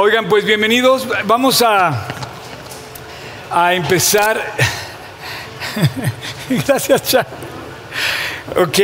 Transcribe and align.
Oigan, 0.00 0.28
pues 0.28 0.44
bienvenidos. 0.44 1.08
Vamos 1.24 1.60
a, 1.60 2.06
a 3.50 3.74
empezar. 3.74 4.40
Gracias, 6.48 7.02
Cha. 7.02 7.26
Ok, 8.54 8.78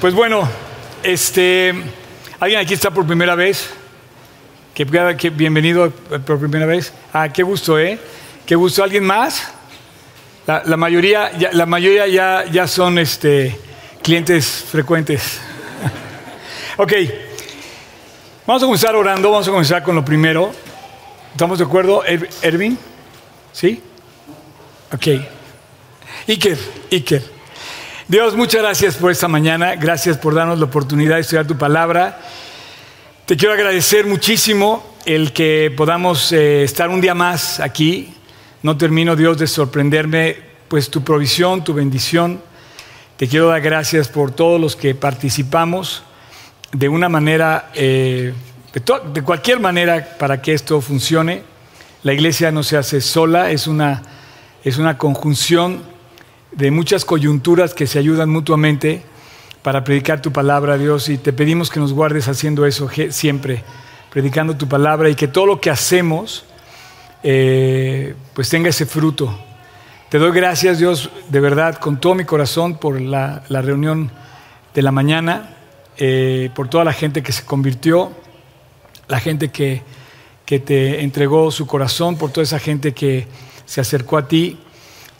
pues 0.00 0.14
bueno, 0.14 0.48
este, 1.02 1.74
¿alguien 2.40 2.60
aquí 2.60 2.72
está 2.72 2.90
por 2.90 3.06
primera 3.06 3.34
vez? 3.34 3.68
Que, 4.72 4.86
que 5.18 5.28
bienvenido 5.28 5.90
por 5.90 6.38
primera 6.38 6.64
vez. 6.64 6.94
Ah, 7.12 7.28
qué 7.28 7.42
gusto, 7.42 7.78
¿eh? 7.78 7.98
Qué 8.46 8.54
gusto. 8.54 8.82
¿Alguien 8.82 9.04
más? 9.04 9.52
La, 10.46 10.62
la 10.64 10.78
mayoría, 10.78 11.36
ya, 11.36 11.50
la 11.52 11.66
mayoría 11.66 12.06
ya, 12.06 12.46
ya 12.50 12.66
son 12.66 12.98
este, 12.98 13.54
clientes 14.02 14.64
frecuentes. 14.70 15.40
ok. 16.78 16.92
Vamos 18.46 18.62
a 18.62 18.66
comenzar 18.66 18.94
orando, 18.94 19.28
vamos 19.32 19.48
a 19.48 19.50
comenzar 19.50 19.82
con 19.82 19.96
lo 19.96 20.04
primero. 20.04 20.52
¿Estamos 21.32 21.58
de 21.58 21.64
acuerdo, 21.64 22.04
Ervin? 22.42 22.78
¿Sí? 23.52 23.82
Ok. 24.94 25.06
Iker, 26.28 26.56
Iker. 26.92 27.24
Dios, 28.06 28.36
muchas 28.36 28.62
gracias 28.62 28.94
por 28.94 29.10
esta 29.10 29.26
mañana, 29.26 29.74
gracias 29.74 30.16
por 30.16 30.32
darnos 30.32 30.60
la 30.60 30.66
oportunidad 30.66 31.16
de 31.16 31.22
estudiar 31.22 31.44
tu 31.48 31.58
palabra. 31.58 32.20
Te 33.24 33.36
quiero 33.36 33.52
agradecer 33.52 34.06
muchísimo 34.06 34.94
el 35.06 35.32
que 35.32 35.74
podamos 35.76 36.30
eh, 36.30 36.62
estar 36.62 36.88
un 36.88 37.00
día 37.00 37.14
más 37.14 37.58
aquí. 37.58 38.14
No 38.62 38.76
termino, 38.76 39.16
Dios, 39.16 39.38
de 39.38 39.48
sorprenderme, 39.48 40.36
pues 40.68 40.88
tu 40.88 41.02
provisión, 41.02 41.64
tu 41.64 41.74
bendición. 41.74 42.40
Te 43.16 43.26
quiero 43.26 43.48
dar 43.48 43.60
gracias 43.60 44.06
por 44.06 44.30
todos 44.30 44.60
los 44.60 44.76
que 44.76 44.94
participamos 44.94 46.04
de 46.72 46.88
una 46.88 47.08
manera, 47.08 47.70
eh, 47.74 48.32
de, 49.12 49.22
cualquier 49.22 49.60
manera 49.60 50.16
para 50.18 50.42
que 50.42 50.52
esto 50.52 50.80
funcione. 50.80 51.42
La 52.02 52.12
iglesia 52.12 52.50
no 52.50 52.62
se 52.62 52.76
hace 52.76 53.00
sola, 53.00 53.50
es 53.50 53.66
una, 53.66 54.02
es 54.64 54.78
una 54.78 54.98
conjunción 54.98 55.82
de 56.52 56.70
muchas 56.70 57.04
coyunturas 57.04 57.74
que 57.74 57.86
se 57.86 57.98
ayudan 57.98 58.30
mutuamente 58.30 59.02
para 59.62 59.82
predicar 59.82 60.22
tu 60.22 60.32
palabra, 60.32 60.78
Dios, 60.78 61.08
y 61.08 61.18
te 61.18 61.32
pedimos 61.32 61.70
que 61.70 61.80
nos 61.80 61.92
guardes 61.92 62.28
haciendo 62.28 62.66
eso 62.66 62.88
siempre, 63.10 63.64
predicando 64.10 64.56
tu 64.56 64.68
palabra 64.68 65.08
y 65.08 65.16
que 65.16 65.26
todo 65.26 65.46
lo 65.46 65.60
que 65.60 65.70
hacemos 65.70 66.44
eh, 67.22 68.14
pues 68.34 68.48
tenga 68.48 68.68
ese 68.68 68.86
fruto. 68.86 69.36
Te 70.08 70.18
doy 70.18 70.30
gracias, 70.30 70.78
Dios, 70.78 71.10
de 71.28 71.40
verdad, 71.40 71.78
con 71.78 71.98
todo 71.98 72.14
mi 72.14 72.24
corazón 72.24 72.78
por 72.78 73.00
la, 73.00 73.42
la 73.48 73.60
reunión 73.60 74.12
de 74.72 74.82
la 74.82 74.92
mañana. 74.92 75.55
Eh, 75.98 76.50
por 76.54 76.68
toda 76.68 76.84
la 76.84 76.92
gente 76.92 77.22
que 77.22 77.32
se 77.32 77.44
convirtió, 77.44 78.12
la 79.08 79.18
gente 79.18 79.50
que, 79.50 79.82
que, 80.44 80.58
te 80.58 81.02
entregó 81.02 81.50
su 81.50 81.66
corazón, 81.66 82.16
por 82.16 82.30
toda 82.30 82.44
esa 82.44 82.58
gente 82.58 82.92
que 82.92 83.26
se 83.64 83.80
acercó 83.80 84.18
a 84.18 84.28
ti 84.28 84.58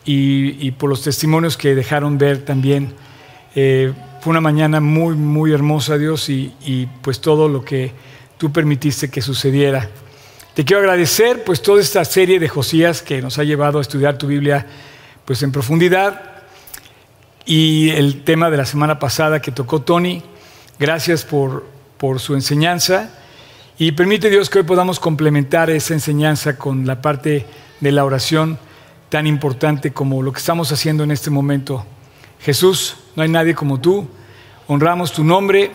y, 0.04 0.70
por 0.72 0.90
los 0.90 1.02
testimonios 1.02 1.56
que 1.56 1.74
dejaron 1.74 2.18
ver 2.18 2.44
también. 2.44 2.92
Eh, 3.54 3.92
fue 4.20 4.30
una 4.32 4.40
mañana 4.40 4.80
muy, 4.80 5.14
muy 5.14 5.52
hermosa, 5.52 5.96
Dios, 5.96 6.28
y, 6.28 6.52
y, 6.64 6.86
pues 7.02 7.20
todo 7.20 7.48
lo 7.48 7.64
que 7.64 7.92
tú 8.38 8.52
permitiste 8.52 9.08
que 9.08 9.22
sucediera. 9.22 9.88
Te 10.54 10.64
quiero 10.64 10.80
agradecer 10.80 11.44
pues 11.44 11.62
toda 11.62 11.80
esta 11.80 12.04
serie 12.04 12.38
de 12.38 12.48
Josías 12.48 13.02
que 13.02 13.20
nos 13.20 13.38
ha 13.38 13.44
llevado 13.44 13.78
a 13.78 13.82
estudiar 13.82 14.18
tu 14.18 14.26
Biblia 14.26 14.66
pues 15.24 15.42
en 15.42 15.52
profundidad 15.52 16.36
y 17.44 17.90
el 17.90 18.24
tema 18.24 18.50
de 18.50 18.56
la 18.56 18.66
semana 18.66 18.98
pasada 18.98 19.40
que 19.40 19.52
tocó 19.52 19.82
Tony, 19.82 20.22
Gracias 20.78 21.24
por, 21.24 21.66
por 21.96 22.20
su 22.20 22.34
enseñanza 22.34 23.10
y 23.78 23.92
permite 23.92 24.30
Dios 24.30 24.50
que 24.50 24.58
hoy 24.58 24.64
podamos 24.64 25.00
complementar 25.00 25.70
esa 25.70 25.94
enseñanza 25.94 26.56
con 26.56 26.86
la 26.86 27.00
parte 27.00 27.46
de 27.80 27.92
la 27.92 28.04
oración 28.04 28.58
tan 29.08 29.26
importante 29.26 29.92
como 29.92 30.22
lo 30.22 30.32
que 30.32 30.38
estamos 30.38 30.72
haciendo 30.72 31.04
en 31.04 31.10
este 31.10 31.30
momento. 31.30 31.84
Jesús, 32.40 32.96
no 33.14 33.22
hay 33.22 33.28
nadie 33.28 33.54
como 33.54 33.80
tú, 33.80 34.06
honramos 34.66 35.12
tu 35.12 35.24
nombre 35.24 35.70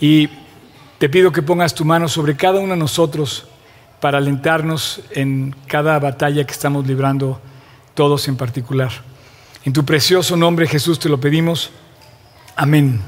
y 0.00 0.28
te 0.98 1.08
pido 1.08 1.32
que 1.32 1.42
pongas 1.42 1.74
tu 1.74 1.84
mano 1.84 2.08
sobre 2.08 2.36
cada 2.36 2.60
uno 2.60 2.74
de 2.74 2.78
nosotros 2.78 3.46
para 4.00 4.18
alentarnos 4.18 5.02
en 5.10 5.54
cada 5.66 5.98
batalla 5.98 6.44
que 6.44 6.52
estamos 6.52 6.86
librando 6.86 7.40
todos 7.94 8.28
en 8.28 8.36
particular. 8.36 8.90
En 9.64 9.72
tu 9.72 9.84
precioso 9.84 10.36
nombre 10.36 10.66
Jesús 10.66 10.98
te 10.98 11.08
lo 11.08 11.20
pedimos. 11.20 11.70
Amén. 12.56 13.00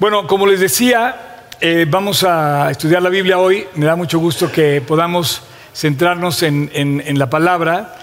Bueno, 0.00 0.28
como 0.28 0.46
les 0.46 0.60
decía, 0.60 1.42
eh, 1.60 1.84
vamos 1.88 2.22
a 2.22 2.70
estudiar 2.70 3.02
la 3.02 3.08
Biblia 3.08 3.40
hoy. 3.40 3.66
Me 3.74 3.84
da 3.84 3.96
mucho 3.96 4.20
gusto 4.20 4.52
que 4.52 4.80
podamos 4.80 5.42
centrarnos 5.74 6.44
en, 6.44 7.18
la 7.18 7.28
palabra. 7.28 7.96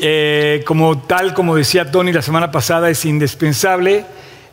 Eh, 0.00 0.62
como 0.66 1.02
tal, 1.02 1.34
como 1.34 1.54
decía 1.54 1.90
Tony 1.90 2.14
la 2.14 2.22
semana 2.22 2.50
pasada, 2.50 2.88
es 2.88 3.04
indispensable. 3.04 4.06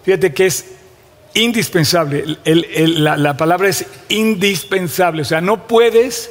Fíjate 0.03 0.33
que 0.33 0.47
es 0.47 0.65
indispensable. 1.33 2.25
la, 2.43 3.37
palabra 3.37 3.69
es 3.69 3.85
indispensable. 4.09 5.21
O 5.21 5.25
sea, 5.25 5.39
no 5.39 5.67
puedes 5.67 6.29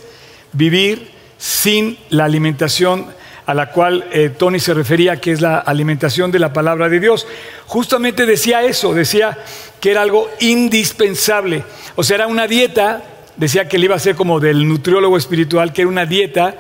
vivir 0.52 1.10
sin 1.38 1.96
la 2.10 2.26
alimentación 2.26 3.06
a 3.46 3.54
la 3.54 3.70
cual 3.70 4.04
eh, 4.12 4.28
Tony 4.28 4.60
se 4.60 4.74
refería, 4.74 5.16
que 5.16 5.32
es 5.32 5.40
la 5.40 5.58
alimentación 5.58 6.30
de 6.30 6.38
la 6.38 6.52
palabra 6.52 6.90
de 6.90 7.00
Dios. 7.00 7.26
Justamente 7.66 8.26
decía 8.26 8.62
eso, 8.62 8.92
decía 8.92 9.38
que 9.80 9.90
era 9.90 10.02
algo 10.02 10.28
indispensable. 10.40 11.64
O 11.96 12.04
sea, 12.04 12.16
era 12.16 12.26
una 12.26 12.46
dieta, 12.46 13.02
decía 13.36 13.68
que 13.68 13.78
le 13.78 13.86
iba 13.86 13.96
a 13.96 14.00
ser 14.00 14.14
como 14.14 14.38
del 14.38 14.68
nutriólogo 14.68 15.16
espiritual, 15.16 15.72
que 15.72 15.82
era 15.82 15.88
una 15.88 16.06
dieta, 16.06 16.54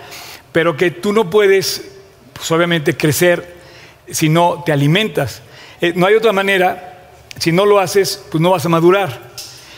pero 0.52 0.76
que 0.76 0.90
tú 0.90 1.12
no 1.12 1.28
puedes, 1.28 1.84
pues 2.32 2.50
obviamente, 2.50 2.96
crecer 2.96 3.56
si 4.10 4.28
no 4.28 4.62
te 4.64 4.72
alimentas. 4.72 5.42
Eh, 5.80 5.92
no 5.94 6.06
hay 6.06 6.14
otra 6.14 6.32
manera, 6.32 7.10
si 7.38 7.52
no 7.52 7.66
lo 7.66 7.78
haces, 7.78 8.24
pues 8.30 8.40
no 8.40 8.50
vas 8.50 8.64
a 8.64 8.68
madurar. 8.68 9.30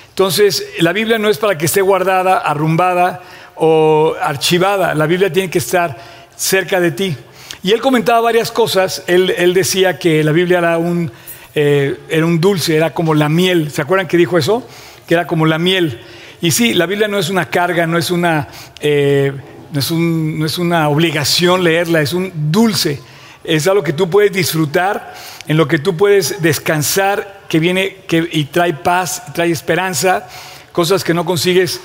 Entonces, 0.09 0.66
la 0.78 0.92
Biblia 0.92 1.19
no 1.19 1.28
es 1.28 1.38
para 1.38 1.59
que 1.59 1.66
esté 1.66 1.80
guardada, 1.80 2.38
arrumbada 2.38 3.22
o 3.56 4.14
archivada, 4.20 4.94
la 4.94 5.06
Biblia 5.06 5.32
tiene 5.32 5.50
que 5.50 5.59
estar 5.59 5.97
cerca 6.36 6.80
de 6.80 6.92
ti. 6.92 7.16
Y 7.62 7.72
él 7.72 7.80
comentaba 7.80 8.20
varias 8.20 8.50
cosas, 8.50 9.04
él, 9.06 9.30
él 9.36 9.54
decía 9.54 9.98
que 9.98 10.24
la 10.24 10.32
Biblia 10.32 10.59
era 10.59 10.78
un 10.78 11.10
eh, 11.54 11.98
era 12.08 12.26
un 12.26 12.40
dulce, 12.40 12.76
era 12.76 12.94
como 12.94 13.14
la 13.14 13.28
miel. 13.28 13.70
¿Se 13.70 13.82
acuerdan 13.82 14.08
que 14.08 14.16
dijo 14.16 14.38
eso? 14.38 14.66
Que 15.06 15.14
era 15.14 15.26
como 15.26 15.46
la 15.46 15.58
miel. 15.58 16.00
Y 16.40 16.50
sí, 16.50 16.74
la 16.74 16.86
Biblia 16.86 17.08
no 17.08 17.18
es 17.18 17.30
una 17.30 17.46
carga, 17.46 17.86
no 17.86 17.98
es 17.98 18.10
una, 18.10 18.48
eh, 18.80 19.32
no 19.72 19.78
es, 19.78 19.91
no 19.91 20.46
es 20.46 20.58
una 20.58 20.88
obligación 20.88 21.62
leerla, 21.62 22.00
es 22.00 22.12
un 22.12 22.32
dulce. 22.50 23.00
Es 23.44 23.66
algo 23.66 23.82
que 23.82 23.92
tú 23.92 24.08
puedes 24.08 24.32
disfrutar, 24.32 25.14
en 25.46 25.56
lo 25.56 25.66
que 25.66 25.78
tú 25.78 25.96
puedes 25.96 26.41
descansar, 26.42 27.42
que 27.48 27.58
viene 27.58 27.96
que, 28.08 28.28
y 28.32 28.44
trae 28.44 28.72
paz, 28.74 29.22
trae 29.34 29.50
esperanza, 29.50 30.28
cosas 30.72 31.04
que 31.04 31.12
no 31.14 31.24
consigues 31.24 31.80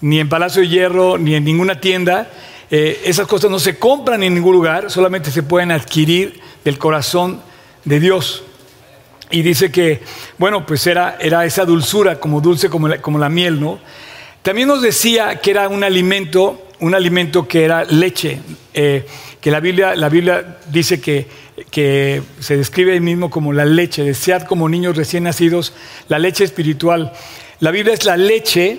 ni 0.00 0.18
en 0.18 0.28
Palacio 0.28 0.62
de 0.62 0.68
Hierro, 0.68 1.18
ni 1.18 1.34
en 1.34 1.44
ninguna 1.44 1.80
tienda. 1.80 2.30
Eh, 2.70 3.02
esas 3.04 3.26
cosas 3.26 3.50
no 3.50 3.58
se 3.58 3.78
compran 3.78 4.22
en 4.22 4.34
ningún 4.34 4.54
lugar, 4.54 4.90
solamente 4.90 5.30
se 5.30 5.42
pueden 5.42 5.72
adquirir 5.72 6.40
del 6.64 6.78
corazón 6.78 7.40
de 7.84 8.00
Dios. 8.00 8.44
Y 9.30 9.42
dice 9.42 9.70
que, 9.70 10.00
bueno, 10.38 10.66
pues 10.66 10.86
era, 10.86 11.16
era 11.20 11.44
esa 11.44 11.64
dulzura, 11.64 12.18
como 12.18 12.40
dulce 12.40 12.68
como 12.68 12.88
la, 12.88 13.00
como 13.00 13.18
la 13.18 13.28
miel, 13.28 13.60
¿no? 13.60 13.78
También 14.42 14.68
nos 14.68 14.82
decía 14.82 15.40
que 15.40 15.50
era 15.50 15.68
un 15.68 15.84
alimento, 15.84 16.68
un 16.80 16.94
alimento 16.94 17.46
que 17.46 17.64
era 17.64 17.84
leche, 17.84 18.40
eh, 18.72 19.06
que 19.40 19.50
la 19.50 19.60
Biblia, 19.60 19.94
la 19.94 20.08
Biblia 20.08 20.58
dice 20.70 21.00
que, 21.00 21.26
que 21.70 22.22
se 22.40 22.56
describe 22.56 22.92
ahí 22.92 23.00
mismo 23.00 23.30
como 23.30 23.52
la 23.52 23.64
leche, 23.64 24.02
desead 24.02 24.44
como 24.44 24.68
niños 24.68 24.96
recién 24.96 25.24
nacidos, 25.24 25.74
la 26.08 26.18
leche 26.18 26.44
espiritual. 26.44 27.12
La 27.60 27.70
Biblia 27.70 27.92
es 27.94 28.04
la 28.04 28.16
leche 28.16 28.78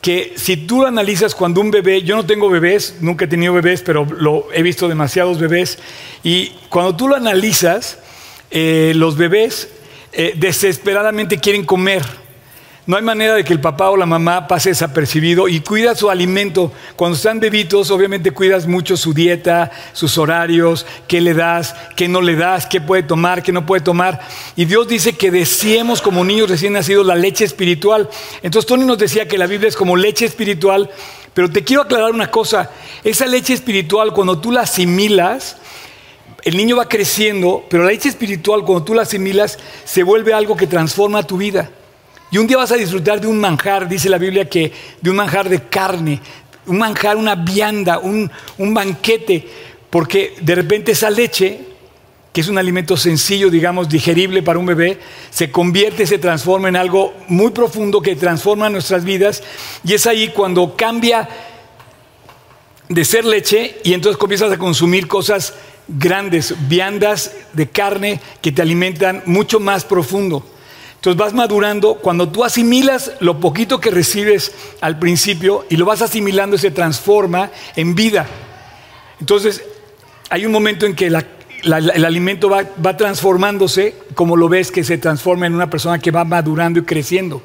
que 0.00 0.32
si 0.36 0.56
tú 0.56 0.84
analizas 0.84 1.34
cuando 1.34 1.60
un 1.60 1.70
bebé, 1.70 2.02
yo 2.02 2.16
no 2.16 2.26
tengo 2.26 2.50
bebés, 2.50 2.96
nunca 3.00 3.26
he 3.26 3.28
tenido 3.28 3.52
bebés, 3.52 3.82
pero 3.82 4.04
lo, 4.04 4.48
he 4.52 4.62
visto 4.62 4.88
demasiados 4.88 5.38
bebés, 5.38 5.78
y 6.24 6.48
cuando 6.70 6.96
tú 6.96 7.06
lo 7.06 7.14
analizas, 7.14 7.98
eh, 8.50 8.92
los 8.96 9.16
bebés 9.16 9.68
eh, 10.12 10.34
desesperadamente 10.36 11.38
quieren 11.38 11.64
comer. 11.64 12.02
No 12.84 12.96
hay 12.96 13.02
manera 13.04 13.36
de 13.36 13.44
que 13.44 13.52
el 13.52 13.60
papá 13.60 13.90
o 13.90 13.96
la 13.96 14.06
mamá 14.06 14.48
pase 14.48 14.70
desapercibido 14.70 15.46
y 15.46 15.60
cuida 15.60 15.94
su 15.94 16.10
alimento. 16.10 16.72
Cuando 16.96 17.16
están 17.16 17.38
bebitos, 17.38 17.92
obviamente 17.92 18.32
cuidas 18.32 18.66
mucho 18.66 18.96
su 18.96 19.14
dieta, 19.14 19.70
sus 19.92 20.18
horarios, 20.18 20.84
qué 21.06 21.20
le 21.20 21.32
das, 21.32 21.76
qué 21.94 22.08
no 22.08 22.20
le 22.20 22.34
das, 22.34 22.66
qué 22.66 22.80
puede 22.80 23.04
tomar, 23.04 23.44
qué 23.44 23.52
no 23.52 23.66
puede 23.66 23.82
tomar. 23.82 24.20
Y 24.56 24.64
Dios 24.64 24.88
dice 24.88 25.12
que 25.12 25.30
deseemos 25.30 26.02
como 26.02 26.24
niños 26.24 26.50
recién 26.50 26.72
nacidos 26.72 27.06
la 27.06 27.14
leche 27.14 27.44
espiritual. 27.44 28.10
Entonces 28.42 28.66
Tony 28.66 28.84
nos 28.84 28.98
decía 28.98 29.28
que 29.28 29.38
la 29.38 29.46
Biblia 29.46 29.68
es 29.68 29.76
como 29.76 29.96
leche 29.96 30.24
espiritual, 30.24 30.90
pero 31.34 31.48
te 31.48 31.62
quiero 31.62 31.82
aclarar 31.82 32.10
una 32.10 32.32
cosa. 32.32 32.68
Esa 33.04 33.26
leche 33.26 33.54
espiritual, 33.54 34.12
cuando 34.12 34.40
tú 34.40 34.50
la 34.50 34.62
asimilas, 34.62 35.56
el 36.42 36.56
niño 36.56 36.76
va 36.76 36.88
creciendo, 36.88 37.64
pero 37.68 37.84
la 37.84 37.90
leche 37.90 38.08
espiritual, 38.08 38.64
cuando 38.64 38.84
tú 38.84 38.94
la 38.94 39.02
asimilas, 39.02 39.58
se 39.84 40.02
vuelve 40.02 40.34
algo 40.34 40.56
que 40.56 40.66
transforma 40.66 41.26
tu 41.26 41.36
vida. 41.36 41.70
Y 42.30 42.38
un 42.38 42.46
día 42.46 42.56
vas 42.56 42.72
a 42.72 42.76
disfrutar 42.76 43.20
de 43.20 43.26
un 43.26 43.38
manjar, 43.38 43.88
dice 43.88 44.08
la 44.08 44.18
Biblia, 44.18 44.48
que 44.48 44.72
de 45.00 45.10
un 45.10 45.16
manjar 45.16 45.48
de 45.48 45.62
carne. 45.64 46.20
un 46.66 46.78
manjar, 46.78 47.16
una 47.16 47.34
vianda, 47.34 47.98
un, 47.98 48.30
banquete, 48.58 49.46
porque 49.90 50.34
de 50.40 50.54
repente 50.54 50.92
esa 50.92 51.10
leche 51.10 51.60
que 52.32 52.40
es 52.40 52.48
un 52.48 52.56
alimento 52.56 52.96
sencillo, 52.96 53.50
digamos, 53.50 53.90
digerible 53.90 54.42
para 54.42 54.58
un 54.58 54.64
bebé, 54.64 54.98
se 55.28 55.50
convierte, 55.50 56.06
se 56.06 56.16
transforma 56.16 56.70
en 56.70 56.76
algo 56.76 57.12
muy 57.28 57.50
profundo 57.50 58.00
que 58.00 58.16
transforma 58.16 58.70
nuestras 58.70 59.04
vidas 59.04 59.42
y 59.84 59.92
es 59.92 60.06
ahí 60.06 60.28
cuando 60.28 60.74
cambia 60.74 61.28
de 62.88 63.04
ser 63.04 63.26
leche 63.26 63.80
y 63.84 63.92
entonces 63.92 64.16
comienzas 64.16 64.50
a 64.50 64.56
consumir 64.56 65.08
cosas 65.08 65.52
grandes, 65.88 66.54
viandas 66.68 67.32
de 67.52 67.68
carne 67.68 68.20
que 68.40 68.52
te 68.52 68.62
alimentan 68.62 69.22
mucho 69.26 69.60
más 69.60 69.84
profundo. 69.84 70.44
Entonces 71.02 71.18
vas 71.18 71.34
madurando, 71.34 71.96
cuando 71.96 72.28
tú 72.28 72.44
asimilas 72.44 73.12
lo 73.18 73.40
poquito 73.40 73.80
que 73.80 73.90
recibes 73.90 74.52
al 74.80 75.00
principio 75.00 75.66
y 75.68 75.76
lo 75.76 75.84
vas 75.84 76.00
asimilando, 76.00 76.56
se 76.56 76.70
transforma 76.70 77.50
en 77.74 77.96
vida. 77.96 78.26
Entonces 79.18 79.64
hay 80.30 80.46
un 80.46 80.52
momento 80.52 80.86
en 80.86 80.94
que 80.94 81.08
el 81.08 82.04
alimento 82.04 82.48
va, 82.48 82.96
transformándose, 82.96 83.96
como 84.14 84.36
lo 84.36 84.48
ves 84.48 84.70
que 84.70 84.84
se 84.84 84.96
transforma 84.96 85.46
en 85.46 85.54
una 85.54 85.68
persona 85.68 85.98
que 85.98 86.12
va 86.12 86.24
madurando 86.24 86.78
y 86.78 86.84
creciendo. 86.84 87.42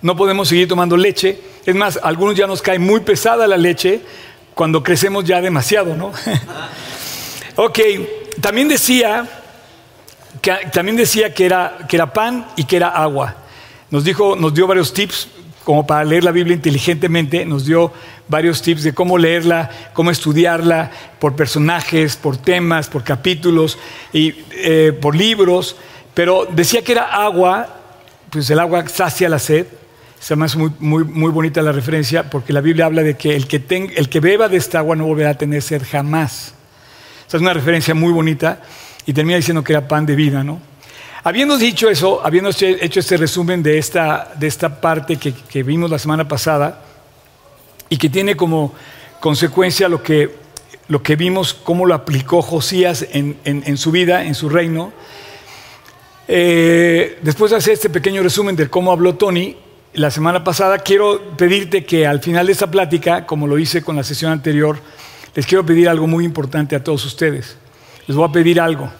No 0.00 0.16
podemos 0.16 0.48
seguir 0.48 0.68
tomando 0.68 0.96
leche. 0.96 1.40
Es 1.66 1.74
más, 1.74 1.98
algunos 2.00 2.36
ya 2.36 2.46
nos 2.46 2.62
cae 2.62 2.78
muy 2.78 3.00
pesada 3.00 3.48
la 3.48 3.56
leche 3.56 4.02
cuando 4.54 4.82
crecemos 4.84 5.24
ya 5.24 5.40
demasiado, 5.40 5.96
¿no? 5.96 6.12
ok, 7.56 7.78
también 8.40 8.68
decía 8.68 9.28
que, 10.40 10.52
también 10.72 10.96
decía 10.96 11.32
que 11.32 11.46
era, 11.46 11.78
que 11.88 11.96
era 11.96 12.12
pan 12.12 12.46
y 12.56 12.64
que 12.64 12.76
era 12.76 12.88
agua. 12.88 13.36
Nos, 13.90 14.04
dijo, 14.04 14.36
nos 14.36 14.54
dio 14.54 14.66
varios 14.66 14.92
tips 14.92 15.28
como 15.64 15.86
para 15.86 16.04
leer 16.04 16.24
la 16.24 16.30
Biblia 16.30 16.54
inteligentemente, 16.54 17.44
nos 17.46 17.64
dio 17.64 17.90
varios 18.28 18.60
tips 18.60 18.82
de 18.82 18.92
cómo 18.92 19.16
leerla, 19.16 19.70
cómo 19.94 20.10
estudiarla, 20.10 20.90
por 21.18 21.34
personajes, 21.34 22.16
por 22.16 22.36
temas, 22.36 22.88
por 22.88 23.02
capítulos 23.02 23.78
y 24.12 24.34
eh, 24.52 24.92
por 25.00 25.16
libros, 25.16 25.76
pero 26.12 26.46
decía 26.50 26.82
que 26.82 26.92
era 26.92 27.04
agua, 27.04 27.68
pues 28.30 28.48
el 28.50 28.58
agua 28.58 28.86
sacia 28.88 29.28
la 29.28 29.38
sed. 29.38 29.66
Se 30.20 30.36
me 30.36 30.46
hace 30.46 30.56
muy, 30.58 30.70
muy, 30.78 31.04
muy 31.04 31.30
bonita 31.30 31.60
la 31.60 31.72
referencia 31.72 32.30
porque 32.30 32.52
la 32.52 32.60
Biblia 32.60 32.86
habla 32.86 33.02
de 33.02 33.16
que 33.16 33.34
el 33.34 33.46
que, 33.46 33.62
el 33.96 34.08
que 34.08 34.20
beba 34.20 34.48
de 34.48 34.56
esta 34.56 34.78
agua 34.78 34.96
no 34.96 35.06
volverá 35.06 35.30
a 35.30 35.38
tener 35.38 35.60
sed 35.62 35.82
jamás. 35.90 36.54
Es 37.36 37.42
una 37.42 37.52
referencia 37.52 37.94
muy 37.94 38.12
bonita 38.12 38.60
y 39.06 39.12
termina 39.12 39.36
diciendo 39.36 39.62
que 39.62 39.72
era 39.72 39.86
pan 39.86 40.06
de 40.06 40.14
vida, 40.14 40.42
¿no? 40.44 40.60
Habiendo 41.24 41.56
dicho 41.56 41.88
eso, 41.88 42.20
habiendo 42.24 42.50
hecho 42.50 43.00
este 43.00 43.16
resumen 43.16 43.62
de 43.62 43.78
esta, 43.78 44.32
de 44.36 44.46
esta 44.46 44.80
parte 44.80 45.16
que, 45.16 45.32
que 45.32 45.62
vimos 45.62 45.90
la 45.90 45.98
semana 45.98 46.28
pasada, 46.28 46.80
y 47.88 47.96
que 47.96 48.08
tiene 48.08 48.36
como 48.36 48.74
consecuencia 49.20 49.88
lo 49.88 50.02
que, 50.02 50.34
lo 50.88 51.02
que 51.02 51.16
vimos, 51.16 51.54
cómo 51.54 51.86
lo 51.86 51.94
aplicó 51.94 52.42
Josías 52.42 53.06
en, 53.12 53.38
en, 53.44 53.76
su 53.76 53.90
vida, 53.90 54.24
en 54.24 54.34
su 54.34 54.48
reino. 54.48 54.92
Eh, 56.26 57.18
después 57.22 57.50
de 57.50 57.58
hacer 57.58 57.74
este 57.74 57.90
pequeño 57.90 58.22
resumen 58.22 58.56
de 58.56 58.68
cómo 58.68 58.92
habló 58.92 59.14
Tony 59.14 59.56
la 59.92 60.10
semana 60.10 60.42
pasada, 60.42 60.78
quiero 60.78 61.20
pedirte 61.36 61.84
que 61.84 62.06
al 62.06 62.20
final 62.20 62.46
de 62.46 62.52
esta 62.52 62.70
plática, 62.70 63.26
como 63.26 63.46
lo 63.46 63.58
hice 63.58 63.82
con 63.82 63.96
la 63.96 64.02
sesión 64.02 64.32
anterior, 64.32 64.78
les 65.34 65.46
quiero 65.46 65.66
pedir 65.66 65.88
algo 65.88 66.06
muy 66.06 66.24
importante 66.24 66.76
a 66.76 66.82
todos 66.82 67.04
ustedes. 67.04 67.56
Les 68.06 68.16
voy 68.16 68.28
a 68.28 68.32
pedir 68.32 68.60
algo. 68.60 68.90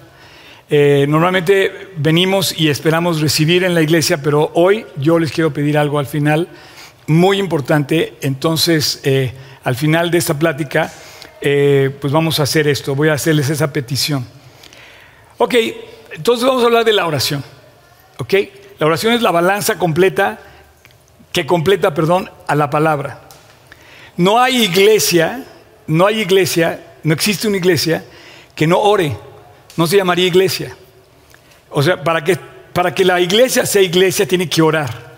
Eh, 0.70 1.06
normalmente 1.08 1.90
venimos 1.96 2.58
y 2.58 2.68
esperamos 2.68 3.20
recibir 3.20 3.64
en 3.64 3.74
la 3.74 3.82
iglesia, 3.82 4.22
pero 4.22 4.50
hoy 4.54 4.86
yo 4.96 5.18
les 5.18 5.30
quiero 5.30 5.52
pedir 5.52 5.76
algo 5.78 5.98
al 5.98 6.06
final 6.06 6.48
muy 7.06 7.38
importante. 7.38 8.14
Entonces, 8.20 9.00
eh, 9.04 9.32
al 9.62 9.76
final 9.76 10.10
de 10.10 10.18
esta 10.18 10.38
plática, 10.38 10.92
eh, 11.40 11.94
pues 12.00 12.12
vamos 12.12 12.40
a 12.40 12.44
hacer 12.44 12.66
esto. 12.66 12.94
Voy 12.94 13.08
a 13.08 13.14
hacerles 13.14 13.50
esa 13.50 13.72
petición. 13.72 14.26
Ok, 15.38 15.54
entonces 16.12 16.46
vamos 16.46 16.62
a 16.62 16.66
hablar 16.66 16.84
de 16.84 16.92
la 16.92 17.06
oración. 17.06 17.44
Ok, 18.18 18.34
la 18.78 18.86
oración 18.86 19.12
es 19.12 19.22
la 19.22 19.30
balanza 19.30 19.78
completa 19.78 20.38
que 21.32 21.46
completa, 21.46 21.92
perdón, 21.92 22.30
a 22.46 22.54
la 22.54 22.70
palabra. 22.70 23.22
No 24.16 24.40
hay 24.40 24.62
iglesia, 24.62 25.44
no 25.86 26.06
hay 26.06 26.20
iglesia, 26.20 26.80
no 27.02 27.14
existe 27.14 27.48
una 27.48 27.56
iglesia 27.56 28.04
que 28.54 28.66
no 28.66 28.80
ore. 28.80 29.16
No 29.76 29.86
se 29.86 29.96
llamaría 29.96 30.26
iglesia. 30.26 30.76
O 31.70 31.82
sea, 31.82 32.02
para 32.02 32.22
que, 32.22 32.38
para 32.72 32.94
que 32.94 33.04
la 33.04 33.20
iglesia 33.20 33.66
sea 33.66 33.82
iglesia 33.82 34.26
tiene 34.26 34.48
que 34.48 34.62
orar. 34.62 35.12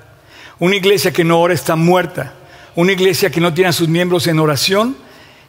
Una 0.58 0.76
iglesia 0.76 1.12
que 1.12 1.24
no 1.24 1.40
ora 1.40 1.54
está 1.54 1.76
muerta. 1.76 2.32
Una 2.74 2.92
iglesia 2.92 3.30
que 3.30 3.40
no 3.40 3.52
tiene 3.52 3.68
a 3.68 3.72
sus 3.72 3.88
miembros 3.88 4.26
en 4.26 4.38
oración 4.38 4.96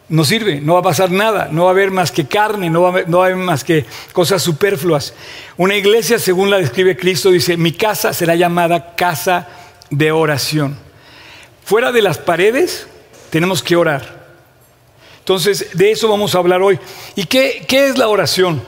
no 0.10 0.24
sirve, 0.24 0.62
no 0.62 0.74
va 0.74 0.80
a 0.80 0.84
pasar 0.84 1.12
nada, 1.12 1.50
no 1.52 1.64
va 1.64 1.70
a 1.70 1.72
haber 1.72 1.92
más 1.92 2.14
que 2.14 2.26
carne, 2.26 2.70
no 2.70 2.82
va 2.82 3.02
no 3.08 3.18
va 3.18 3.26
a 3.26 3.28
haber 3.28 3.38
más 3.38 3.64
que 3.66 3.86
cosas 4.14 4.42
superfluas. 4.42 5.14
Una 5.58 5.76
iglesia, 5.76 6.18
según 6.18 6.50
la 6.50 6.58
describe 6.58 6.96
Cristo, 6.96 7.30
dice, 7.30 7.58
mi 7.58 7.74
casa 7.74 8.14
será 8.14 8.36
llamada 8.36 8.96
casa 8.96 9.50
de 9.90 10.12
oración. 10.14 10.78
Fuera 11.66 11.92
de 11.92 12.02
las 12.02 12.18
paredes 12.18 12.88
tenemos 13.30 13.62
que 13.62 13.76
orar. 13.76 14.17
Entonces, 15.28 15.72
de 15.74 15.92
eso 15.92 16.08
vamos 16.08 16.34
a 16.34 16.38
hablar 16.38 16.62
hoy. 16.62 16.80
¿Y 17.18 17.26
qué, 17.26 17.66
qué 17.68 17.90
es 17.90 17.98
la 17.98 18.08
oración? 18.08 18.64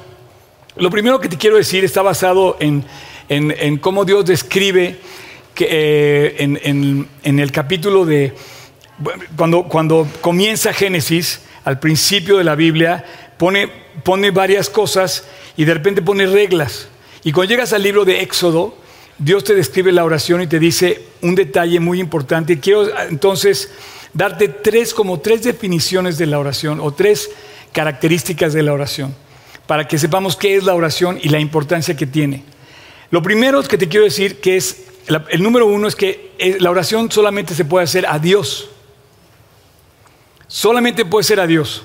Lo 0.76 0.90
primero 0.90 1.22
que 1.22 1.30
te 1.30 1.38
quiero 1.38 1.56
decir 1.56 1.86
está 1.86 2.02
basado 2.02 2.58
en, 2.60 2.84
en, 3.30 3.56
en 3.58 3.78
cómo 3.78 4.04
Dios 4.04 4.26
describe 4.26 4.98
eh, 5.58 6.36
en, 6.38 7.40
el 7.40 7.52
capítulo 7.54 8.06
de, 8.06 8.34
cuando, 9.38 9.70
cuando 9.70 10.06
comienza 10.20 10.74
Génesis, 10.74 11.44
al 11.64 11.80
principio 11.80 12.38
de 12.38 12.44
la 12.44 12.56
Biblia, 12.56 13.06
pone, 13.38 13.72
pone 14.04 14.32
varias 14.32 14.70
cosas 14.70 15.24
y 15.56 15.64
de 15.64 15.76
repente 15.76 16.02
pone 16.02 16.28
reglas. 16.28 16.90
Y 17.24 17.32
cuando 17.32 17.52
llegas 17.52 17.72
al 17.72 17.84
libro 17.84 18.04
de 18.04 18.20
Éxodo, 18.20 18.76
Dios 19.18 19.46
te 19.46 19.56
describe 19.56 19.94
la 19.94 20.04
oración 20.04 20.42
y 20.42 20.48
te 20.48 20.60
dice 20.60 21.04
un 21.22 21.36
detalle 21.36 21.80
muy 21.80 22.02
importante. 22.02 22.60
Quiero 22.60 22.86
entonces 23.08 23.72
darte 24.14 24.48
tres, 24.50 24.94
como 24.94 25.20
tres 25.20 25.44
definiciones 25.44 26.18
de 26.18 26.26
la 26.26 26.40
oración 26.40 26.80
o 26.80 26.92
tres 26.94 27.30
características 27.72 28.54
de 28.54 28.64
la 28.64 28.74
oración 28.74 29.16
para 29.70 29.88
que 29.88 30.00
sepamos 30.00 30.36
qué 30.36 30.56
es 30.56 30.64
la 30.64 30.74
oración 30.74 31.20
y 31.22 31.30
la 31.30 31.40
importancia 31.40 31.96
que 31.96 32.08
tiene. 32.08 32.44
Lo 33.12 33.22
primero 33.22 33.62
que 33.62 33.78
te 33.78 33.88
quiero 33.88 34.04
decir 34.04 34.42
que 34.42 34.58
es 34.58 34.86
el 35.30 35.44
número 35.44 35.68
uno 35.68 35.88
es 35.88 35.96
que 35.96 36.32
eh, 36.40 36.58
la 36.60 36.72
oración 36.72 37.12
solamente 37.12 37.54
se 37.54 37.66
puede 37.66 37.84
hacer 37.84 38.08
a 38.08 38.18
Dios. 38.18 38.70
Solamente 40.48 41.06
puede 41.06 41.24
ser 41.24 41.40
a 41.40 41.46
Dios. 41.46 41.84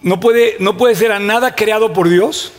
No 0.00 0.18
puede, 0.18 0.56
no 0.58 0.78
puede 0.78 0.94
ser 0.94 1.12
a 1.12 1.18
nada 1.18 1.54
creado 1.54 1.92
por 1.92 2.08
Dios, 2.08 2.52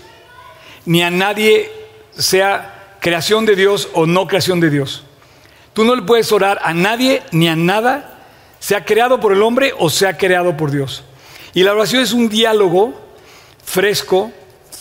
ni 0.86 1.02
a 1.02 1.10
nadie 1.10 1.72
sea 2.16 2.98
creación 3.00 3.48
de 3.48 3.56
Dios 3.56 3.90
o 3.94 4.06
no 4.06 4.28
creación 4.28 4.60
de 4.60 4.70
Dios. 4.70 5.04
Tú 5.74 5.84
no 5.84 5.96
le 5.96 6.04
puedes 6.04 6.32
orar 6.32 6.60
a 6.64 6.76
nadie 6.76 7.24
ni 7.32 7.48
a 7.48 7.56
nada, 7.56 8.17
sea 8.60 8.86
creado 8.86 9.20
por 9.20 9.34
el 9.34 9.42
hombre 9.42 9.74
o 9.78 9.90
sea 9.90 10.18
creado 10.18 10.58
por 10.58 10.72
Dios. 10.72 11.04
Y 11.54 11.64
la 11.64 11.74
oración 11.74 12.04
es 12.04 12.14
un 12.14 12.30
diálogo 12.30 12.94
fresco, 13.64 14.32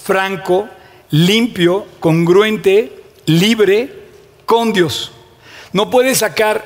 franco, 0.05 0.69
limpio, 1.11 1.87
congruente, 2.01 3.03
libre, 3.27 4.05
con 4.45 4.73
Dios. 4.73 5.13
No 5.73 5.91
puedes 5.91 6.19
sacar 6.19 6.65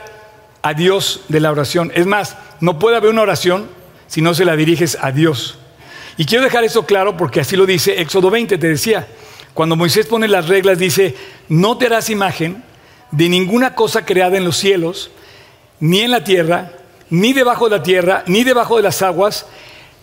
a 0.62 0.75
Dios 0.75 1.23
de 1.29 1.40
la 1.40 1.50
oración. 1.50 1.90
Es 1.95 2.07
más, 2.07 2.37
no 2.61 2.79
puede 2.79 2.97
haber 2.97 3.11
una 3.11 3.23
oración 3.23 3.69
si 4.07 4.21
no 4.21 4.35
se 4.35 4.45
la 4.45 4.57
diriges 4.57 4.99
a 5.00 5.12
Dios. 5.12 5.59
Y 6.17 6.26
quiero 6.26 6.45
dejar 6.45 6.64
eso 6.64 6.85
claro 6.85 7.17
porque 7.17 7.40
así 7.40 7.57
lo 7.57 7.64
dice 7.64 8.00
Éxodo 8.00 8.31
20, 8.31 8.59
te 8.59 8.69
decía. 8.69 9.09
Cuando 9.55 9.76
Moisés 9.76 10.07
pone 10.07 10.29
las 10.29 10.49
reglas, 10.49 10.79
dice, 10.79 11.17
no 11.49 11.76
te 11.76 11.87
harás 11.87 12.11
imagen 12.11 12.62
de 13.11 13.29
ninguna 13.29 13.75
cosa 13.75 14.05
creada 14.05 14.37
en 14.37 14.45
los 14.45 14.57
cielos, 14.57 15.11
ni 15.81 16.00
en 16.00 16.11
la 16.11 16.23
tierra, 16.23 16.73
ni 17.11 17.33
debajo 17.33 17.69
de 17.69 17.76
la 17.76 17.83
tierra, 17.83 18.25
ni 18.26 18.45
debajo 18.45 18.76
de 18.76 18.83
las 18.83 19.02
aguas. 19.02 19.47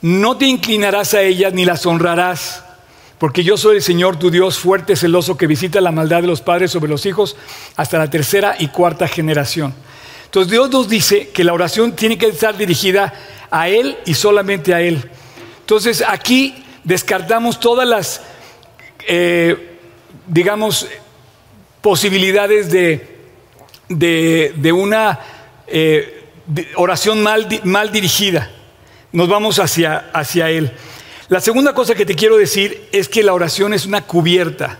No 0.01 0.37
te 0.37 0.45
inclinarás 0.45 1.13
a 1.13 1.21
ellas 1.21 1.53
ni 1.53 1.65
las 1.65 1.85
honrarás 1.85 2.63
porque 3.17 3.43
yo 3.43 3.57
soy 3.57 3.77
el 3.77 3.81
Señor 3.81 4.17
tu 4.17 4.29
Dios 4.29 4.59
fuerte, 4.59 4.95
celoso, 4.95 5.37
que 5.37 5.47
visita 5.47 5.81
la 5.81 5.91
maldad 5.91 6.21
de 6.21 6.27
los 6.27 6.41
padres 6.41 6.71
sobre 6.71 6.89
los 6.89 7.05
hijos 7.05 7.35
hasta 7.75 7.97
la 7.97 8.09
tercera 8.09 8.55
y 8.59 8.67
cuarta 8.67 9.07
generación. 9.07 9.73
Entonces 10.25 10.51
Dios 10.51 10.69
nos 10.69 10.87
dice 10.87 11.29
que 11.29 11.43
la 11.43 11.53
oración 11.53 11.93
tiene 11.93 12.17
que 12.17 12.27
estar 12.27 12.55
dirigida 12.57 13.13
a 13.49 13.69
Él 13.69 13.97
y 14.05 14.13
solamente 14.13 14.73
a 14.73 14.81
Él. 14.81 15.09
Entonces 15.61 16.03
aquí 16.07 16.63
descartamos 16.83 17.59
todas 17.59 17.87
las, 17.87 18.21
eh, 19.07 19.79
digamos, 20.27 20.87
posibilidades 21.81 22.69
de, 22.69 23.17
de, 23.89 24.71
una 24.73 25.19
eh, 25.65 26.16
oración 26.75 27.21
mal, 27.21 27.47
mal 27.63 27.91
dirigida. 27.91 28.51
Nos 29.11 29.27
vamos 29.27 29.59
hacia, 29.59 30.09
hacia 30.13 30.49
Él. 30.49 30.71
La 31.29 31.41
segunda 31.41 31.73
cosa 31.73 31.95
que 31.95 32.05
te 32.05 32.15
quiero 32.15 32.37
decir 32.37 32.87
es 32.91 33.09
que 33.09 33.23
la 33.23 33.33
oración 33.33 33.73
es 33.73 33.85
una 33.85 34.01
cubierta 34.01 34.79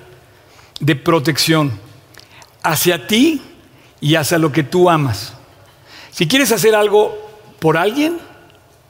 de 0.80 0.96
protección 0.96 1.80
hacia 2.64 3.08
ti 3.08 3.42
y 4.00 4.16
hacia 4.16 4.38
lo 4.38 4.52
que 4.52 4.64
tú 4.64 4.90
amas. 4.90 5.34
Si 6.12 6.28
quieres 6.28 6.52
hacer 6.52 6.76
algo 6.76 7.18
por 7.60 7.78
alguien, 7.78 8.20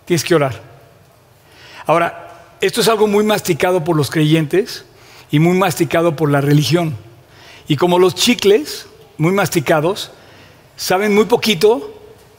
tienes 0.05 0.23
que 0.23 0.35
orar. 0.35 0.61
Ahora, 1.85 2.55
esto 2.61 2.81
es 2.81 2.87
algo 2.87 3.07
muy 3.07 3.23
masticado 3.23 3.83
por 3.83 3.95
los 3.95 4.09
creyentes 4.09 4.85
y 5.31 5.39
muy 5.39 5.57
masticado 5.57 6.15
por 6.15 6.31
la 6.31 6.41
religión. 6.41 6.95
Y 7.67 7.75
como 7.75 7.99
los 7.99 8.15
chicles, 8.15 8.87
muy 9.17 9.31
masticados, 9.31 10.11
saben 10.75 11.13
muy 11.13 11.25
poquito, 11.25 11.96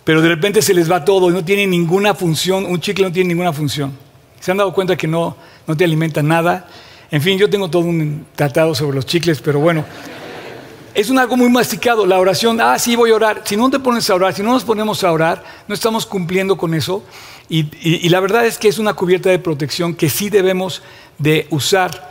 pero 0.08 0.22
de 0.22 0.28
repente 0.30 0.62
se 0.62 0.72
les 0.72 0.90
va 0.90 1.04
todo 1.04 1.28
y 1.28 1.34
no 1.34 1.44
tiene 1.44 1.66
ninguna 1.66 2.14
función, 2.14 2.64
un 2.64 2.80
chicle 2.80 3.04
no 3.04 3.12
tiene 3.12 3.28
ninguna 3.28 3.52
función. 3.52 3.92
¿Se 4.40 4.50
han 4.50 4.56
dado 4.56 4.72
cuenta 4.72 4.96
que 4.96 5.06
no, 5.06 5.36
no 5.66 5.76
te 5.76 5.84
alimenta 5.84 6.22
nada? 6.22 6.66
En 7.10 7.20
fin, 7.20 7.38
yo 7.38 7.50
tengo 7.50 7.68
todo 7.68 7.82
un 7.82 8.24
tratado 8.34 8.74
sobre 8.74 8.96
los 8.96 9.04
chicles, 9.04 9.42
pero 9.42 9.60
bueno, 9.60 9.84
es 10.94 11.10
un 11.10 11.18
algo 11.18 11.36
muy 11.36 11.50
masticado. 11.50 12.06
La 12.06 12.18
oración, 12.18 12.58
ah, 12.58 12.78
sí, 12.78 12.96
voy 12.96 13.10
a 13.10 13.16
orar. 13.16 13.42
Si 13.44 13.54
no 13.54 13.68
te 13.68 13.80
pones 13.80 14.08
a 14.08 14.14
orar, 14.14 14.32
si 14.32 14.42
no 14.42 14.52
nos 14.52 14.64
ponemos 14.64 15.04
a 15.04 15.12
orar, 15.12 15.44
no 15.68 15.74
estamos 15.74 16.06
cumpliendo 16.06 16.56
con 16.56 16.72
eso. 16.72 17.04
Y, 17.50 18.08
la 18.08 18.20
verdad 18.20 18.46
es 18.46 18.56
que 18.56 18.68
es 18.68 18.78
una 18.78 18.94
cubierta 18.94 19.28
de 19.28 19.38
protección 19.38 19.94
que 19.94 20.08
sí 20.08 20.30
debemos 20.30 20.80
de 21.18 21.46
usar. 21.50 22.10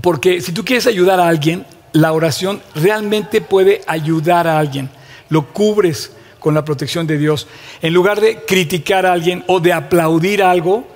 Porque 0.00 0.40
si 0.40 0.50
tú 0.50 0.64
quieres 0.64 0.86
ayudar 0.86 1.20
a 1.20 1.28
alguien, 1.28 1.66
la 1.92 2.14
oración 2.14 2.62
realmente 2.74 3.42
puede 3.42 3.82
ayudar 3.86 4.48
a 4.48 4.58
alguien. 4.58 4.88
Lo 5.28 5.52
cubres 5.52 6.15
con 6.46 6.54
la 6.54 6.64
protección 6.64 7.08
de 7.08 7.18
Dios. 7.18 7.48
En 7.82 7.92
lugar 7.92 8.20
de 8.20 8.44
criticar 8.44 9.04
a 9.04 9.12
alguien 9.12 9.42
o 9.48 9.58
de 9.58 9.72
aplaudir 9.72 10.44
algo, 10.44 10.86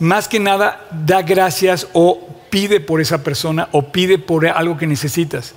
más 0.00 0.26
que 0.26 0.40
nada 0.40 0.84
da 0.90 1.22
gracias 1.22 1.86
o 1.92 2.26
pide 2.50 2.80
por 2.80 3.00
esa 3.00 3.22
persona 3.22 3.68
o 3.70 3.92
pide 3.92 4.18
por 4.18 4.48
algo 4.48 4.76
que 4.76 4.88
necesitas. 4.88 5.54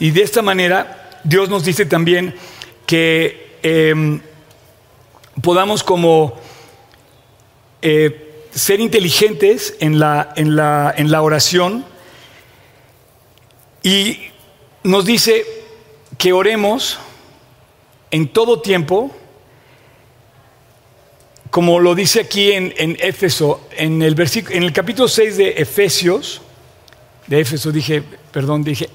Y 0.00 0.10
de 0.10 0.22
esta 0.22 0.42
manera 0.42 1.20
Dios 1.22 1.48
nos 1.48 1.64
dice 1.64 1.86
también 1.86 2.34
que 2.84 3.58
em, 3.62 4.20
podamos 5.40 5.84
como 5.84 6.40
eh, 7.82 8.44
ser 8.50 8.80
inteligentes 8.80 9.76
en 9.78 10.00
la, 10.00 10.32
en, 10.34 10.56
la, 10.56 10.92
en 10.96 11.12
la 11.12 11.22
oración 11.22 11.84
y 13.84 14.18
nos 14.82 15.04
dice 15.04 15.46
que 16.18 16.32
oremos 16.32 16.98
en 18.10 18.28
todo 18.28 18.60
tiempo, 18.60 19.10
como 21.50 21.80
lo 21.80 21.94
dice 21.94 22.20
aquí 22.20 22.52
en, 22.52 22.96
Éfeso, 23.00 23.60
en 23.76 24.02
el, 24.02 24.72
capítulo 24.72 25.08
6 25.08 25.36
de 25.36 25.48
Efesios, 25.56 26.42
de 27.26 27.40
Éfeso 27.40 27.72
dije, 27.72 28.02
perdón, 28.32 28.62
dije 28.64 28.88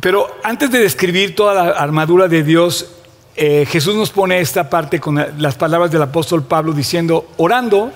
pero 0.00 0.36
antes 0.42 0.70
de 0.70 0.78
describir 0.80 1.34
toda 1.34 1.54
la 1.54 1.70
armadura 1.70 2.28
de 2.28 2.42
Dios, 2.42 2.90
eh, 3.36 3.66
Jesús 3.68 3.96
nos 3.96 4.10
pone 4.10 4.38
esta 4.40 4.70
parte 4.70 5.00
con 5.00 5.24
las 5.38 5.54
palabras 5.56 5.90
del 5.90 6.02
apóstol 6.02 6.44
Pablo 6.44 6.72
diciendo, 6.72 7.28
orando 7.36 7.90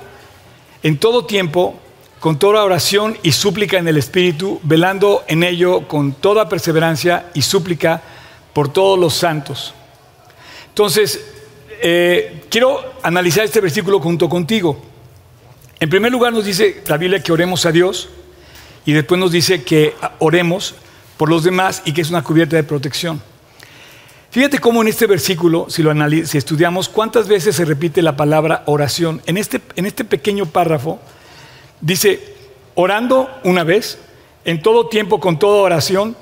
en 0.83 0.99
todo 0.99 1.27
tiempo, 1.27 1.79
con 2.19 2.39
toda 2.39 2.65
oración 2.65 3.17
y 3.23 3.33
súplica 3.33 3.79
en 3.79 3.87
el 3.87 3.97
Espíritu, 3.97 4.61
velando 4.65 5.25
en 5.29 5.45
ello 5.45 5.87
con 5.87 6.13
toda 6.13 6.49
perseverancia 6.49 7.31
y 7.35 7.43
súplica 7.43 8.03
por 8.53 8.73
todos 8.73 8.99
los 8.99 9.15
santos. 9.15 9.75
Entonces, 10.69 11.25
eh, 11.81 12.45
quiero 12.49 12.95
analizar 13.03 13.45
este 13.45 13.61
versículo 13.61 14.01
junto 14.01 14.29
contigo. 14.29 14.81
En 15.81 15.89
primer 15.89 16.11
lugar 16.11 16.33
nos 16.33 16.45
dice 16.45 16.83
la 16.87 16.97
Biblia 16.97 17.23
que 17.23 17.33
oremos 17.33 17.65
a 17.67 17.73
Dios 17.73 18.09
y 18.85 18.93
después 18.93 19.21
nos 19.21 19.31
dice 19.31 19.63
que 19.63 19.95
oremos 20.19 20.75
por 21.17 21.29
los 21.29 21.45
demás 21.45 21.83
y 21.85 21.93
que 21.93 22.01
es 22.01 22.11
una 22.11 22.25
cubierta 22.25 22.57
de 22.57 22.65
protección. 22.65 23.21
Fíjate 24.31 24.59
cómo 24.59 24.83
en 24.83 24.89
este 24.89 25.07
versículo, 25.07 25.67
si 25.71 25.83
lo 25.83 25.93
si 26.27 26.37
estudiamos, 26.37 26.89
cuántas 26.89 27.29
veces 27.29 27.57
se 27.57 27.65
repite 27.65 28.03
la 28.03 28.17
palabra 28.17 28.63
oración. 28.67 29.23
En 29.27 29.37
este, 29.37 29.61
en 29.77 29.87
este 29.87 30.05
pequeño 30.05 30.47
párrafo 30.47 30.99
dice, 31.81 32.35
orando 32.75 33.31
una 33.45 33.65
vez, 33.65 33.99
en 34.45 34.63
todo 34.63 34.89
tiempo 34.89 35.19
con 35.19 35.39
toda 35.39 35.63
oración, 35.63 36.17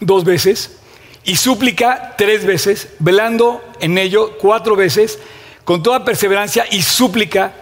dos 0.00 0.24
veces, 0.24 0.78
y 1.24 1.36
súplica 1.36 2.14
tres 2.18 2.44
veces, 2.44 2.88
velando 2.98 3.62
en 3.80 3.96
ello 3.98 4.36
cuatro 4.38 4.76
veces, 4.76 5.18
con 5.64 5.82
toda 5.82 6.04
perseverancia 6.04 6.66
y 6.70 6.82
súplica 6.82 7.52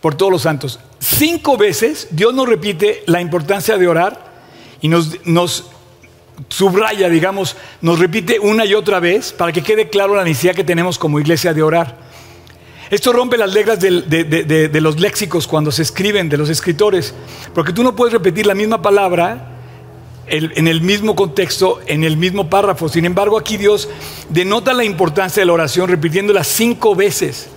por 0.00 0.14
todos 0.14 0.30
los 0.30 0.42
santos. 0.42 0.78
Cinco 1.00 1.56
veces 1.56 2.08
Dios 2.10 2.32
nos 2.34 2.48
repite 2.48 3.02
la 3.06 3.20
importancia 3.20 3.76
de 3.76 3.88
orar 3.88 4.28
y 4.80 4.88
nos, 4.88 5.64
subraya, 6.48 7.08
digamos, 7.08 7.56
nos 7.80 7.98
repite 7.98 8.38
una 8.38 8.64
y 8.64 8.74
otra 8.74 9.00
vez 9.00 9.32
para 9.32 9.52
que 9.52 9.62
quede 9.62 9.88
claro 9.88 10.14
la 10.14 10.22
necesidad 10.22 10.54
que 10.54 10.64
tenemos 10.64 10.98
como 10.98 11.18
iglesia 11.18 11.52
de 11.52 11.62
orar. 11.62 12.08
Esto 12.90 13.12
rompe 13.12 13.36
las 13.36 13.52
reglas 13.52 13.80
de, 13.80 14.80
los 14.80 15.00
léxicos 15.00 15.46
cuando 15.46 15.72
se 15.72 15.82
escriben, 15.82 16.28
de 16.28 16.38
los 16.38 16.48
escritores, 16.48 17.12
porque 17.52 17.72
tú 17.72 17.82
no 17.82 17.94
puedes 17.94 18.12
repetir 18.12 18.46
la 18.46 18.54
misma 18.54 18.80
palabra 18.80 19.57
en 20.30 20.68
el 20.68 20.80
mismo 20.80 21.14
contexto, 21.16 21.80
en 21.86 22.04
el 22.04 22.16
mismo 22.16 22.48
párrafo. 22.48 22.88
Sin 22.88 23.04
embargo, 23.04 23.38
aquí 23.38 23.56
Dios 23.56 23.88
denota 24.28 24.72
la 24.74 24.84
importancia 24.84 25.40
de 25.40 25.46
la 25.46 25.52
oración 25.52 25.88
repitiéndola 25.88 26.44
cinco 26.44 26.94
veces. 26.94 27.48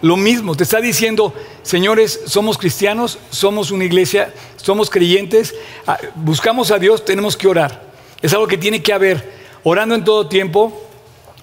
Lo 0.00 0.16
mismo, 0.16 0.54
te 0.54 0.62
está 0.62 0.80
diciendo, 0.80 1.34
señores, 1.62 2.20
somos 2.26 2.56
cristianos, 2.56 3.18
somos 3.30 3.72
una 3.72 3.84
iglesia, 3.84 4.32
somos 4.56 4.90
creyentes, 4.90 5.54
ah, 5.86 5.98
buscamos 6.14 6.70
a 6.70 6.78
Dios, 6.78 7.04
tenemos 7.04 7.36
que 7.36 7.48
orar. 7.48 7.82
Es 8.22 8.32
algo 8.32 8.46
que 8.46 8.58
tiene 8.58 8.82
que 8.82 8.92
haber, 8.92 9.32
orando 9.64 9.96
en 9.96 10.04
todo 10.04 10.28
tiempo, 10.28 10.84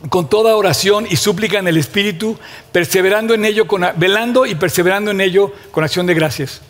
con 0.10 0.30
toda 0.30 0.56
oración 0.56 1.06
y 1.10 1.18
súplica 1.18 1.60
en 1.60 1.68
el 1.68 1.78
Espíritu, 1.78 2.38
perseverando 2.72 3.34
en 3.34 3.44
ello, 3.44 3.66
velando 3.98 4.46
y 4.46 4.56
perseverando 4.56 5.12
en 5.12 5.20
ello 5.20 5.52
con 5.72 5.84
acción 5.84 6.06
de 6.06 6.14
gracias. 6.14 6.62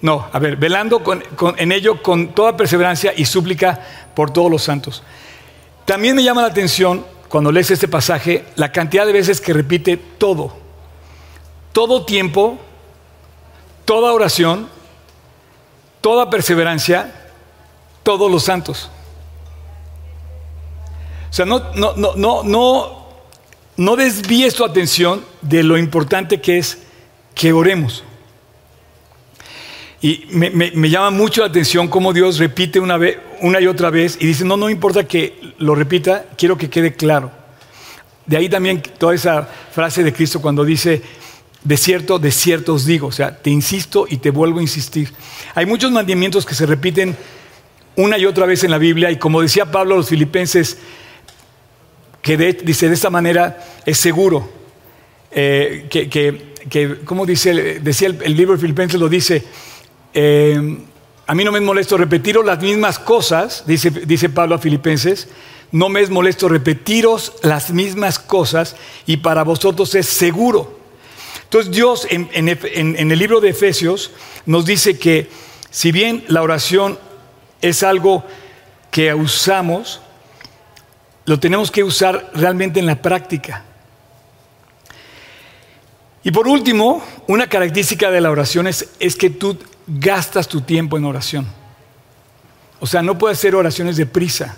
No, 0.00 0.28
a 0.32 0.38
ver, 0.38 0.56
velando 0.56 1.02
en 1.56 1.72
ello 1.72 2.02
con 2.02 2.34
toda 2.34 2.56
perseverancia 2.56 3.12
y 3.16 3.24
súplica 3.24 3.80
por 4.14 4.30
todos 4.32 4.50
los 4.50 4.62
santos. 4.62 5.02
También 5.84 6.16
me 6.16 6.22
llama 6.22 6.42
la 6.42 6.48
atención, 6.48 7.04
cuando 7.28 7.50
lees 7.50 7.70
este 7.70 7.88
pasaje, 7.88 8.44
la 8.56 8.70
cantidad 8.70 9.06
de 9.06 9.12
veces 9.12 9.40
que 9.40 9.52
repite 9.52 9.96
todo. 9.96 10.56
Todo 11.72 12.04
tiempo, 12.04 12.58
toda 13.84 14.12
oración, 14.12 14.68
toda 16.00 16.30
perseverancia, 16.30 17.12
todos 18.02 18.30
los 18.30 18.44
santos. 18.44 18.90
O 21.30 21.32
sea, 21.32 21.44
no, 21.44 21.72
no, 21.74 21.94
no, 21.96 22.14
no, 22.14 22.42
no, 22.44 23.06
no 23.76 23.96
desvíes 23.96 24.54
tu 24.54 24.64
atención 24.64 25.24
de 25.42 25.62
lo 25.64 25.76
importante 25.76 26.40
que 26.40 26.58
es 26.58 26.78
que 27.34 27.52
oremos. 27.52 28.04
Y 30.04 30.26
me, 30.28 30.90
llama 30.90 31.08
mucho 31.08 31.40
la 31.40 31.46
atención 31.46 31.88
cómo 31.88 32.12
Dios 32.12 32.36
repite 32.36 32.78
una, 32.78 32.98
vez, 32.98 33.16
una 33.40 33.58
y 33.58 33.66
otra 33.66 33.88
vez 33.88 34.18
y 34.20 34.26
dice, 34.26 34.44
no, 34.44 34.54
no 34.58 34.68
importa 34.68 35.08
que 35.08 35.54
lo 35.56 35.74
repita, 35.74 36.26
quiero 36.36 36.58
que 36.58 36.68
quede 36.68 36.92
claro. 36.92 37.32
De 38.26 38.36
ahí 38.36 38.50
también 38.50 38.82
toda 38.82 39.14
esa 39.14 39.44
frase 39.44 40.04
de 40.04 40.12
Cristo 40.12 40.42
cuando 40.42 40.62
dice, 40.62 41.00
de 41.62 41.76
cierto, 41.78 42.18
de 42.18 42.30
cierto 42.32 42.74
os 42.74 42.84
digo, 42.84 43.06
o 43.06 43.12
sea, 43.12 43.38
te 43.38 43.48
insisto 43.48 44.04
y 44.06 44.18
te 44.18 44.28
vuelvo 44.28 44.58
a 44.58 44.62
insistir. 44.62 45.10
Hay 45.54 45.64
muchos 45.64 45.90
mandamientos 45.90 46.44
que 46.44 46.54
se 46.54 46.66
repiten 46.66 47.16
una 47.96 48.18
y 48.18 48.26
otra 48.26 48.44
vez 48.44 48.62
en 48.62 48.72
la 48.72 48.78
Biblia 48.78 49.10
y 49.10 49.16
como 49.16 49.40
decía 49.40 49.70
Pablo 49.70 49.94
a 49.94 49.96
los 49.96 50.10
filipenses, 50.10 50.76
que 52.20 52.36
dice 52.36 52.88
de 52.88 52.94
esta 52.94 53.08
manera 53.08 53.58
es 53.86 53.96
seguro. 53.96 54.50
Eh, 55.30 55.86
que, 55.88 56.98
como 57.06 57.24
dice, 57.24 57.80
decía 57.80 58.08
el, 58.08 58.36
libro 58.36 58.54
de 58.54 58.60
Filipenses, 58.60 59.00
lo 59.00 59.08
dice, 59.08 59.42
eh, 60.14 60.78
a 61.26 61.34
mí 61.34 61.44
no 61.44 61.52
me 61.52 61.58
es 61.58 61.64
molesto 61.64 61.96
repetiros 61.96 62.44
las 62.44 62.60
mismas 62.60 62.98
cosas, 62.98 63.64
dice, 63.66 63.90
dice 63.90 64.28
Pablo 64.28 64.54
a 64.54 64.58
Filipenses, 64.58 65.28
no 65.72 65.88
me 65.88 66.00
es 66.00 66.10
molesto 66.10 66.48
repetiros 66.48 67.32
las 67.42 67.70
mismas 67.70 68.18
cosas 68.18 68.76
y 69.06 69.18
para 69.18 69.42
vosotros 69.42 69.94
es 69.94 70.06
seguro. 70.06 70.78
Entonces 71.44 71.72
Dios 71.72 72.06
en, 72.10 72.28
en 72.32 73.12
el 73.12 73.18
libro 73.18 73.40
de 73.40 73.50
Efesios 73.50 74.12
nos 74.46 74.66
dice 74.66 74.98
que 74.98 75.28
si 75.70 75.92
bien 75.92 76.24
la 76.28 76.42
oración 76.42 76.98
es 77.60 77.82
algo 77.82 78.24
que 78.90 79.12
usamos, 79.14 80.00
lo 81.26 81.40
tenemos 81.40 81.70
que 81.70 81.82
usar 81.82 82.30
realmente 82.34 82.78
en 82.78 82.86
la 82.86 83.00
práctica. 83.00 83.64
Y 86.22 86.30
por 86.30 86.48
último, 86.48 87.02
una 87.26 87.48
característica 87.48 88.10
de 88.10 88.20
la 88.20 88.30
oración 88.30 88.66
es, 88.66 88.86
que 89.18 89.30
tú 89.30 89.58
gastas 89.86 90.48
tu 90.48 90.60
tiempo 90.60 90.96
en 90.96 91.04
oración. 91.04 91.46
O 92.80 92.86
sea, 92.86 93.02
no 93.02 93.16
puedes 93.16 93.38
hacer 93.38 93.54
oraciones 93.54 93.96
de 93.96 94.06
prisa. 94.06 94.56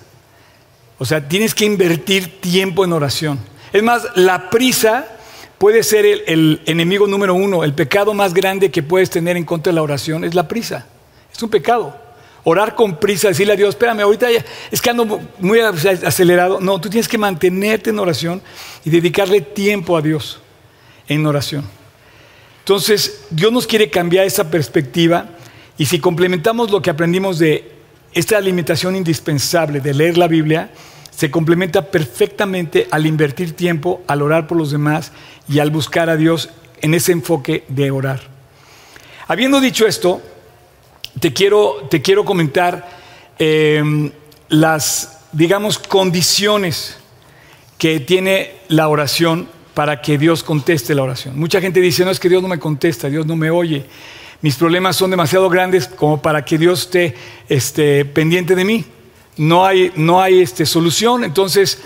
O 0.98 1.04
sea, 1.04 1.26
tienes 1.26 1.54
que 1.54 1.64
invertir 1.64 2.40
tiempo 2.40 2.84
en 2.84 2.92
oración. 2.92 3.38
Es 3.72 3.82
más, 3.82 4.08
la 4.14 4.48
prisa 4.50 5.06
puede 5.58 5.82
ser 5.82 6.06
el, 6.26 6.62
enemigo 6.66 7.06
número 7.06 7.34
uno. 7.34 7.64
El 7.64 7.74
pecado 7.74 8.14
más 8.14 8.32
grande 8.34 8.70
que 8.70 8.82
puedes 8.82 9.10
tener 9.10 9.36
en 9.36 9.44
contra 9.44 9.70
de 9.70 9.74
la 9.74 9.82
oración 9.82 10.24
es 10.24 10.34
la 10.34 10.48
prisa. 10.48 10.86
Es 11.32 11.42
un 11.42 11.50
pecado. 11.50 11.96
orar 12.44 12.74
con 12.76 12.96
prisa, 12.96 13.28
decirle 13.28 13.54
a 13.54 13.56
Dios, 13.56 13.70
espérame, 13.70 14.00
ahorita 14.00 14.30
ya, 14.30 14.44
es 14.70 14.80
que 14.80 14.90
ando 14.90 15.20
muy 15.40 15.60
acelerado. 15.60 16.60
No, 16.60 16.80
tú 16.80 16.88
tienes 16.88 17.08
que 17.08 17.18
mantenerte 17.18 17.90
en 17.90 17.98
oración 17.98 18.40
y 18.84 18.90
dedicarle 18.90 19.40
tiempo 19.40 19.96
a 19.96 20.02
Dios 20.02 20.40
en 21.08 21.26
oración. 21.26 21.64
Entonces, 22.66 23.20
Dios 23.30 23.52
nos 23.52 23.64
quiere 23.64 23.90
cambiar 23.90 24.26
esa 24.26 24.50
perspectiva 24.50 25.28
y 25.78 25.86
si 25.86 26.00
complementamos 26.00 26.72
lo 26.72 26.82
que 26.82 26.90
aprendimos 26.90 27.38
de 27.38 27.70
esta 28.12 28.38
alimentación 28.38 28.96
indispensable 28.96 29.78
de 29.78 29.94
leer 29.94 30.18
la 30.18 30.26
Biblia, 30.26 30.70
se 31.12 31.30
complementa 31.30 31.92
perfectamente 31.92 32.88
al 32.90 33.06
invertir 33.06 33.54
tiempo, 33.54 34.02
al 34.08 34.20
orar 34.20 34.48
por 34.48 34.58
los 34.58 34.72
demás 34.72 35.12
y 35.48 35.60
al 35.60 35.70
buscar 35.70 36.10
a 36.10 36.16
Dios 36.16 36.50
en 36.80 36.94
ese 36.94 37.12
enfoque 37.12 37.62
de 37.68 37.92
orar. 37.92 38.22
Habiendo 39.28 39.60
dicho 39.60 39.86
esto, 39.86 40.20
te 41.20 41.32
quiero, 41.32 41.86
te 41.88 42.02
quiero 42.02 42.24
comentar 42.24 42.90
em, 43.38 44.10
las, 44.48 45.20
digamos, 45.30 45.78
condiciones 45.78 46.96
que 47.78 48.00
tiene 48.00 48.54
la 48.66 48.88
oración 48.88 49.54
para 49.76 50.00
que 50.00 50.16
Dios 50.16 50.42
conteste 50.42 50.94
la 50.94 51.02
oración. 51.02 51.38
Mucha 51.38 51.60
gente 51.60 51.82
dice, 51.82 52.02
no 52.02 52.10
es 52.10 52.18
que 52.18 52.30
Dios 52.30 52.40
no 52.40 52.48
me 52.48 52.58
contesta, 52.58 53.10
Dios 53.10 53.26
no 53.26 53.36
me 53.36 53.50
oye. 53.50 53.84
Mis 54.40 54.56
problemas 54.56 54.96
son 54.96 55.10
demasiado 55.10 55.50
grandes 55.50 55.86
como 55.86 56.22
para 56.22 56.46
que 56.46 56.56
Dios 56.56 56.84
esté, 56.84 57.14
esté 57.46 58.06
pendiente 58.06 58.54
de 58.54 58.64
mí. 58.64 58.86
No 59.36 59.66
hay, 59.66 59.92
no 59.94 60.22
hay 60.22 60.40
este, 60.40 60.64
solución, 60.64 61.24
entonces, 61.24 61.78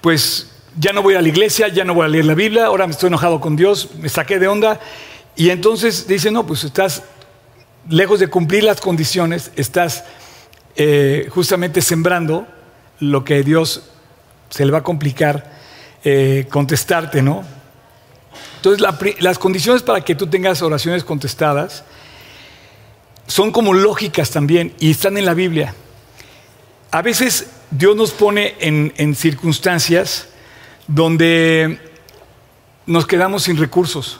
pues 0.00 0.50
ya 0.80 0.92
no 0.92 1.00
voy 1.00 1.14
a 1.14 1.22
la 1.22 1.28
iglesia, 1.28 1.68
ya 1.68 1.84
no 1.84 1.94
voy 1.94 2.06
a 2.06 2.08
leer 2.08 2.24
la 2.24 2.34
Biblia, 2.34 2.66
ahora 2.66 2.88
me 2.88 2.92
estoy 2.92 3.06
enojado 3.06 3.40
con 3.40 3.54
Dios, 3.54 3.90
me 4.00 4.08
saqué 4.08 4.40
de 4.40 4.48
onda. 4.48 4.80
Y 5.36 5.50
entonces 5.50 6.08
dice, 6.08 6.32
no, 6.32 6.44
pues 6.44 6.64
estás 6.64 7.04
lejos 7.88 8.18
de 8.18 8.26
cumplir 8.26 8.64
las 8.64 8.80
condiciones, 8.80 9.52
estás 9.54 10.02
eh, 10.74 11.28
justamente 11.30 11.82
sembrando 11.82 12.48
lo 12.98 13.24
que 13.24 13.44
Dios 13.44 13.84
se 14.50 14.66
le 14.66 14.72
va 14.72 14.78
a 14.78 14.82
complicar 14.82 15.57
eh, 16.04 16.46
contestarte, 16.50 17.22
¿no? 17.22 17.44
Entonces, 18.56 18.84
las 19.20 19.38
condiciones 19.38 19.82
para 19.82 20.00
que 20.00 20.14
tú 20.14 20.26
tengas 20.26 20.62
oraciones 20.62 21.04
contestadas 21.04 21.84
son 23.28 23.52
como 23.52 23.74
lógicas 23.74 24.30
también 24.30 24.74
y 24.80 24.90
están 24.90 25.16
en 25.16 25.24
la 25.24 25.34
Biblia. 25.34 25.74
A 26.90 27.02
veces 27.02 27.50
Dios 27.70 27.94
nos 27.94 28.12
pone 28.12 28.56
en, 28.60 29.14
circunstancias 29.14 30.28
donde 30.86 31.78
nos 32.86 33.06
quedamos 33.06 33.42
sin 33.44 33.58
recursos. 33.58 34.18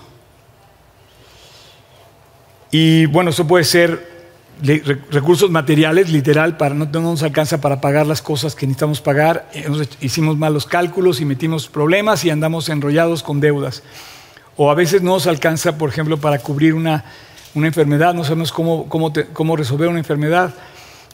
Y 2.71 3.07
bueno, 3.07 3.31
eso 3.31 3.47
puede 3.47 3.65
ser 3.65 4.18
recursos 4.63 5.51
materiales, 5.51 6.11
literal, 6.11 6.57
para 6.57 6.75
no, 6.75 6.87
nos 6.87 7.23
alcanza 7.23 7.61
para 7.61 7.81
pagar 7.81 8.07
las 8.07 8.23
cosas 8.23 8.55
que 8.55 8.67
necesitamos 8.67 9.01
pagar. 9.01 9.51
Hicimos 10.01 10.37
malos 10.37 10.67
cálculos 10.67 11.21
y 11.21 11.25
metimos 11.25 11.69
problemas 11.69 12.25
y 12.25 12.31
andamos 12.31 12.69
enrollados 12.69 13.23
con 13.23 13.41
deudas. 13.41 13.83
O 14.57 14.71
a 14.71 14.75
veces 14.75 15.03
no 15.03 15.13
nos 15.13 15.27
alcanza, 15.27 15.79
por 15.79 15.89
ejemplo, 15.89 16.19
para 16.19 16.39
cubrir 16.41 16.75
una, 16.75 17.05
enfermedad, 17.55 18.15
no 18.15 18.25
sabemos 18.25 18.53
cómo, 18.53 18.89
cómo, 18.89 19.57
resolver 19.57 19.89
una 19.89 19.99
enfermedad. 19.99 20.55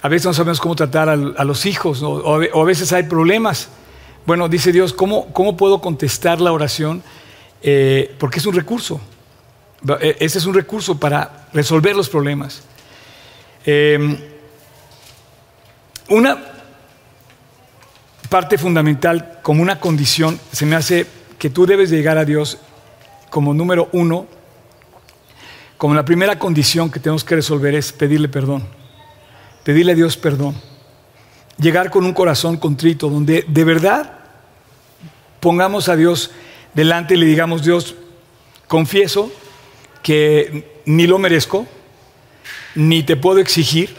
A 0.03 0.09
veces 0.09 0.27
no 0.27 0.35
sabemos 0.35 0.61
cómo 0.61 0.75
tratar 0.75 1.09
a, 1.09 1.17
los 1.17 1.67
hijos, 1.67 2.03
o, 2.03 2.35
a 2.35 2.65
veces 2.65 2.93
hay 2.93 3.05
problemas. 3.05 3.69
Bueno, 4.27 4.49
dice 4.49 4.73
Dios, 4.73 4.93
¿cómo, 4.95 5.27
cómo 5.33 5.57
puedo 5.57 5.81
contestar 5.81 6.41
la 6.41 6.53
oración? 6.53 7.03
Eh, 7.63 8.15
porque 8.19 8.39
es 8.39 8.47
un 8.47 8.55
recurso. 8.55 9.01
E, 10.01 10.17
ese 10.21 10.39
es 10.39 10.47
un 10.47 10.55
recurso 10.55 10.99
para 10.99 11.49
resolver 11.53 11.95
los 11.95 12.09
problemas. 12.09 12.63
Em, 13.67 14.19
una 16.11 16.39
parte 18.29 18.59
fundamental, 18.59 19.39
como 19.43 19.63
una 19.63 19.81
condición, 19.81 20.39
se 20.53 20.67
me 20.67 20.77
hace 20.77 21.07
que 21.39 21.51
tú 21.51 21.67
debes 21.67 21.91
llegar 21.91 22.19
a 22.19 22.25
Dios 22.25 22.59
como 23.31 23.55
número 23.55 23.89
uno, 23.93 24.27
como 25.79 25.95
la 25.95 26.05
primera 26.05 26.39
condición 26.39 26.91
que 26.91 27.01
tenemos 27.01 27.25
que 27.25 27.37
resolver 27.37 27.75
es 27.75 27.93
pedirle 27.93 28.29
perdón. 28.29 28.67
Pedirle 29.65 29.93
a 29.93 29.95
Dios 29.95 30.17
perdón. 30.17 30.55
Llegar 31.59 31.91
con 31.91 32.05
un 32.05 32.13
corazón 32.13 32.59
contrito, 32.59 33.09
donde 33.09 33.45
de 33.49 33.65
verdad 33.65 34.19
pongamos 35.41 35.89
a 35.89 35.97
Dios 35.97 36.31
delante 36.75 37.15
y 37.15 37.17
le 37.17 37.27
digamos, 37.27 37.65
Dios, 37.65 37.95
confieso 38.67 39.33
que 40.03 40.83
ni 40.85 41.07
lo 41.07 41.19
merezco, 41.19 41.67
ni 42.75 43.03
te 43.03 43.17
puedo 43.17 43.39
exigir, 43.39 43.95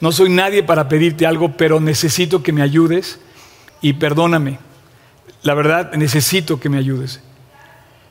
no 0.00 0.12
soy 0.12 0.30
nadie 0.30 0.62
para 0.62 0.88
pedirte 0.88 1.26
algo, 1.26 1.56
pero 1.56 1.80
necesito 1.80 2.42
que 2.42 2.52
me 2.52 2.62
ayudes 2.62 3.18
y 3.80 3.94
perdóname. 3.94 4.58
La 5.42 5.54
verdad, 5.54 5.92
necesito 5.94 6.60
que 6.60 6.68
me 6.68 6.78
ayudes. 6.78 7.20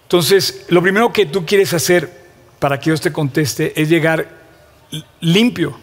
Entonces, 0.04 0.66
lo 0.70 0.82
primero 0.82 1.12
que 1.12 1.26
tú 1.26 1.46
quieres 1.46 1.74
hacer 1.74 2.28
para 2.60 2.80
que 2.80 2.90
Dios 2.90 3.02
te 3.02 3.12
conteste 3.12 3.80
es 3.80 3.90
llegar 3.90 4.30
limpio 5.20 5.78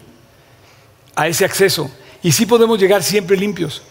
a 1.15 1.27
ese 1.27 1.45
acceso. 1.45 1.91
Y 2.23 2.31
sí 2.31 2.45
podemos 2.45 2.79
llegar 2.79 3.03
siempre 3.03 3.37
limpios. 3.37 3.83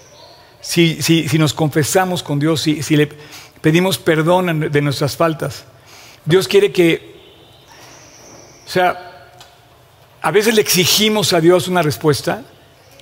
Si, 0.60 1.02
si 1.02 1.38
nos 1.38 1.52
confesamos 1.52 2.22
con 2.22 2.38
Dios, 2.38 2.62
si, 2.62 2.82
si 2.82 2.96
le 2.96 3.08
pedimos 3.60 3.98
perdón 3.98 4.70
de 4.70 4.82
nuestras 4.82 5.16
faltas. 5.16 5.64
Dios 6.24 6.48
quiere 6.48 6.72
que, 6.72 7.16
o 8.66 8.68
sea, 8.68 9.13
a 10.24 10.30
veces 10.30 10.54
le 10.54 10.62
exigimos 10.62 11.34
a 11.34 11.40
Dios 11.42 11.68
una 11.68 11.82
respuesta 11.82 12.44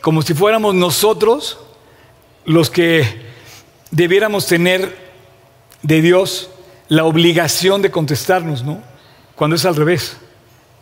como 0.00 0.22
si 0.22 0.35
fuéramos 0.35 0.74
nosotros 0.74 1.56
los 2.44 2.68
que 2.68 3.06
debiéramos 3.92 4.48
tener 4.48 4.98
de 5.82 6.00
Dios 6.00 6.50
la 6.88 7.04
obligación 7.04 7.80
de 7.80 7.92
contestarnos, 7.92 8.64
¿no? 8.64 8.82
Cuando 9.37 9.54
es 9.54 9.64
al 9.64 9.76
revés. 9.76 10.16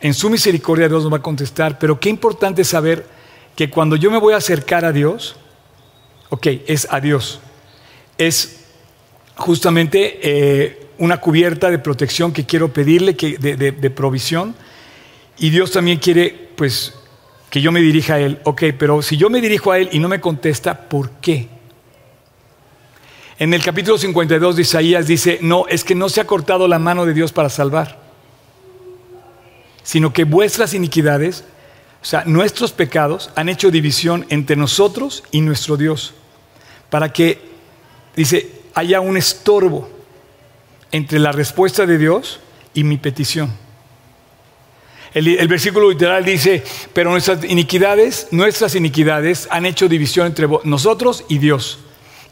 En 0.01 0.15
su 0.15 0.31
misericordia 0.31 0.89
Dios 0.89 1.03
nos 1.03 1.13
va 1.13 1.19
a 1.19 1.23
contestar, 1.23 1.79
pero 1.79 2.01
qué 2.01 2.09
importante 2.09 2.65
saber 2.65 3.07
que 3.55 3.69
cuando 3.69 3.97
yo 3.97 4.11
me 4.11 4.17
voy 4.17 4.33
a 4.33 4.39
acercar 4.39 4.87
a 4.87 4.93
Dios, 4.93 5.37
ok, 6.31 6.47
es 6.67 6.89
a 6.91 7.01
Dios, 7.01 7.41
es 8.17 8.65
justamente 9.37 10.21
eh, 10.23 10.87
una 10.97 11.21
cubierta 11.21 11.69
de 11.69 11.79
protección 11.79 12.33
que 12.33 12.47
quiero 12.47 12.73
pedirle, 12.73 13.15
que, 13.15 13.37
de 13.37 13.91
provisión, 13.91 14.55
y 15.41 15.49
Dios 15.49 15.73
también 15.73 15.99
quiere, 15.99 16.51
pues, 16.55 16.93
que 17.49 17.63
yo 17.63 17.73
me 17.73 17.81
dirija 17.81 18.15
a 18.15 18.21
Él. 18.21 18.39
Ok, 18.45 18.65
pero 18.79 19.01
si 19.01 19.17
yo 19.17 19.31
me 19.31 19.41
dirijo 19.41 19.73
a 19.73 19.79
Él 19.79 19.89
y 19.91 19.99
no 19.99 20.07
me 20.07 20.21
contesta, 20.21 20.89
¿por 20.89 21.11
qué? 21.13 21.49
En 23.39 23.55
el 23.55 23.65
capítulo 23.65 23.97
52 23.97 24.57
de 24.57 24.63
Isaías 24.63 25.07
dice, 25.07 25.39
no, 25.41 25.67
es 25.67 25.83
que 25.83 25.95
no 25.95 26.11
se 26.11 26.21
ha 26.21 26.27
cortado 26.27 26.69
la 26.69 26.79
mano 26.79 27.07
de 27.07 27.15
Dios 27.15 27.33
para 27.33 27.49
salvar, 27.49 27.99
sino 29.83 30.13
que 30.13 30.25
vuestras 30.25 30.75
iniquidades, 30.75 31.45
o 32.03 32.05
sea, 32.05 32.25
nuestros 32.27 32.73
pecados 32.73 33.31
han 33.35 33.49
hecho 33.49 33.71
división 33.71 34.27
entre 34.29 34.57
nosotros 34.57 35.25
y 35.31 35.41
nuestro 35.41 35.79
Dios, 35.79 36.13
para 36.91 37.15
que, 37.15 37.41
dice, 38.15 38.61
haya 38.75 39.01
un 39.01 39.17
estorbo 39.17 39.89
entre 40.93 41.19
la 41.19 41.33
respuesta 41.33 41.87
de 41.87 41.97
Dios 41.97 42.41
y 42.75 42.85
mi 42.85 42.99
petición. 42.99 43.70
El, 45.13 45.49
versículo 45.49 45.91
literal 45.91 46.25
dice, 46.25 46.63
pero 46.93 47.11
nuestras 47.11 47.43
iniquidades, 47.45 48.29
nuestras 48.31 48.77
iniquidades 48.77 49.49
han 49.51 49.67
hecho 49.67 49.89
división 49.89 50.29
entre 50.29 50.47
nosotros 50.65 51.25
y 51.29 51.39
Dios. 51.39 51.81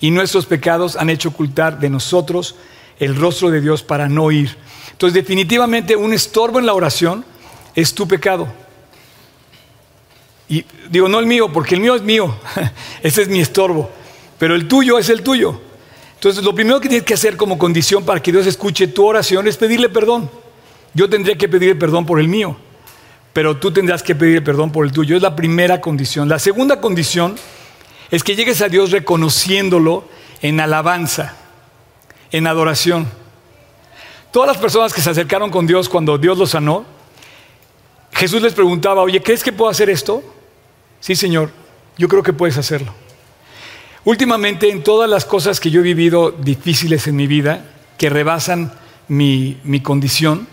Y 0.00 0.12
nuestros 0.12 0.46
pecados 0.46 0.94
han 0.94 1.10
hecho 1.10 1.30
ocultar 1.30 1.80
de 1.80 1.90
nosotros 1.90 2.54
el 3.00 3.16
rostro 3.16 3.50
de 3.50 3.60
Dios 3.60 3.82
para 3.82 4.08
no 4.08 4.30
ir. 4.30 4.56
Entonces, 4.92 5.14
definitivamente 5.14 5.96
un 5.96 6.12
estorbo 6.12 6.60
en 6.60 6.66
la 6.66 6.74
oración 6.74 7.24
es 7.74 7.92
tu 7.94 8.06
pecado. 8.06 8.46
Y 10.48 10.64
digo, 10.88 11.08
no 11.08 11.18
el 11.18 11.26
mío, 11.26 11.52
porque 11.52 11.74
el 11.74 11.80
mío 11.80 11.96
es 11.96 12.02
mío. 12.02 12.32
Ese 13.02 13.22
es 13.22 13.28
mi 13.28 13.40
estorbo. 13.40 13.90
Pero 14.38 14.54
el 14.54 14.68
tuyo 14.68 14.98
es 15.00 15.08
el 15.08 15.22
tuyo. 15.22 15.60
Entonces, 16.14 16.44
lo 16.44 16.54
primero 16.54 16.80
que 16.80 16.88
tienes 16.88 17.04
que 17.04 17.14
hacer 17.14 17.36
como 17.36 17.58
condición 17.58 18.04
para 18.04 18.22
que 18.22 18.30
Dios 18.30 18.46
escuche 18.46 18.86
tu 18.86 19.04
oración 19.04 19.48
es 19.48 19.56
pedirle 19.56 19.88
perdón. 19.88 20.30
Yo 20.94 21.10
tendría 21.10 21.36
que 21.36 21.48
pedirle 21.48 21.74
perdón 21.74 22.06
por 22.06 22.20
el 22.20 22.28
mío 22.28 22.56
pero 23.32 23.56
tú 23.56 23.70
tendrás 23.70 24.02
que 24.02 24.14
pedir 24.14 24.42
perdón 24.42 24.72
por 24.72 24.84
el 24.84 24.92
tuyo. 24.92 25.16
Es 25.16 25.22
la 25.22 25.36
primera 25.36 25.80
condición. 25.80 26.28
La 26.28 26.38
segunda 26.38 26.80
condición 26.80 27.36
es 28.10 28.24
que 28.24 28.34
llegues 28.34 28.62
a 28.62 28.68
Dios 28.68 28.90
reconociéndolo 28.90 30.08
en 30.40 30.60
alabanza, 30.60 31.34
en 32.30 32.46
adoración. 32.46 33.08
Todas 34.32 34.48
las 34.48 34.58
personas 34.58 34.92
que 34.92 35.00
se 35.00 35.10
acercaron 35.10 35.50
con 35.50 35.66
Dios 35.66 35.88
cuando 35.88 36.18
Dios 36.18 36.38
los 36.38 36.50
sanó, 36.50 36.84
Jesús 38.12 38.42
les 38.42 38.54
preguntaba, 38.54 39.02
oye, 39.02 39.22
¿crees 39.22 39.42
que 39.42 39.52
puedo 39.52 39.70
hacer 39.70 39.90
esto? 39.90 40.22
Sí, 41.00 41.14
Señor, 41.14 41.50
yo 41.96 42.08
creo 42.08 42.22
que 42.22 42.32
puedes 42.32 42.58
hacerlo. 42.58 42.92
Últimamente, 44.04 44.70
en 44.70 44.82
todas 44.82 45.08
las 45.08 45.24
cosas 45.24 45.60
que 45.60 45.70
yo 45.70 45.80
he 45.80 45.84
vivido 45.84 46.30
difíciles 46.30 47.06
en 47.06 47.16
mi 47.16 47.26
vida, 47.26 47.64
que 47.96 48.10
rebasan 48.10 48.72
mi, 49.08 49.60
mi 49.64 49.80
condición, 49.80 50.46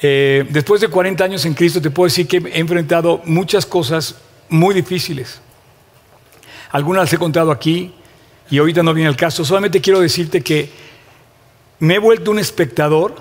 eh, 0.00 0.46
después 0.50 0.80
de 0.80 0.88
40 0.88 1.24
años 1.24 1.44
en 1.44 1.54
Cristo 1.54 1.80
te 1.80 1.90
puedo 1.90 2.06
decir 2.06 2.26
que 2.26 2.38
he 2.38 2.58
enfrentado 2.58 3.22
muchas 3.24 3.64
cosas 3.66 4.16
muy 4.48 4.74
difíciles. 4.74 5.40
Algunas 6.70 7.04
las 7.04 7.12
he 7.12 7.18
contado 7.18 7.50
aquí 7.50 7.94
y 8.50 8.58
ahorita 8.58 8.82
no 8.82 8.92
viene 8.94 9.08
el 9.08 9.16
caso. 9.16 9.44
Solamente 9.44 9.80
quiero 9.80 10.00
decirte 10.00 10.42
que 10.42 10.70
me 11.78 11.94
he 11.94 11.98
vuelto 11.98 12.30
un 12.30 12.38
espectador 12.38 13.14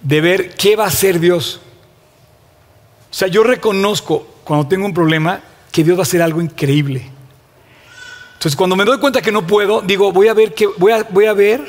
de 0.00 0.20
ver 0.20 0.54
qué 0.54 0.76
va 0.76 0.84
a 0.84 0.88
hacer 0.88 1.20
Dios. 1.20 1.60
O 3.10 3.14
sea, 3.14 3.28
yo 3.28 3.42
reconozco 3.42 4.26
cuando 4.44 4.68
tengo 4.68 4.86
un 4.86 4.94
problema 4.94 5.40
que 5.72 5.84
Dios 5.84 5.96
va 5.96 6.02
a 6.02 6.02
hacer 6.02 6.22
algo 6.22 6.40
increíble. 6.40 7.10
Entonces, 8.34 8.56
cuando 8.56 8.76
me 8.76 8.84
doy 8.84 8.98
cuenta 8.98 9.20
que 9.20 9.32
no 9.32 9.46
puedo, 9.46 9.80
digo, 9.80 10.12
voy 10.12 10.28
a 10.28 10.34
ver 10.34 10.54
qué, 10.54 10.66
voy 10.66 10.92
a, 10.92 11.02
voy 11.04 11.26
a 11.26 11.32
ver 11.32 11.60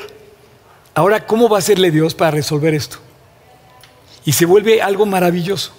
ahora 0.94 1.26
cómo 1.26 1.48
va 1.48 1.56
a 1.56 1.58
hacerle 1.58 1.90
Dios 1.90 2.14
para 2.14 2.30
resolver 2.30 2.74
esto. 2.74 2.98
Y 4.24 4.32
se 4.32 4.44
vuelve 4.44 4.82
algo 4.82 5.06
maravilloso, 5.06 5.72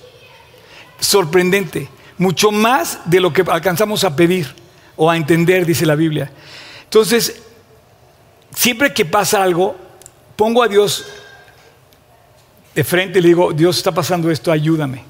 sorprendente, 1.00 1.90
mucho 2.18 2.52
más 2.52 3.00
de 3.06 3.20
lo 3.20 3.34
que 3.34 3.44
alcanzamos 3.48 4.04
a 4.04 4.16
pedir 4.16 4.54
o 4.96 5.10
a 5.10 5.18
entender, 5.18 5.66
dice 5.66 5.86
la 5.86 5.96
Biblia. 5.96 6.32
Entonces, 6.84 7.42
siempre 8.56 8.94
que 8.94 9.06
pasa 9.06 9.42
algo, 9.42 9.76
pongo 10.36 10.64
a 10.64 10.68
Dios 10.68 11.06
de 12.76 12.84
frente 12.84 13.20
y 13.20 13.22
le 13.22 13.30
digo, 13.30 13.54
Dios 13.54 13.78
está 13.78 13.92
pasando 13.92 14.32
esto, 14.32 14.52
ayúdame. 14.52 15.04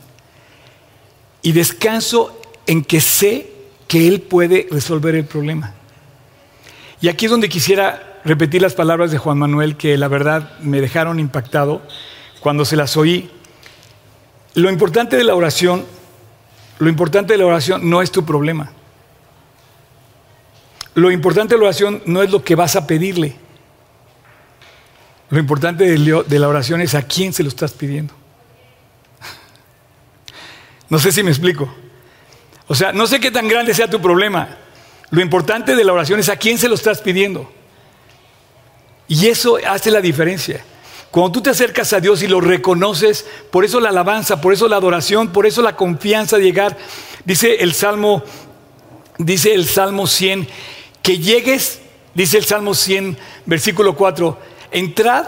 Y 1.42 1.52
descanso 1.52 2.40
en 2.66 2.84
que 2.84 3.02
sé 3.02 3.50
que 3.88 4.08
Él 4.08 4.22
puede 4.22 4.68
resolver 4.72 5.16
el 5.16 5.26
problema. 5.26 5.74
Y 7.02 7.10
aquí 7.10 7.26
es 7.26 7.32
donde 7.32 7.50
quisiera 7.50 8.20
repetir 8.24 8.62
las 8.62 8.74
palabras 8.74 9.12
de 9.12 9.18
Juan 9.18 9.40
Manuel 9.40 9.76
que 9.76 9.98
la 9.98 10.08
verdad 10.08 10.58
me 10.60 10.82
dejaron 10.82 11.20
impactado 11.20 11.82
cuando 12.42 12.66
se 12.66 12.76
las 12.76 12.98
oí. 12.98 13.30
Lo 14.56 14.70
importante 14.70 15.16
de 15.16 15.24
la 15.24 15.36
oración, 15.36 15.86
lo 16.80 16.90
importante 16.90 17.34
de 17.34 17.40
la 17.40 17.46
oración 17.46 17.90
no 17.90 18.02
es 18.02 18.12
tu 18.12 18.26
problema. 18.26 18.74
Lo 20.94 21.10
importante 21.10 21.54
de 21.54 21.60
la 21.60 21.68
oración 21.68 22.02
no 22.06 22.22
es 22.22 22.30
lo 22.32 22.44
que 22.44 22.56
vas 22.56 22.76
a 22.76 22.86
pedirle. 22.86 23.36
Lo 25.30 25.40
importante 25.40 25.86
de 25.86 26.40
la 26.40 26.48
oración 26.50 26.82
es 26.82 26.94
a 26.94 27.04
quién 27.04 27.32
se 27.32 27.44
lo 27.44 27.48
estás 27.48 27.72
pidiendo. 27.72 28.14
No 30.90 31.00
sé 31.00 31.14
si 31.14 31.24
me 31.24 31.32
explico. 31.32 31.74
O 32.68 32.76
sea, 32.76 32.92
no 32.92 33.08
sé 33.08 33.22
qué 33.22 33.32
tan 33.32 33.48
grande 33.48 33.74
sea 33.74 33.90
tu 33.90 34.02
problema. 34.02 34.58
Lo 35.10 35.22
importante 35.22 35.74
de 35.74 35.84
la 35.86 35.94
oración 35.94 36.20
es 36.20 36.28
a 36.28 36.36
quién 36.36 36.58
se 36.58 36.68
lo 36.68 36.76
estás 36.76 37.00
pidiendo. 37.00 37.50
Y 39.08 39.28
eso 39.28 39.58
hace 39.66 39.90
la 39.90 40.02
diferencia. 40.02 40.66
Cuando 41.12 41.34
tú 41.34 41.42
te 41.42 41.50
acercas 41.50 41.92
a 41.92 42.00
Dios 42.00 42.24
y 42.24 42.28
lo 42.28 42.40
reconoces, 42.40 43.26
por 43.52 43.66
eso 43.66 43.82
la 43.82 43.90
alabanza, 43.90 44.40
por 44.40 44.54
eso 44.54 44.70
la 44.70 44.78
adoración, 44.78 45.34
por 45.34 45.46
eso 45.46 45.62
la 45.62 45.76
confianza 45.76 46.38
de 46.38 46.44
llegar, 46.44 46.78
dice 47.26 47.58
el 47.60 47.74
Salmo, 47.74 48.24
dice 49.18 49.54
el 49.54 49.68
Salmo 49.68 50.08
100, 50.08 50.48
que 51.04 51.18
llegues, 51.18 51.82
dice 52.14 52.38
el 52.38 52.46
Salmo 52.46 52.74
100, 52.74 53.18
versículo 53.46 53.98
4, 53.98 54.40
entrad 54.72 55.26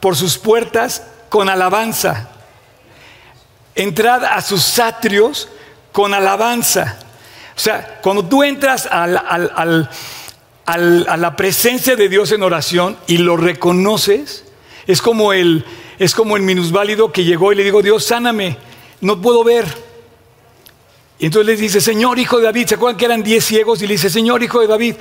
por 0.00 0.16
sus 0.16 0.36
puertas 0.36 1.04
con 1.28 1.48
alabanza, 1.48 2.30
entrad 3.76 4.24
a 4.24 4.42
sus 4.42 4.80
atrios 4.80 5.48
con 5.92 6.12
alabanza. 6.12 6.98
O 7.56 7.60
sea, 7.60 8.00
cuando 8.02 8.24
tú 8.24 8.42
entras 8.42 8.88
a 8.90 9.06
la 10.66 11.36
presencia 11.36 11.94
de 11.94 12.08
Dios 12.08 12.32
en 12.32 12.42
oración 12.42 12.98
y 13.06 13.18
lo 13.18 13.36
reconoces, 13.36 14.43
es 14.86 15.00
como 15.00 15.32
el, 15.32 15.64
es 15.98 16.14
como 16.14 16.36
el 16.36 16.42
minusválido 16.42 17.12
que 17.12 17.24
llegó 17.24 17.52
y 17.52 17.56
le 17.56 17.64
digo, 17.64 17.82
Dios, 17.82 18.04
sáname, 18.04 18.56
no 19.00 19.20
puedo 19.20 19.44
ver. 19.44 19.66
Y 21.18 21.26
entonces 21.26 21.46
le 21.46 21.60
dice, 21.60 21.80
Señor, 21.80 22.18
hijo 22.18 22.38
de 22.38 22.44
David, 22.44 22.66
¿se 22.66 22.74
acuerdan 22.74 22.98
que 22.98 23.04
eran 23.04 23.22
diez 23.22 23.44
ciegos? 23.44 23.80
Y 23.82 23.86
le 23.86 23.94
dice, 23.94 24.10
Señor, 24.10 24.42
hijo 24.42 24.60
de 24.60 24.66
David. 24.66 24.96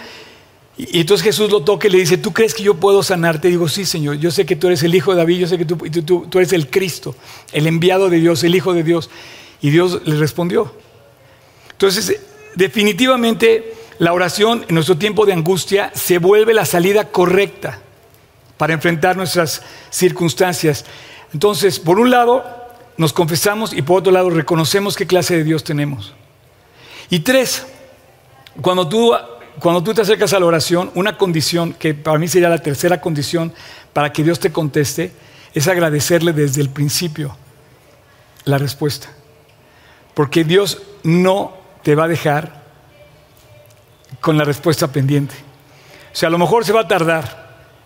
Y, 0.78 1.00
entonces 1.02 1.24
Jesús 1.24 1.52
lo 1.52 1.64
toca 1.64 1.88
y 1.88 1.92
le 1.92 2.00
dice, 2.00 2.18
¿tú 2.18 2.32
crees 2.32 2.54
que 2.54 2.64
yo 2.64 2.76
puedo 2.76 3.04
sanarte? 3.04 3.48
Y 3.48 3.52
digo, 3.52 3.68
sí, 3.68 3.86
Señor, 3.86 4.18
yo 4.18 4.32
sé 4.32 4.46
que 4.46 4.56
tú 4.56 4.68
eres 4.68 4.84
el 4.84 4.96
hijo 4.96 5.12
de 5.12 5.18
David, 5.18 5.40
yo 5.40 5.48
sé 5.48 5.58
que 5.58 5.66
tú, 5.66 5.78
tú, 5.78 6.28
tú 6.30 6.38
eres 6.38 6.54
el 6.54 6.70
Cristo, 6.70 7.16
el 7.52 7.68
enviado 7.68 8.10
de 8.10 8.20
Dios, 8.20 8.44
el 8.44 8.56
hijo 8.56 8.74
de 8.74 8.84
Dios. 8.84 9.10
Y 9.62 9.70
Dios 9.70 10.02
le 10.06 10.18
respondió. 10.18 10.74
Entonces, 11.72 12.20
definitivamente 12.56 13.74
la 14.00 14.14
oración 14.14 14.66
en 14.68 14.76
nuestro 14.76 14.98
tiempo 14.98 15.26
de 15.26 15.34
angustia 15.34 15.92
se 15.94 16.18
vuelve 16.20 16.54
la 16.54 16.66
salida 16.66 17.10
correcta 17.10 17.83
para 18.64 18.76
enfrentar 18.76 19.18
nuestras 19.18 19.62
circunstancias. 19.90 20.86
Entonces, 21.34 21.82
por 21.82 22.00
un 22.00 22.10
lado, 22.10 22.46
nos 22.96 23.12
confesamos 23.12 23.74
y 23.74 23.82
por 23.82 24.00
otro 24.00 24.14
lado 24.14 24.30
reconocemos 24.30 24.96
qué 24.96 25.06
clase 25.06 25.36
de 25.36 25.44
Dios 25.44 25.66
tenemos. 25.66 26.14
Y 27.10 27.20
tres, 27.20 27.68
cuando 28.62 28.88
tú, 28.88 29.14
te 29.94 30.02
acercas 30.02 30.32
a 30.32 30.40
la 30.40 30.46
oración, 30.46 30.92
una 30.96 31.18
condición 31.18 31.74
que 31.74 31.94
para 31.94 32.18
mí 32.18 32.30
sería 32.30 32.48
la 32.48 32.60
tercera 32.60 33.02
condición 33.02 33.54
para 33.92 34.14
que 34.14 34.24
Dios 34.24 34.40
te 34.40 34.54
conteste, 34.54 35.12
es 35.54 35.68
agradecerle 35.68 36.32
desde 36.32 36.62
el 36.62 36.70
principio 36.70 37.36
la 38.46 38.58
respuesta. 38.58 39.10
Porque 40.14 40.46
Dios 40.46 40.82
no 41.04 41.58
te 41.84 41.96
va 41.96 42.06
a 42.06 42.08
dejar 42.08 42.64
con 44.22 44.38
la 44.38 44.46
respuesta 44.46 44.88
pendiente. 44.88 45.36
O 46.14 46.16
sea, 46.16 46.28
a 46.28 46.32
lo 46.32 46.38
mejor 46.38 46.64
se 46.64 46.72
va 46.72 46.80
a 46.80 46.88
tardar, 46.88 47.43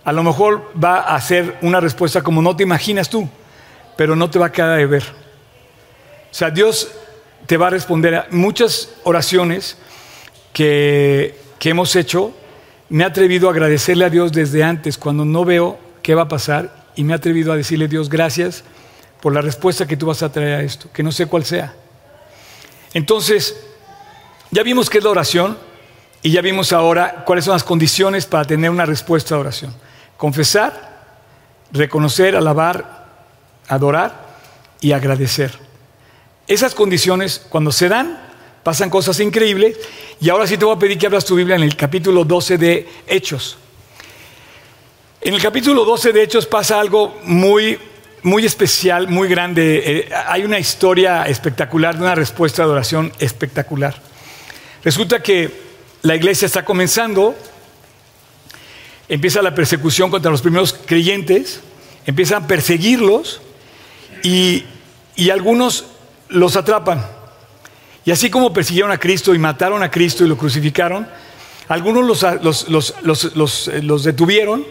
a 0.07 0.13
lo 0.13 0.23
mejor 0.23 0.71
va 0.81 0.99
a 0.99 1.19
ser 1.19 1.57
una 1.61 1.81
respuesta 1.81 2.21
como 2.21 2.41
no 2.41 2.55
te 2.55 2.63
imaginas 2.63 3.09
tú 3.09 3.27
pero 3.97 4.15
no 4.15 4.29
te 4.29 4.39
va 4.39 4.45
a 4.45 4.51
quedar 4.51 4.77
de 4.77 4.85
ver. 4.85 5.03
O 5.03 6.33
sea, 6.33 6.51
Dios 6.51 6.89
te 7.47 7.57
va 7.57 7.67
a 7.67 7.69
responder 7.71 8.15
a 8.15 8.27
muchas 8.29 8.93
oraciones 9.03 9.75
que, 10.53 11.37
que 11.59 11.69
hemos 11.69 11.95
hecho. 11.95 12.31
Me 12.89 13.03
he 13.03 13.07
atrevido 13.07 13.49
a 13.49 13.51
agradecerle 13.51 14.05
a 14.05 14.09
Dios 14.09 14.31
desde 14.31 14.63
antes, 14.63 14.97
cuando 14.97 15.25
no 15.25 15.43
veo 15.43 15.77
qué 16.03 16.15
va 16.15 16.23
a 16.23 16.27
pasar, 16.27 16.85
y 16.95 17.03
me 17.03 17.13
he 17.13 17.15
atrevido 17.15 17.51
a 17.51 17.57
decirle, 17.57 17.87
Dios, 17.87 18.07
gracias 18.07 18.63
por 19.19 19.33
la 19.33 19.41
respuesta 19.41 19.87
que 19.87 19.97
tú 19.97 20.05
vas 20.05 20.21
a 20.23 20.31
traer 20.31 20.55
a 20.55 20.61
esto, 20.61 20.89
que 20.93 21.03
no 21.03 21.11
sé 21.11 21.25
cuál 21.25 21.43
sea. 21.43 21.73
Entonces, 22.93 23.59
ya 24.51 24.63
vimos 24.63 24.89
qué 24.89 24.99
es 24.99 25.03
la 25.03 25.09
oración 25.09 25.57
y 26.21 26.31
ya 26.31 26.41
vimos 26.41 26.71
ahora 26.71 27.23
cuáles 27.25 27.45
son 27.45 27.53
las 27.53 27.63
condiciones 27.63 28.25
para 28.25 28.45
tener 28.45 28.69
una 28.69 28.85
respuesta 28.85 29.35
a 29.35 29.39
oración. 29.39 29.86
Confesar, 30.17 30.97
reconocer, 31.71 32.35
alabar, 32.35 33.05
adorar 33.67 34.37
y 34.81 34.91
agradecer. 34.91 35.51
Esas 36.47 36.73
condiciones, 36.73 37.45
cuando 37.49 37.71
se 37.71 37.89
dan, 37.89 38.27
pasan 38.63 38.89
cosas 38.89 39.19
increíbles. 39.19 39.77
Y 40.19 40.29
ahora 40.29 40.47
sí 40.47 40.57
te 40.57 40.65
voy 40.65 40.75
a 40.75 40.79
pedir 40.79 40.97
que 40.97 41.05
abras 41.05 41.23
tu 41.23 41.35
Biblia 41.35 41.55
en 41.55 41.63
el 41.63 41.75
capítulo 41.75 42.23
12 42.25 42.57
de 42.57 42.89
Hechos. 43.07 43.57
En 45.21 45.33
el 45.33 45.41
capítulo 45.41 45.85
12 45.85 46.13
de 46.13 46.23
Hechos 46.23 46.45
pasa 46.45 46.79
algo 46.79 47.17
muy, 47.23 47.77
muy 48.23 48.45
especial, 48.45 49.07
muy 49.07 49.27
grande. 49.27 49.83
Eh, 49.85 50.09
hay 50.27 50.43
una 50.43 50.59
historia 50.59 51.23
espectacular 51.23 51.95
de 51.95 52.03
una 52.03 52.15
respuesta 52.15 52.63
de 52.63 52.69
oración 52.69 53.11
espectacular. 53.19 54.01
Resulta 54.83 55.21
que 55.21 55.49
la 56.01 56.15
iglesia 56.15 56.45
está 56.45 56.63
comenzando, 56.63 57.35
empieza 59.09 59.41
la 59.41 59.55
persecución 59.55 60.09
contra 60.09 60.31
los 60.31 60.41
primeros 60.41 60.73
creyentes, 60.85 61.61
empiezan 62.05 62.43
a 62.43 62.47
perseguirlos 62.47 63.41
y, 64.23 64.65
algunos 65.31 65.85
los 66.29 66.55
atrapan. 66.55 67.05
Y 68.05 68.11
así 68.11 68.29
como 68.29 68.53
persiguieron 68.53 68.91
a 68.91 68.97
Cristo 68.97 69.33
y 69.33 69.39
mataron 69.39 69.83
a 69.83 69.91
Cristo 69.91 70.23
y 70.23 70.27
lo 70.27 70.37
crucificaron, 70.37 71.07
algunos 71.67 72.05
los, 72.05 72.23
eh, 72.23 73.81
los, 73.81 74.03
detuvieron 74.03 74.65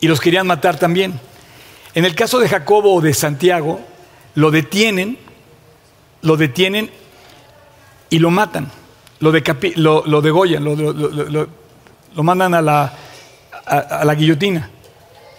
y 0.00 0.06
los 0.06 0.20
querían 0.20 0.46
matar 0.46 0.78
también. 0.78 1.18
En 1.94 2.04
el 2.04 2.14
caso 2.14 2.38
de 2.38 2.48
Jacobo 2.48 2.94
o 2.94 3.00
de 3.00 3.14
Santiago, 3.14 3.80
lo 4.34 4.50
detienen, 4.50 5.18
lo 6.22 6.36
detienen 6.36 6.90
y 8.10 8.18
lo 8.18 8.30
matan, 8.30 8.70
lo, 9.18 9.32
lo, 10.06 10.20
degollan, 10.20 10.64
lo, 12.14 12.22
mandan 12.22 12.54
a 12.54 12.62
la, 12.62 12.92
a 13.66 14.04
la 14.04 14.14
guillotina. 14.14 14.70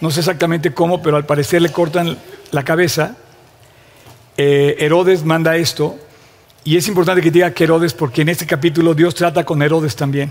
No 0.00 0.10
sé 0.10 0.20
exactamente 0.20 0.72
cómo, 0.72 1.02
pero 1.02 1.16
al 1.16 1.26
parecer 1.26 1.62
le 1.62 1.72
cortan 1.72 2.18
la 2.50 2.62
cabeza 2.62 3.16
eh, 4.40 4.76
Herodes 4.78 5.24
manda 5.24 5.56
esto, 5.56 5.98
y 6.62 6.76
es 6.76 6.86
importante 6.86 7.20
que 7.20 7.32
diga 7.32 7.50
que 7.50 7.64
Herodes, 7.64 7.92
porque 7.92 8.22
en 8.22 8.28
este 8.28 8.46
capítulo 8.46 8.94
Dios 8.94 9.16
trata 9.16 9.44
con 9.44 9.60
Herodes 9.60 9.96
también. 9.96 10.30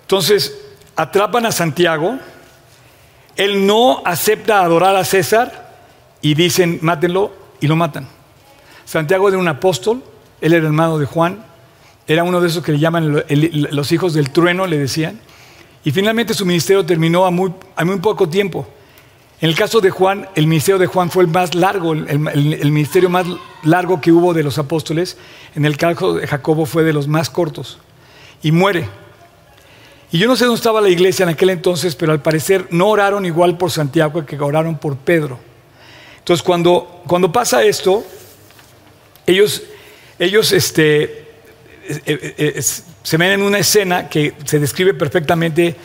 Entonces, 0.00 0.58
atrapan 0.96 1.46
a 1.46 1.52
Santiago, 1.52 2.18
él 3.36 3.64
no 3.64 4.02
acepta 4.04 4.62
adorar 4.62 4.96
a 4.96 5.04
César 5.04 5.76
y 6.20 6.34
dicen, 6.34 6.80
mátenlo, 6.82 7.32
y 7.60 7.68
lo 7.68 7.76
matan. 7.76 8.08
Santiago 8.84 9.28
era 9.28 9.38
un 9.38 9.46
apóstol, 9.46 10.02
él 10.40 10.52
era 10.52 10.66
hermano 10.66 10.98
de 10.98 11.06
Juan, 11.06 11.44
era 12.08 12.24
uno 12.24 12.40
de 12.40 12.48
esos 12.48 12.64
que 12.64 12.72
le 12.72 12.80
llaman 12.80 13.22
los 13.70 13.92
hijos 13.92 14.14
del 14.14 14.30
trueno, 14.30 14.66
le 14.66 14.78
decían, 14.78 15.20
y 15.86 15.92
finalmente 15.92 16.34
su 16.34 16.44
ministerio 16.44 16.84
terminó 16.84 17.26
a 17.26 17.30
muy, 17.30 17.54
a 17.76 17.84
muy 17.84 18.00
poco 18.00 18.28
tiempo. 18.28 18.66
En 19.40 19.48
el 19.48 19.54
caso 19.54 19.80
de 19.80 19.90
Juan, 19.90 20.28
el 20.34 20.48
ministerio 20.48 20.80
de 20.80 20.88
Juan 20.88 21.12
fue 21.12 21.22
el 21.22 21.30
más 21.30 21.54
largo, 21.54 21.92
el, 21.92 22.72
ministerio 22.72 23.08
más 23.08 23.24
largo 23.62 24.00
que 24.00 24.10
hubo 24.10 24.34
de 24.34 24.42
los 24.42 24.58
apóstoles. 24.58 25.16
En 25.54 25.64
el 25.64 25.76
caso 25.76 26.14
de 26.14 26.26
Jacobo 26.26 26.66
fue 26.66 26.82
de 26.82 26.92
los 26.92 27.06
más 27.06 27.30
cortos. 27.30 27.78
Y 28.42 28.50
muere. 28.50 28.88
Y 30.10 30.18
yo 30.18 30.26
no 30.26 30.34
sé 30.34 30.46
dónde 30.46 30.56
estaba 30.56 30.80
la 30.80 30.88
iglesia 30.88 31.22
en 31.22 31.28
aquel 31.28 31.50
entonces, 31.50 31.94
pero 31.94 32.10
al 32.10 32.20
parecer 32.20 32.66
no 32.70 32.88
oraron 32.88 33.24
igual 33.24 33.56
por 33.56 33.70
Santiago 33.70 34.26
que 34.26 34.36
oraron 34.40 34.78
por 34.78 34.96
Pedro. 34.96 35.38
Entonces 36.18 36.42
cuando, 36.42 37.00
cuando 37.06 37.30
pasa 37.30 37.62
esto, 37.62 38.04
ellos, 39.24 39.62
ellos 40.18 40.50
este, 40.50 41.04
eh, 41.04 42.02
eh, 42.06 42.34
eh, 42.38 42.62
se 43.06 43.18
ven 43.18 43.30
en 43.30 43.42
una 43.42 43.60
escena 43.60 44.08
que 44.08 44.34
se 44.46 44.58
describe 44.58 44.92
perfectamente 44.92 45.76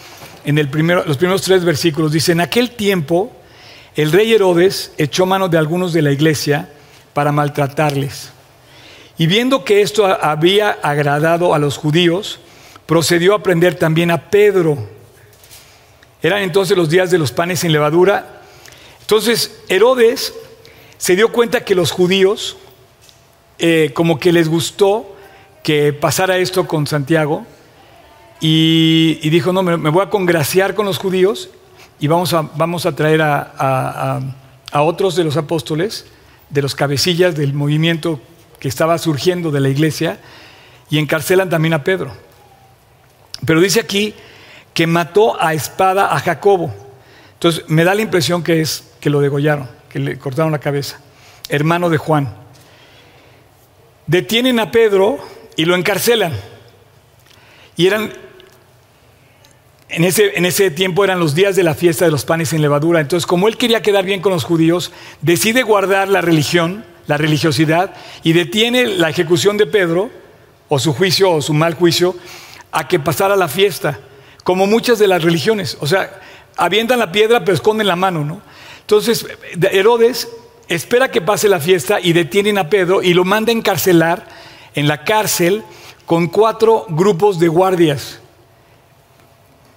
en 0.43 0.57
el 0.57 0.69
primero, 0.69 1.03
los 1.05 1.17
primeros 1.17 1.43
tres 1.43 1.63
versículos. 1.63 2.11
Dice, 2.11 2.31
en 2.31 2.41
aquel 2.41 2.71
tiempo 2.71 3.31
el 3.95 4.11
rey 4.11 4.33
Herodes 4.33 4.91
echó 4.97 5.27
mano 5.27 5.47
de 5.47 5.59
algunos 5.59 5.93
de 5.93 6.01
la 6.01 6.11
iglesia 6.11 6.69
para 7.13 7.31
maltratarles. 7.31 8.31
Y 9.19 9.27
viendo 9.27 9.63
que 9.63 9.83
esto 9.83 10.07
había 10.07 10.71
agradado 10.71 11.53
a 11.53 11.59
los 11.59 11.77
judíos, 11.77 12.39
procedió 12.87 13.35
a 13.35 13.43
prender 13.43 13.75
también 13.75 14.09
a 14.09 14.31
Pedro. 14.31 14.89
Eran 16.23 16.41
entonces 16.41 16.75
los 16.75 16.89
días 16.89 17.11
de 17.11 17.19
los 17.19 17.31
panes 17.31 17.59
sin 17.59 17.71
levadura. 17.71 18.41
Entonces 19.01 19.59
Herodes 19.69 20.33
se 20.97 21.15
dio 21.15 21.31
cuenta 21.31 21.63
que 21.65 21.75
los 21.75 21.91
judíos, 21.91 22.57
eh, 23.59 23.91
como 23.93 24.17
que 24.17 24.33
les 24.33 24.49
gustó 24.49 25.17
que 25.63 25.93
pasara 25.93 26.37
esto 26.37 26.67
con 26.67 26.87
Santiago, 26.87 27.45
y, 28.43 29.29
dijo, 29.29 29.53
no, 29.53 29.61
me, 29.61 29.75
voy 29.75 30.03
a 30.03 30.09
congraciar 30.09 30.73
con 30.73 30.87
los 30.87 30.97
judíos 30.97 31.49
y 31.99 32.07
vamos 32.07 32.33
a, 32.33 32.41
vamos 32.41 32.87
a 32.87 32.95
traer 32.95 33.21
a, 33.21 34.19
otros 34.73 35.15
de 35.15 35.23
los 35.23 35.37
apóstoles, 35.37 36.07
de 36.49 36.63
los 36.63 36.73
cabecillas 36.73 37.35
del 37.35 37.53
movimiento 37.53 38.19
que 38.59 38.67
estaba 38.67 38.97
surgiendo 38.97 39.51
de 39.51 39.59
la 39.59 39.69
iglesia, 39.69 40.19
y 40.89 40.97
encarcelan 40.97 41.49
también 41.49 41.73
a 41.73 41.83
Pedro. 41.83 42.11
Pero 43.45 43.61
dice 43.61 43.79
aquí 43.79 44.13
que 44.73 44.87
mató 44.87 45.41
a 45.41 45.53
espada 45.53 46.13
a 46.13 46.19
Jacobo. 46.19 46.73
Entonces 47.33 47.63
me 47.67 47.83
da 47.83 47.95
la 47.95 48.01
impresión 48.01 48.43
que 48.43 48.61
es 48.61 48.91
que 48.99 49.09
lo 49.09 49.21
degollaron, 49.21 49.69
que 49.89 49.99
le 49.99 50.17
cortaron 50.17 50.51
la 50.51 50.59
cabeza. 50.59 50.99
Hermano 51.47 51.89
de 51.89 51.97
Juan. 51.97 52.33
Detienen 54.07 54.59
a 54.59 54.71
Pedro 54.71 55.19
y 55.55 55.65
lo 55.65 55.75
encarcelan. 55.75 56.33
Y 57.75 57.87
eran 57.87 58.13
en 59.91 60.05
ese, 60.05 60.37
en 60.37 60.45
ese, 60.45 60.71
tiempo 60.71 61.03
eran 61.03 61.19
los 61.19 61.35
días 61.35 61.55
de 61.57 61.63
la 61.63 61.75
fiesta 61.75 62.05
de 62.05 62.11
los 62.11 62.23
panes 62.23 62.49
sin 62.49 62.61
levadura. 62.61 63.01
Entonces, 63.01 63.27
como 63.27 63.49
él 63.49 63.57
quería 63.57 63.81
quedar 63.81 64.05
bien 64.05 64.21
con 64.21 64.31
los 64.31 64.45
judíos, 64.45 64.91
decide 65.21 65.63
guardar 65.63 66.07
la 66.07 66.21
religión, 66.21 66.85
la 67.07 67.17
religiosidad, 67.17 67.93
y 68.23 68.31
detiene 68.31 68.85
la 68.85 69.09
ejecución 69.09 69.57
de 69.57 69.65
Pedro, 69.65 70.09
o 70.69 70.79
su 70.79 70.93
juicio, 70.93 71.31
o 71.31 71.41
su 71.41 71.53
mal 71.53 71.73
juicio, 71.73 72.15
a 72.71 72.87
que 72.87 72.99
pasara 72.99 73.35
la 73.35 73.49
fiesta, 73.49 73.99
como 74.45 74.65
muchas 74.65 74.97
de 74.97 75.07
las 75.07 75.23
religiones. 75.23 75.77
O 75.81 75.87
sea, 75.87 76.21
avientan 76.55 76.99
la 76.99 77.11
piedra, 77.11 77.41
pero 77.41 77.55
esconden 77.55 77.87
la 77.87 77.97
mano, 77.97 78.23
¿no? 78.23 78.41
Entonces, 78.79 79.25
Herodes 79.71 80.29
espera 80.69 81.11
que 81.11 81.19
pase 81.19 81.49
la 81.49 81.59
fiesta 81.59 81.99
y 81.99 82.13
detienen 82.13 82.57
a 82.57 82.69
Pedro 82.69 83.03
y 83.03 83.13
lo 83.13 83.25
manda 83.25 83.51
a 83.51 83.55
encarcelar 83.55 84.25
en 84.75 84.87
la 84.87 85.03
cárcel 85.03 85.63
con 86.05 86.27
cuatro 86.27 86.85
grupos 86.89 87.39
de 87.39 87.47
guardias. 87.47 88.19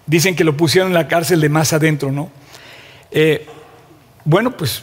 Dicen 0.07 0.37
que 0.37 0.45
lo 0.45 0.57
pusieron 0.57 0.91
en 0.91 0.95
la 0.95 1.09
cárcel 1.09 1.41
de 1.41 1.49
más 1.49 1.73
adentro, 1.73 2.13
¿no? 2.13 2.31
Eh, 3.11 3.47
bueno, 4.25 4.57
pues 4.57 4.83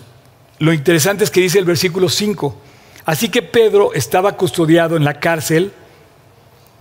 lo 0.60 0.74
interesante 0.74 1.24
es 1.24 1.32
que 1.32 1.42
dice 1.42 1.60
el 1.60 1.66
versículo 1.66 2.08
5. 2.08 2.56
Así 3.06 3.30
que 3.30 3.42
Pedro 3.42 3.94
estaba 3.94 4.38
custodiado 4.38 4.96
en 4.96 5.04
la 5.04 5.20
cárcel, 5.20 5.74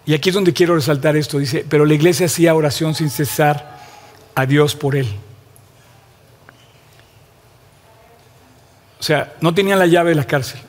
y 0.04 0.14
aquí 0.14 0.28
es 0.28 0.34
donde 0.34 0.52
quiero 0.52 0.74
resaltar 0.74 1.16
esto, 1.16 1.38
dice, 1.38 1.64
pero 1.68 1.84
la 1.84 1.94
iglesia 1.94 2.26
hacía 2.26 2.54
oración 2.54 2.94
sin 2.94 3.10
cesar 3.10 3.78
a 4.34 4.46
Dios 4.46 4.74
por 4.74 4.96
él. 4.96 5.08
O 8.98 9.02
sea, 9.02 9.34
no 9.40 9.54
tenían 9.54 9.78
la 9.78 9.86
llave 9.86 10.10
de 10.10 10.16
la 10.16 10.26
cárcel, 10.26 10.60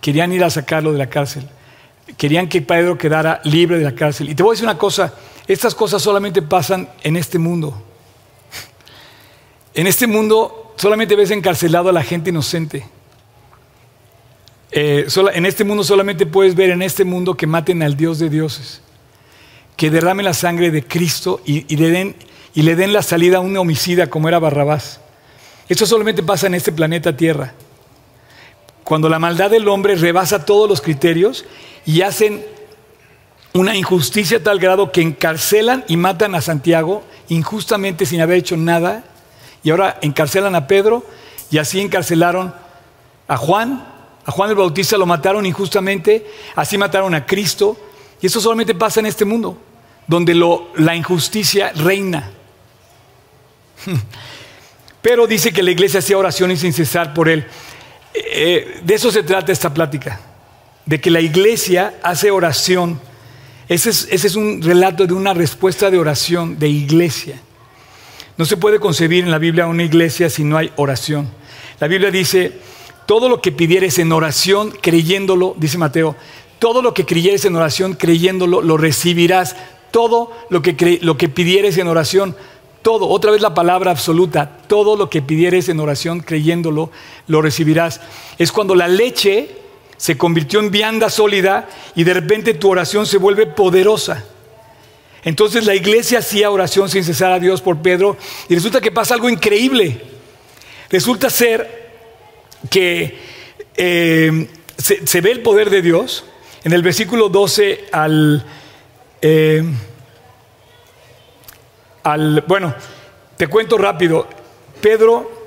querían 0.00 0.32
ir 0.32 0.42
a 0.42 0.50
sacarlo 0.50 0.92
de 0.92 0.98
la 0.98 1.10
cárcel, 1.10 1.46
querían 2.16 2.48
que 2.48 2.62
Pedro 2.62 2.98
quedara 2.98 3.40
libre 3.44 3.78
de 3.78 3.84
la 3.84 3.94
cárcel. 3.94 4.28
Y 4.28 4.34
te 4.34 4.42
voy 4.42 4.52
a 4.52 4.54
decir 4.54 4.66
una 4.66 4.78
cosa, 4.78 5.14
estas 5.46 5.74
cosas 5.74 6.02
solamente 6.02 6.42
pasan 6.42 6.88
en 7.02 7.16
este 7.16 7.38
mundo. 7.38 7.82
En 9.74 9.86
este 9.86 10.06
mundo 10.06 10.74
solamente 10.76 11.16
ves 11.16 11.30
encarcelado 11.30 11.88
a 11.88 11.92
la 11.92 12.02
gente 12.02 12.30
inocente. 12.30 12.86
Eh, 14.70 15.06
en 15.34 15.46
este 15.46 15.64
mundo 15.64 15.84
solamente 15.84 16.26
puedes 16.26 16.54
ver 16.54 16.70
en 16.70 16.82
este 16.82 17.04
mundo 17.04 17.36
que 17.36 17.46
maten 17.46 17.82
al 17.82 17.96
Dios 17.96 18.18
de 18.18 18.28
dioses, 18.28 18.80
que 19.76 19.90
derramen 19.90 20.24
la 20.24 20.34
sangre 20.34 20.70
de 20.70 20.84
Cristo 20.84 21.40
y, 21.44 21.76
le, 21.76 21.90
den, 21.90 22.16
y 22.54 22.62
le 22.62 22.74
den 22.74 22.92
la 22.92 23.02
salida 23.02 23.38
a 23.38 23.40
un 23.40 23.56
homicida 23.56 24.08
como 24.08 24.28
era 24.28 24.38
Barrabás. 24.38 25.00
Esto 25.68 25.86
solamente 25.86 26.22
pasa 26.22 26.46
en 26.46 26.54
este 26.54 26.72
planeta 26.72 27.16
Tierra. 27.16 27.54
Cuando 28.84 29.08
la 29.08 29.18
maldad 29.18 29.50
del 29.50 29.66
hombre 29.68 29.96
rebasa 29.96 30.44
todos 30.44 30.68
los 30.68 30.80
criterios 30.80 31.44
y 31.86 32.02
hacen 32.02 32.44
una 33.54 33.74
injusticia 33.76 34.38
a 34.38 34.42
tal 34.42 34.58
grado 34.58 34.92
que 34.92 35.00
encarcelan 35.00 35.84
y 35.88 35.96
matan 35.96 36.34
a 36.34 36.42
Santiago 36.42 37.02
injustamente 37.28 38.04
sin 38.04 38.20
haber 38.20 38.38
hecho 38.38 38.56
nada. 38.56 39.04
Y 39.62 39.70
ahora 39.70 39.98
encarcelan 40.02 40.54
a 40.54 40.66
Pedro 40.66 41.04
y 41.50 41.58
así 41.58 41.80
encarcelaron 41.80 42.54
a 43.26 43.36
Juan. 43.36 43.86
A 44.26 44.30
Juan 44.30 44.50
el 44.50 44.56
Bautista 44.56 44.98
lo 44.98 45.06
mataron 45.06 45.46
injustamente, 45.46 46.26
así 46.54 46.76
mataron 46.76 47.14
a 47.14 47.24
Cristo. 47.24 47.76
Y 48.20 48.26
eso 48.26 48.40
solamente 48.40 48.74
pasa 48.74 49.00
en 49.00 49.06
este 49.06 49.24
mundo, 49.24 49.56
donde 50.06 50.34
la 50.76 50.94
injusticia 50.94 51.72
reina. 51.74 52.30
Pero 55.02 55.26
dice 55.26 55.52
que 55.52 55.62
la 55.62 55.70
iglesia 55.70 56.00
hacía 56.00 56.18
oraciones 56.18 56.60
sin 56.60 56.72
cesar 56.72 57.14
por 57.14 57.28
él. 57.28 57.46
Eh, 58.14 58.80
de 58.82 58.94
eso 58.94 59.10
se 59.10 59.22
trata 59.22 59.52
esta 59.52 59.74
plática, 59.74 60.20
de 60.86 61.00
que 61.00 61.10
la 61.10 61.20
iglesia 61.20 61.94
hace 62.02 62.30
oración 62.30 63.00
ese 63.68 63.90
es, 63.90 64.36
un 64.36 64.60
relato 64.60 65.06
de 65.06 65.14
una 65.14 65.32
respuesta 65.32 65.90
de 65.90 65.98
oración 65.98 66.58
de 66.58 66.68
iglesia. 66.68 67.40
No 68.36 68.44
se 68.44 68.56
puede 68.56 68.78
concebir 68.78 69.24
en 69.24 69.30
la 69.30 69.38
Biblia 69.38 69.66
una 69.66 69.84
iglesia 69.84 70.28
si 70.28 70.44
no 70.44 70.58
hay 70.58 70.70
oración. 70.76 71.28
La 71.80 71.88
Biblia 71.88 72.10
dice, 72.10 72.52
todo 73.06 73.28
lo 73.28 73.40
que 73.40 73.52
pidieres 73.52 73.98
en 73.98 74.12
oración, 74.12 74.72
creyéndolo, 74.82 75.54
dice 75.56 75.78
Mateo, 75.78 76.14
todo 76.58 76.82
lo 76.82 76.92
que 76.92 77.06
creyeres 77.06 77.44
en 77.46 77.56
oración, 77.56 77.94
creyéndolo, 77.94 78.60
lo 78.60 78.76
recibirás. 78.76 79.56
Todo 79.90 80.32
lo 80.50 80.60
que, 80.60 80.98
lo 81.02 81.16
que 81.16 81.28
pidieres 81.28 81.78
en 81.78 81.86
oración, 81.86 82.36
todo, 82.84 83.08
otra 83.08 83.32
vez 83.32 83.40
la 83.40 83.54
palabra 83.54 83.90
absoluta, 83.90 84.58
todo 84.68 84.94
lo 84.94 85.08
que 85.08 85.22
pidieres 85.22 85.70
en 85.70 85.80
oración, 85.80 86.20
creyéndolo, 86.20 86.90
lo 87.26 87.40
recibirás. 87.40 88.02
Es 88.38 88.52
cuando 88.52 88.74
la 88.74 88.86
leche 88.86 89.48
se 89.96 90.18
convirtió 90.18 90.60
en 90.60 90.70
vianda 90.70 91.08
sólida 91.08 91.66
y 91.96 92.04
de 92.04 92.12
repente 92.12 92.52
tu 92.52 92.70
oración 92.70 93.06
se 93.06 93.16
vuelve 93.16 93.46
poderosa. 93.46 94.22
Entonces 95.24 95.64
la 95.64 95.74
iglesia 95.74 96.18
hacía 96.18 96.50
oración 96.50 96.90
sin 96.90 97.04
cesar 97.04 97.32
a 97.32 97.40
Dios 97.40 97.62
por 97.62 97.80
Pedro 97.80 98.18
y 98.50 98.54
resulta 98.54 98.82
que 98.82 98.92
pasa 98.92 99.14
algo 99.14 99.30
increíble. 99.30 100.02
Resulta 100.90 101.30
ser 101.30 101.88
que 102.68 103.18
eh, 103.78 104.46
se, 104.76 105.20
ve 105.22 105.30
el 105.30 105.40
poder 105.40 105.70
de 105.70 105.80
Dios 105.80 106.26
en 106.64 106.74
el 106.74 106.82
versículo 106.82 107.30
12 107.30 107.86
al, 107.92 108.44
eh, 109.22 109.64
Bueno, 112.46 112.74
te 113.36 113.46
cuento 113.48 113.78
rápido. 113.78 114.26
Pedro... 114.80 115.42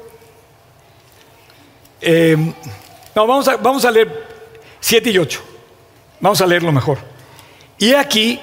Eh, 2.00 2.38
no, 3.16 3.26
vamos 3.26 3.48
a, 3.48 3.58
vamos 3.58 3.84
a 3.86 3.92
leer 3.92 4.28
7 4.80 5.10
y 5.10 5.18
8. 5.18 5.42
Vamos 6.20 6.42
a 6.42 6.46
leerlo 6.46 6.72
mejor. 6.72 7.00
Y 7.80 7.94
aquí 7.94 8.40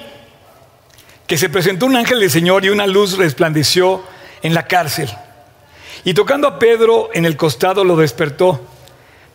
que 1.27 1.37
se 1.37 1.49
presentó 1.49 1.85
un 1.85 1.95
ángel 1.95 2.19
del 2.19 2.29
Señor 2.29 2.65
y 2.65 2.69
una 2.69 2.85
luz 2.85 3.17
resplandeció 3.17 4.03
en 4.41 4.53
la 4.53 4.67
cárcel. 4.67 5.09
Y 6.03 6.13
tocando 6.13 6.47
a 6.47 6.59
Pedro 6.59 7.09
en 7.13 7.25
el 7.25 7.35
costado 7.35 7.83
lo 7.83 7.95
despertó. 7.95 8.61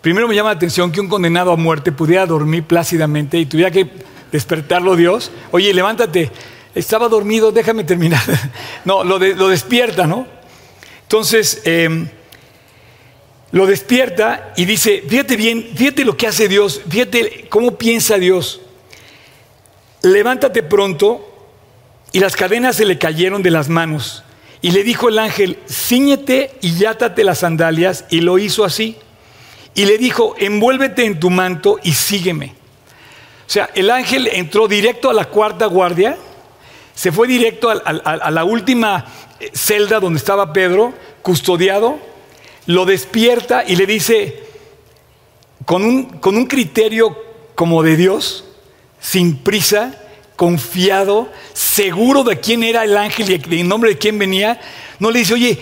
Primero 0.00 0.28
me 0.28 0.34
llama 0.34 0.50
la 0.50 0.56
atención 0.56 0.92
que 0.92 1.00
un 1.00 1.08
condenado 1.08 1.52
a 1.52 1.56
muerte 1.56 1.92
pudiera 1.92 2.26
dormir 2.26 2.64
plácidamente 2.64 3.38
y 3.38 3.46
tuviera 3.46 3.70
que 3.70 3.90
despertarlo 4.30 4.96
Dios. 4.96 5.30
Oye, 5.50 5.74
levántate, 5.74 6.30
estaba 6.74 7.09
dormido, 7.09 7.52
déjame 7.52 7.85
terminar. 7.85 8.22
No, 8.85 9.04
lo, 9.04 9.18
despierta, 9.18 10.06
¿no? 10.06 10.26
Entonces, 11.02 11.61
eh, 11.64 12.06
lo 13.52 13.66
despierta 13.66 14.52
y 14.56 14.64
dice, 14.64 15.02
fíjate 15.06 15.37
bien, 15.37 15.70
fíjate 15.74 16.04
lo 16.04 16.16
que 16.16 16.26
hace 16.26 16.48
Dios, 16.48 16.80
fíjate 16.88 17.46
cómo 17.48 17.76
piensa 17.76 18.16
Dios. 18.16 18.61
Levántate 20.02 20.62
pronto 20.62 21.26
y 22.12 22.20
las 22.20 22.37
cadenas 22.37 22.76
se 22.76 22.85
le 22.85 22.98
cayeron 22.98 23.42
de 23.42 23.50
las 23.50 23.68
manos 23.68 24.24
Y 24.62 24.70
le 24.70 24.83
dijo 24.83 25.09
el 25.09 25.18
ángel, 25.18 25.59
ciñete 25.68 26.52
y 26.61 26.76
yátate 26.76 27.24
las 27.24 27.38
sandalias, 27.38 28.04
y 28.11 28.20
lo 28.20 28.38
hizo 28.38 28.64
así. 28.64 28.96
Y 29.74 29.87
le 29.87 29.98
dijo, 29.98 30.35
envuélvete 30.38 31.04
en 31.04 31.18
tu 31.18 31.30
manto 31.30 31.78
y 31.83 31.92
sígueme. 31.92 32.54
O 33.46 33.50
sea, 33.50 33.70
el 33.74 33.90
ángel 33.90 34.28
entró 34.33 34.68
directo 34.68 35.11
a 35.11 35.14
la 35.14 35.24
cuarta 35.26 35.66
guardia, 35.66 36.16
se 37.00 37.12
fue 37.12 37.26
directo 37.26 37.70
a, 37.70 38.30
la 38.30 38.44
última 38.44 39.06
eh, 39.40 39.50
celda 39.54 40.00
donde 40.00 40.18
estaba 40.18 40.52
Pedro, 40.52 40.92
custodiado, 41.22 41.98
lo 42.66 42.84
despierta 42.84 43.64
y 43.66 43.76
le 43.76 43.86
dice, 43.86 44.44
con 45.64 45.82
un, 45.82 46.46
criterio 46.46 47.16
como 47.54 47.82
de 47.82 47.96
Dios, 47.96 48.44
sin 49.00 49.38
prisa, 49.38 49.94
confiado, 50.36 51.30
seguro 51.54 52.22
de 52.22 52.38
quién 52.38 52.62
era 52.64 52.84
el 52.84 52.94
ángel 52.94 53.30
y 53.50 53.60
en 53.60 53.68
nombre 53.68 53.92
de 53.92 53.96
quién 53.96 54.18
venía, 54.18 54.60
no 54.98 55.10
le 55.10 55.20
dice, 55.20 55.32
oye, 55.32 55.58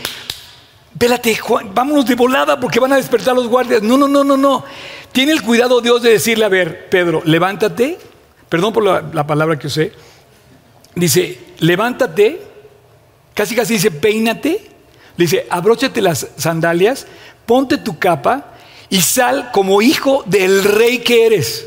Vélate, 0.93 1.39
vámonos 1.73 2.05
de 2.05 2.17
volada 2.17 2.59
porque 2.59 2.81
van 2.81 2.95
a 2.95 2.97
despertar 2.97 3.37
los 3.37 3.47
guardias. 3.47 3.81
No, 3.81 3.97
no, 3.97 4.09
no, 4.09 4.25
no, 4.25 4.37
no. 4.37 4.65
Tiene 5.13 5.31
el 5.31 5.43
cuidado 5.43 5.81
Dios 5.81 6.03
de 6.03 6.11
decirle, 6.11 6.47
a 6.47 6.49
ver, 6.49 6.89
Pedro, 6.89 7.23
levántate. 7.25 7.97
Perdón 8.49 8.73
por 8.73 8.83
la, 8.83 9.25
palabra 9.25 9.57
que 9.57 9.69
usé. 9.69 9.93
Dice, 10.99 11.39
levántate. 11.59 12.41
Casi 13.35 13.55
casi 13.55 13.75
dice, 13.75 13.91
peínate. 13.91 14.71
Dice, 15.17 15.47
abróchate 15.51 16.01
las 16.01 16.29
sandalias, 16.37 17.07
ponte 17.47 17.79
tu 17.79 17.99
capa 17.99 18.55
y 18.89 19.01
sal 19.01 19.51
como 19.53 19.83
hijo 19.83 20.23
del 20.27 20.63
rey 20.63 20.99
que 20.99 21.27
eres. 21.27 21.67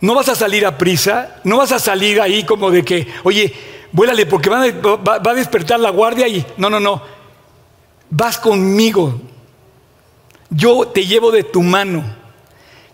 No 0.00 0.14
vas 0.14 0.28
a 0.28 0.34
salir 0.34 0.66
a 0.66 0.78
prisa, 0.78 1.40
no 1.44 1.56
vas 1.56 1.72
a 1.72 1.78
salir 1.78 2.20
ahí 2.20 2.44
como 2.44 2.70
de 2.70 2.84
que, 2.84 3.08
oye, 3.24 3.52
vuélale 3.90 4.26
porque 4.26 4.50
va 4.50 4.60
a 4.60 5.34
despertar 5.34 5.80
la 5.80 5.90
guardia 5.90 6.28
y 6.28 6.44
no, 6.58 6.68
no, 6.70 6.78
no 6.78 7.02
vas 8.16 8.38
conmigo, 8.38 9.20
yo 10.50 10.86
te 10.86 11.04
llevo 11.04 11.32
de 11.32 11.42
tu 11.42 11.62
mano, 11.62 12.04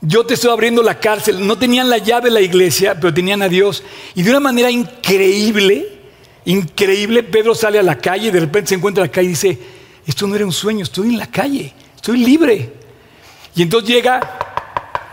yo 0.01 0.25
te 0.25 0.35
estoy 0.35 0.51
abriendo 0.51 0.83
la 0.83 0.99
cárcel. 0.99 1.47
No 1.47 1.59
tenían 1.59 1.91
la 1.91 1.99
llave 1.99 2.29
de 2.29 2.35
la 2.35 2.41
iglesia, 2.41 2.95
pero 2.95 3.13
tenían 3.13 3.43
a 3.43 3.49
Dios. 3.49 3.83
Y 4.15 4.23
de 4.23 4.31
una 4.31 4.41
manera 4.41 4.71
increíble, 4.71 6.01
increíble, 6.45 7.23
Pedro 7.23 7.55
sale 7.55 7.79
a 7.79 7.83
la 7.83 7.99
calle 7.99 8.29
y 8.29 8.31
de 8.31 8.41
repente 8.41 8.71
se 8.71 8.75
encuentra 8.77 9.05
en 9.05 9.11
la 9.11 9.13
calle 9.13 9.27
y 9.27 9.31
dice, 9.31 9.59
esto 10.07 10.27
no 10.27 10.35
era 10.35 10.47
un 10.47 10.53
sueño, 10.53 10.83
estoy 10.83 11.11
en 11.11 11.19
la 11.19 11.27
calle, 11.27 11.73
estoy 11.95 12.19
libre. 12.19 12.73
Y 13.55 13.63
entonces 13.63 13.91
llega 13.91 14.21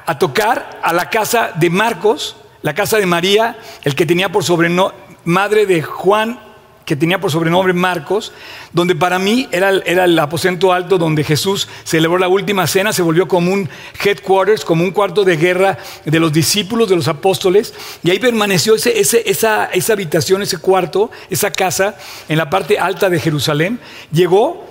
a 0.05 0.17
tocar 0.17 0.79
a 0.81 0.93
la 0.93 1.09
casa 1.09 1.51
de 1.55 1.69
Marcos, 1.69 2.37
la 2.61 2.73
casa 2.73 2.97
de 2.97 3.05
María, 3.05 3.57
el 3.83 3.93
que 3.93 4.05
tenía 4.05 4.31
por 4.31 4.43
sobrenombre, 4.43 4.95
madre 5.25 5.65
de 5.65 5.81
Juan 5.81 6.46
que 6.87 6.95
tenía 6.95 7.19
por 7.19 7.29
sobrenombre 7.29 7.73
Marcos, 7.73 8.31
donde 8.71 8.95
para 8.95 9.19
mí 9.19 9.49
era, 9.51 9.71
era, 9.85 10.05
el 10.05 10.17
aposento 10.17 10.71
alto 10.71 10.97
donde 10.97 11.25
Jesús 11.25 11.67
celebró 11.83 12.17
la 12.17 12.29
última 12.29 12.65
cena, 12.65 12.93
se 12.93 13.01
volvió 13.01 13.27
como 13.27 13.51
un 13.51 13.69
headquarters, 14.01 14.63
como 14.63 14.85
un 14.85 14.91
cuarto 14.91 15.25
de 15.25 15.35
guerra 15.35 15.77
de 16.05 16.17
los 16.17 16.31
discípulos, 16.31 16.87
de 16.87 16.95
los 16.95 17.09
apóstoles, 17.09 17.73
y 18.03 18.09
ahí 18.09 18.19
permaneció 18.19 18.73
ese, 18.73 19.01
esa, 19.01 19.65
esa 19.65 19.93
habitación, 19.93 20.41
ese 20.41 20.59
cuarto, 20.59 21.11
esa 21.29 21.51
casa 21.51 21.97
en 22.29 22.37
la 22.37 22.49
parte 22.49 22.79
alta 22.79 23.09
de 23.09 23.19
Jerusalén. 23.19 23.81
Llegó 24.13 24.65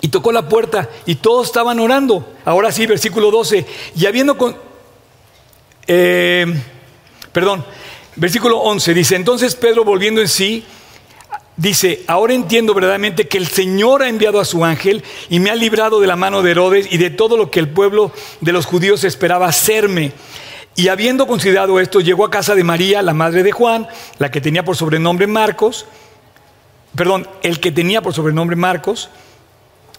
y 0.00 0.08
tocó 0.08 0.32
la 0.32 0.48
puerta 0.48 0.88
y 1.04 1.16
todos 1.16 1.48
estaban 1.48 1.78
orando. 1.80 2.34
Ahora 2.46 2.72
sí, 2.72 2.86
versículo 2.86 3.30
12, 3.30 3.66
y 3.94 4.06
habiendo 4.06 4.38
con... 4.38 4.56
Eh, 5.86 6.46
perdón, 7.30 7.62
versículo 8.14 8.56
11 8.60 8.94
dice, 8.94 9.16
entonces 9.16 9.54
Pedro 9.54 9.84
volviendo 9.84 10.22
en 10.22 10.28
sí, 10.28 10.64
Dice, 11.56 12.04
ahora 12.06 12.34
entiendo 12.34 12.74
verdaderamente 12.74 13.28
que 13.28 13.38
el 13.38 13.46
Señor 13.46 14.02
ha 14.02 14.08
enviado 14.08 14.40
a 14.40 14.44
su 14.44 14.62
ángel 14.64 15.02
y 15.30 15.40
me 15.40 15.50
ha 15.50 15.54
librado 15.54 16.00
de 16.00 16.06
la 16.06 16.16
mano 16.16 16.42
de 16.42 16.50
Herodes 16.50 16.86
y 16.90 16.98
de 16.98 17.08
todo 17.08 17.38
lo 17.38 17.50
que 17.50 17.60
el 17.60 17.70
pueblo 17.70 18.12
de 18.42 18.52
los 18.52 18.66
judíos 18.66 19.04
esperaba 19.04 19.46
hacerme. 19.46 20.12
Y 20.74 20.88
habiendo 20.88 21.26
considerado 21.26 21.80
esto, 21.80 22.00
llegó 22.00 22.26
a 22.26 22.30
casa 22.30 22.54
de 22.54 22.62
María, 22.62 23.00
la 23.00 23.14
madre 23.14 23.42
de 23.42 23.52
Juan, 23.52 23.88
la 24.18 24.30
que 24.30 24.42
tenía 24.42 24.66
por 24.66 24.76
sobrenombre 24.76 25.26
Marcos, 25.26 25.86
perdón, 26.94 27.26
el 27.42 27.58
que 27.58 27.72
tenía 27.72 28.02
por 28.02 28.12
sobrenombre 28.12 28.56
Marcos, 28.56 29.08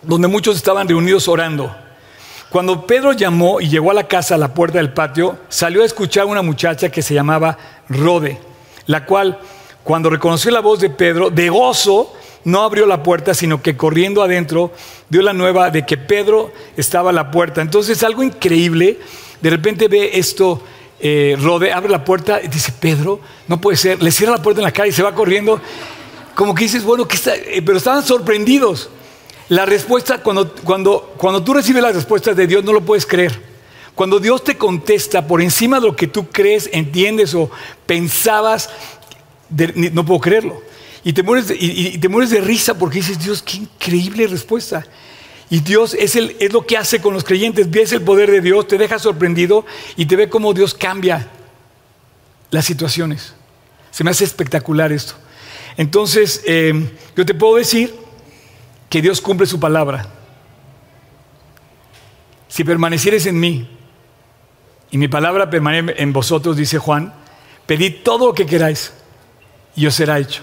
donde 0.04 0.28
muchos 0.28 0.58
estaban 0.58 0.88
reunidos 0.88 1.28
orando. 1.28 1.76
Cuando 2.50 2.86
Pedro 2.86 3.14
llamó 3.14 3.60
y 3.60 3.68
llegó 3.68 3.90
a 3.90 3.96
la 3.96 4.08
casa 4.08 4.36
a 4.36 4.38
la 4.38 4.54
puerta 4.54 4.78
del 4.78 4.94
patio, 4.94 5.40
salió 5.50 5.82
a 5.82 5.86
escuchar 5.86 6.24
a 6.24 6.28
una 6.28 6.44
muchacha 6.44 6.90
que 6.90 7.02
se 7.02 7.16
llamaba 7.16 7.58
Rode, 7.90 8.40
la 8.86 9.06
cual 9.06 9.40
cuando 9.88 10.10
reconoció 10.10 10.52
la 10.52 10.60
voz 10.60 10.82
de 10.82 10.90
Pedro, 10.90 11.30
de 11.30 11.48
gozo, 11.48 12.14
no 12.44 12.64
abrió 12.64 12.86
la 12.86 13.04
puerta, 13.04 13.34
sino 13.34 13.62
que 13.62 13.78
corriendo 13.78 14.22
adentro 14.22 14.74
dio 15.08 15.22
la 15.22 15.32
nueva 15.32 15.70
de 15.70 15.86
que 15.86 15.96
Pedro 15.96 16.52
estaba 16.76 17.12
a 17.12 17.14
la 17.14 17.32
puerta. 17.32 17.62
Entonces, 17.62 18.04
algo 18.04 18.22
increíble, 18.22 19.00
de 19.40 19.50
repente 19.50 19.88
ve 19.88 20.20
esto, 20.20 20.62
eh, 21.00 21.38
Rode, 21.40 21.72
abre 21.72 21.90
la 21.90 22.04
puerta 22.04 22.42
y 22.44 22.50
dice, 22.50 22.74
Pedro, 22.78 23.22
no 23.48 23.62
puede 23.62 23.78
ser, 23.78 24.04
le 24.04 24.12
cierra 24.12 24.34
la 24.34 24.42
puerta 24.42 24.60
en 24.60 24.66
la 24.66 24.74
cara 24.74 24.90
y 24.90 24.92
se 24.92 25.04
va 25.04 25.16
corriendo. 25.16 25.62
Como 26.36 26.54
que 26.54 26.66
dices, 26.66 26.84
bueno, 26.84 27.08
¿qué 27.08 27.16
está? 27.16 27.38
Eh, 27.38 27.62
pero 27.66 27.78
estaban 27.78 28.04
sorprendidos. 28.04 28.90
La 29.48 29.66
respuesta, 29.66 30.22
cuando, 30.22 30.54
cuando, 30.66 31.14
cuando 31.16 31.42
tú 31.46 31.54
recibes 31.54 31.82
las 31.82 31.96
respuestas 31.96 32.36
de 32.36 32.46
Dios, 32.46 32.62
no 32.66 32.74
lo 32.74 32.82
puedes 32.82 33.06
creer. 33.06 33.42
Cuando 33.98 34.20
Dios 34.20 34.44
te 34.44 34.60
contesta 34.60 35.26
por 35.26 35.42
encima 35.42 35.80
de 35.80 35.88
lo 35.88 35.96
que 35.96 36.06
tú 36.06 36.28
crees, 36.28 36.70
entiendes 36.72 37.34
o 37.34 37.50
pensabas, 37.88 38.70
no 39.50 40.06
puedo 40.06 40.20
creerlo. 40.20 40.62
Y 41.04 41.14
te, 41.14 41.24
mueres 41.24 41.48
de, 41.48 42.42
risa 42.42 42.78
porque 42.78 42.98
dices, 42.98 43.24
Dios, 43.24 43.42
qué 43.42 43.58
increíble 43.58 44.28
respuesta. 44.28 44.86
Y 45.50 45.62
Dios 45.62 45.94
es, 45.94 46.18
el, 46.18 46.36
es 46.40 46.52
lo 46.52 46.66
que 46.66 46.76
hace 46.76 47.00
con 47.00 47.14
los 47.14 47.24
creyentes. 47.24 47.72
Ves 47.72 47.94
el 47.94 48.02
poder 48.02 48.30
de 48.30 48.42
Dios, 48.42 48.68
te 48.68 48.78
deja 48.78 49.00
sorprendido 49.00 49.66
y 49.96 50.06
te 50.06 50.18
ve 50.18 50.28
cómo 50.28 50.54
Dios 50.54 50.74
cambia 50.74 51.30
las 52.52 52.66
situaciones. 52.66 53.34
Se 53.92 54.04
me 54.04 54.12
hace 54.12 54.26
espectacular 54.26 54.92
esto. 54.92 55.14
Entonces, 55.78 56.44
eh, 56.46 56.74
yo 57.16 57.26
te 57.26 57.34
puedo 57.34 57.56
decir 57.56 57.96
que 58.90 59.02
Dios 59.02 59.22
cumple 59.22 59.48
su 59.48 59.60
palabra. 59.60 60.10
Si 62.50 62.64
permanecieres 62.64 63.26
en 63.28 63.40
mí 63.40 63.70
y 64.92 64.98
mi 64.98 65.08
palabra 65.08 65.50
permanece 65.50 66.02
en 66.02 66.12
vosotros, 66.12 66.58
dice 66.58 66.80
Juan, 66.80 67.14
pedid 67.66 67.98
todo 68.04 68.28
lo 68.28 68.34
que 68.34 68.46
queráis 68.46 68.92
y 69.78 69.86
os 69.86 69.96
será 69.96 70.20
hecho. 70.20 70.42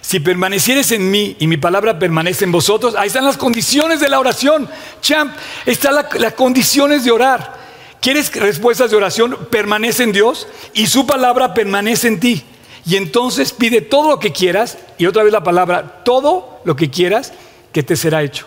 Si 0.00 0.20
permanecieres 0.20 0.90
en 0.92 1.10
mí 1.10 1.36
y 1.38 1.46
mi 1.46 1.58
palabra 1.58 1.98
permanece 1.98 2.44
en 2.44 2.50
vosotros, 2.50 2.94
ahí 2.96 3.08
están 3.08 3.26
las 3.26 3.36
condiciones 3.36 4.00
de 4.00 4.08
la 4.08 4.18
oración. 4.18 4.68
Champ, 5.02 5.36
están 5.66 5.94
las 5.94 6.32
condiciones 6.32 7.04
de 7.04 7.10
orar. 7.10 7.56
¿Quieres 8.00 8.34
respuestas 8.34 8.90
de 8.90 8.96
oración? 8.96 9.36
Permanece 9.50 10.04
en 10.04 10.12
Dios 10.12 10.48
y 10.72 10.86
su 10.86 11.06
palabra 11.06 11.52
permanece 11.52 12.08
en 12.08 12.20
ti. 12.20 12.42
Y 12.86 12.96
entonces 12.96 13.52
pide 13.52 13.82
todo 13.82 14.08
lo 14.08 14.18
que 14.18 14.32
quieras, 14.32 14.78
y 14.96 15.04
otra 15.04 15.22
vez 15.22 15.32
la 15.32 15.42
palabra, 15.42 16.02
todo 16.04 16.62
lo 16.64 16.74
que 16.74 16.88
quieras, 16.88 17.34
que 17.70 17.82
te 17.82 17.96
será 17.96 18.22
hecho. 18.22 18.46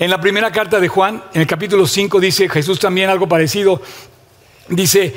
En 0.00 0.10
la 0.10 0.20
primera 0.20 0.50
carta 0.50 0.80
de 0.80 0.88
Juan, 0.88 1.22
en 1.34 1.42
el 1.42 1.46
capítulo 1.46 1.86
5, 1.86 2.18
dice 2.18 2.48
Jesús 2.48 2.80
también 2.80 3.10
algo 3.10 3.28
parecido. 3.28 3.80
Dice, 4.68 5.14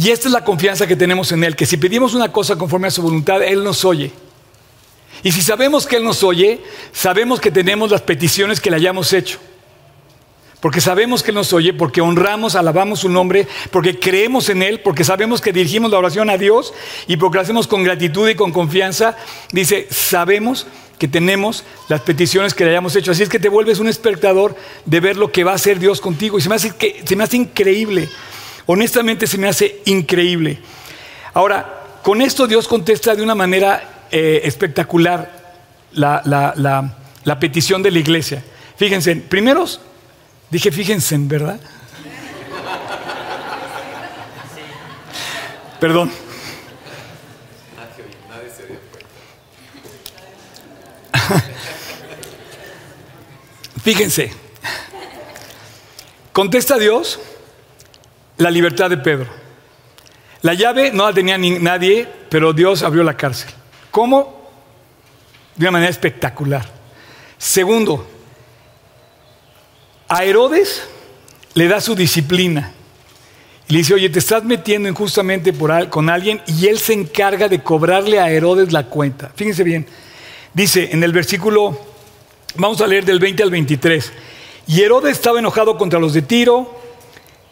y 0.00 0.10
esta 0.10 0.28
es 0.28 0.32
la 0.32 0.44
confianza 0.44 0.86
que 0.86 0.94
tenemos 0.94 1.32
en 1.32 1.42
Él, 1.42 1.56
que 1.56 1.66
si 1.66 1.76
pedimos 1.76 2.14
una 2.14 2.30
cosa 2.30 2.54
conforme 2.54 2.86
a 2.86 2.90
su 2.92 3.02
voluntad, 3.02 3.42
Él 3.42 3.64
nos 3.64 3.84
oye. 3.84 4.12
Y 5.24 5.32
si 5.32 5.42
sabemos 5.42 5.88
que 5.88 5.96
Él 5.96 6.04
nos 6.04 6.22
oye, 6.22 6.60
sabemos 6.92 7.40
que 7.40 7.50
tenemos 7.50 7.90
las 7.90 8.02
peticiones 8.02 8.60
que 8.60 8.70
le 8.70 8.76
hayamos 8.76 9.12
hecho. 9.12 9.40
Porque 10.60 10.80
sabemos 10.80 11.24
que 11.24 11.32
Él 11.32 11.34
nos 11.34 11.52
oye, 11.52 11.72
porque 11.72 12.00
honramos, 12.00 12.54
alabamos 12.54 13.00
su 13.00 13.08
nombre, 13.08 13.48
porque 13.72 13.98
creemos 13.98 14.48
en 14.50 14.62
Él, 14.62 14.82
porque 14.84 15.02
sabemos 15.02 15.40
que 15.40 15.52
dirigimos 15.52 15.90
la 15.90 15.98
oración 15.98 16.30
a 16.30 16.38
Dios 16.38 16.72
y 17.08 17.16
porque 17.16 17.38
lo 17.38 17.42
hacemos 17.42 17.66
con 17.66 17.82
gratitud 17.82 18.28
y 18.28 18.36
con 18.36 18.52
confianza. 18.52 19.16
Dice, 19.50 19.88
sabemos 19.90 20.68
que 20.96 21.08
tenemos 21.08 21.64
las 21.88 22.02
peticiones 22.02 22.54
que 22.54 22.62
le 22.62 22.70
hayamos 22.70 22.94
hecho. 22.94 23.10
Así 23.10 23.24
es 23.24 23.28
que 23.28 23.40
te 23.40 23.48
vuelves 23.48 23.80
un 23.80 23.88
espectador 23.88 24.54
de 24.84 25.00
ver 25.00 25.16
lo 25.16 25.32
que 25.32 25.42
va 25.42 25.50
a 25.50 25.56
hacer 25.56 25.80
Dios 25.80 26.00
contigo. 26.00 26.38
Y 26.38 26.40
se 26.40 26.48
me 26.48 26.54
hace, 26.54 26.70
que, 26.70 27.02
se 27.04 27.16
me 27.16 27.24
hace 27.24 27.36
increíble 27.36 28.08
honestamente 28.70 29.26
se 29.26 29.38
me 29.38 29.48
hace 29.48 29.80
increíble. 29.86 30.58
Ahora, 31.32 32.00
con 32.02 32.20
esto 32.20 32.46
Dios 32.46 32.68
contesta 32.68 33.14
de 33.14 33.22
una 33.22 33.34
manera 33.34 34.04
eh, 34.10 34.42
espectacular 34.44 35.56
la, 35.92 36.94
petición 37.40 37.82
de 37.82 37.90
la 37.90 37.98
iglesia. 37.98 38.44
Fíjense, 38.76 39.16
primero, 39.16 39.64
dije 40.50 40.70
fíjense, 40.70 41.16
¿verdad? 41.18 41.58
Perdón. 45.80 46.12
Fíjense, 53.82 54.30
contesta 56.32 56.76
Dios 56.76 57.18
la 58.38 58.50
libertad 58.50 58.90
de 58.90 58.96
Pedro. 58.96 59.28
La 60.42 60.54
llave 60.54 60.90
no 60.92 61.06
la 61.06 61.12
tenía 61.12 61.36
nadie, 61.36 62.08
pero 62.28 62.52
Dios 62.52 62.82
abrió 62.82 63.04
la 63.04 63.16
cárcel. 63.16 63.50
¿Cómo? 63.90 64.38
de 65.58 65.64
una 65.64 65.72
manera 65.72 65.90
espectacular. 65.90 66.64
Segundo, 67.36 68.08
a 70.08 70.24
Herodes 70.24 70.88
le 71.54 71.68
da 71.68 71.80
su 71.80 71.94
disciplina. 71.94 72.72
Y 73.68 73.72
le 73.72 73.78
dice, 73.80 73.92
oye, 73.92 74.08
te 74.08 74.20
estás 74.20 74.44
metiendo 74.44 74.88
injustamente 74.88 75.52
por, 75.52 75.90
con 75.90 76.08
alguien 76.08 76.40
y 76.46 76.68
él 76.68 76.78
se 76.78 76.94
encarga 76.94 77.48
de 77.48 77.62
cobrarle 77.62 78.18
a 78.18 78.30
Herodes 78.30 78.72
la 78.72 78.86
cuenta. 78.86 79.30
Fíjense 79.34 79.62
bien, 79.62 79.86
dice 80.54 80.88
en 80.92 81.02
el 81.02 81.12
versículo, 81.12 81.78
vamos 82.54 82.80
a 82.80 82.86
leer 82.86 83.04
del 83.04 83.18
20 83.18 83.42
al 83.42 83.50
23, 83.50 84.12
y 84.68 84.80
Herodes 84.80 85.12
estaba 85.12 85.38
enojado 85.38 85.76
contra 85.76 85.98
los 85.98 86.14
de 86.14 86.22
Tiro, 86.22 86.77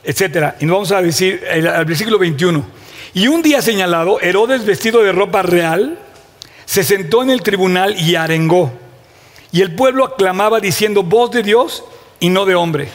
etc. 0.07 0.55
Y 0.61 0.67
nos 0.67 0.75
vamos 0.77 0.93
a 0.93 1.03
decir 1.03 1.43
al 1.51 1.85
versículo 1.85 2.19
21. 2.19 2.65
Y 3.13 3.29
un 3.29 3.43
día 3.43 3.61
señalado, 3.61 4.21
Herodes 4.21 4.65
vestido 4.65 5.03
de 5.03 5.13
ropa 5.13 5.43
real, 5.43 5.99
se 6.65 6.85
sentó 6.85 7.23
en 7.23 7.31
el 7.31 7.43
tribunal 7.43 7.99
y 7.99 8.15
arengó. 8.15 8.73
Y 9.53 9.63
el 9.63 9.75
pueblo 9.75 10.05
aclamaba 10.05 10.61
diciendo, 10.61 11.03
voz 11.03 11.31
de 11.31 11.43
Dios 11.43 11.85
y 12.21 12.29
no 12.29 12.45
de 12.45 12.55
hombre. 12.55 12.89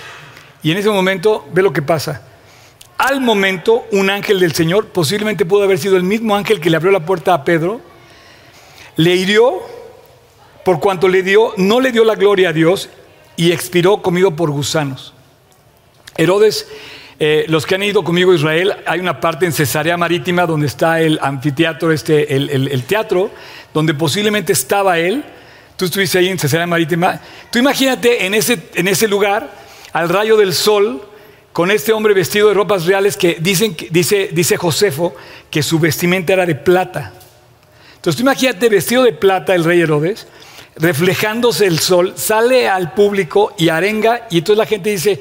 Y 0.64 0.72
en 0.72 0.78
ese 0.78 0.90
momento, 0.90 1.48
ve 1.54 1.62
lo 1.62 1.74
que 1.74 1.82
pasa. 1.82 2.22
Al 2.98 3.20
momento, 3.20 3.88
un 3.92 4.10
ángel 4.12 4.40
del 4.40 4.54
Señor, 4.54 4.88
posiblemente 4.90 5.46
pudo 5.46 5.64
haber 5.64 5.80
sido 5.80 5.98
el 5.98 6.04
mismo 6.04 6.36
ángel 6.36 6.60
que 6.60 6.70
le 6.70 6.78
abrió 6.78 6.92
la 6.92 7.06
puerta 7.06 7.34
a 7.34 7.44
Pedro, 7.44 7.82
le 8.96 9.16
hirió, 9.16 9.60
por 10.64 10.80
cuanto 10.80 11.08
le 11.08 11.24
dio, 11.24 11.54
no 11.58 11.80
le 11.80 11.92
dio 11.92 12.04
la 12.04 12.14
gloria 12.14 12.50
a 12.50 12.54
Dios 12.54 12.90
y 13.38 13.52
expiró 13.52 14.04
comido 14.04 14.36
por 14.36 14.52
gusanos. 14.52 15.16
Herodes, 16.16 16.68
eh, 17.24 17.46
los 17.50 17.68
que 17.68 17.76
han 17.76 17.84
ido 17.84 18.04
conmigo 18.04 18.32
a 18.32 18.36
Israel, 18.36 18.74
hay 18.84 19.00
una 19.00 19.20
parte 19.20 19.46
en 19.46 19.54
Cesarea 19.54 19.96
Marítima 19.96 20.48
donde 20.48 20.66
está 20.66 21.02
el 21.02 21.20
anfiteatro, 21.22 21.92
este, 21.92 22.36
el, 22.36 22.84
teatro, 22.86 23.30
donde 23.76 23.94
posiblemente 23.94 24.54
estaba 24.54 24.98
él. 24.98 25.24
Tú 25.78 25.86
estuviste 25.86 26.18
ahí 26.18 26.30
en 26.30 26.40
Cesarea 26.40 26.66
Marítima. 26.66 27.22
Tú 27.52 27.60
imagínate 27.60 28.26
en 28.26 28.34
ese, 28.34 28.58
en 28.74 28.88
ese 28.88 29.08
lugar 29.08 29.52
al 29.94 30.10
rayo 30.10 30.36
del 30.36 30.56
sol, 30.56 31.08
con 31.54 31.70
este 31.70 31.94
hombre 31.94 32.16
vestido 32.16 32.48
de 32.48 32.56
ropas 32.56 32.88
reales 32.88 33.16
que 33.18 33.38
dicen, 33.40 33.78
dice, 33.92 34.30
dice 34.32 34.58
Josefo 34.58 35.14
que 35.52 35.62
su 35.62 35.78
vestimenta 35.78 36.34
era 36.34 36.48
de 36.48 36.56
plata. 36.56 37.14
Entonces 37.98 38.16
tú 38.16 38.24
imagínate 38.24 38.68
vestido 38.68 39.04
de 39.04 39.14
plata 39.14 39.54
el 39.54 39.64
rey 39.64 39.80
Herodes, 39.80 40.26
reflejándose 40.76 41.68
el 41.68 41.78
sol, 41.78 42.14
sale 42.16 42.68
al 42.68 42.96
público 42.96 43.54
y 43.60 43.70
arenga 43.70 44.26
y 44.32 44.40
entonces 44.40 44.58
la 44.58 44.66
gente 44.66 44.90
dice, 44.90 45.20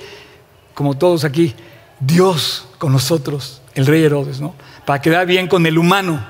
como 0.72 0.96
todos 0.96 1.24
aquí, 1.24 1.54
Dios 2.00 2.66
con 2.78 2.92
nosotros, 2.92 3.62
el 3.74 3.86
rey 3.86 4.02
Herodes, 4.02 4.40
¿no? 4.40 4.54
Para 4.84 5.00
quedar 5.00 5.26
bien 5.26 5.46
con 5.46 5.64
el 5.66 5.78
humano. 5.78 6.26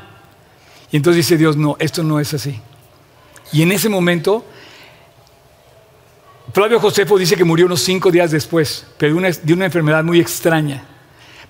Y 0.91 0.97
entonces 0.97 1.25
dice 1.25 1.37
Dios, 1.37 1.57
no, 1.57 1.77
esto 1.79 2.03
no 2.03 2.21
es 2.21 2.35
así. 2.35 2.61
Y 3.53 3.63
en 3.63 3.73
ese 3.73 3.89
momento 3.89 4.45
Flavio 6.53 6.81
Josefo 6.81 7.17
dice 7.17 7.37
que 7.37 7.45
murió 7.45 7.67
unos 7.67 7.81
cinco 7.81 8.11
días 8.11 8.31
después, 8.31 8.85
pero 8.99 9.15
de 9.15 9.53
una, 9.53 9.65
enfermedad 9.65 10.03
muy 10.03 10.19
extraña. 10.19 10.85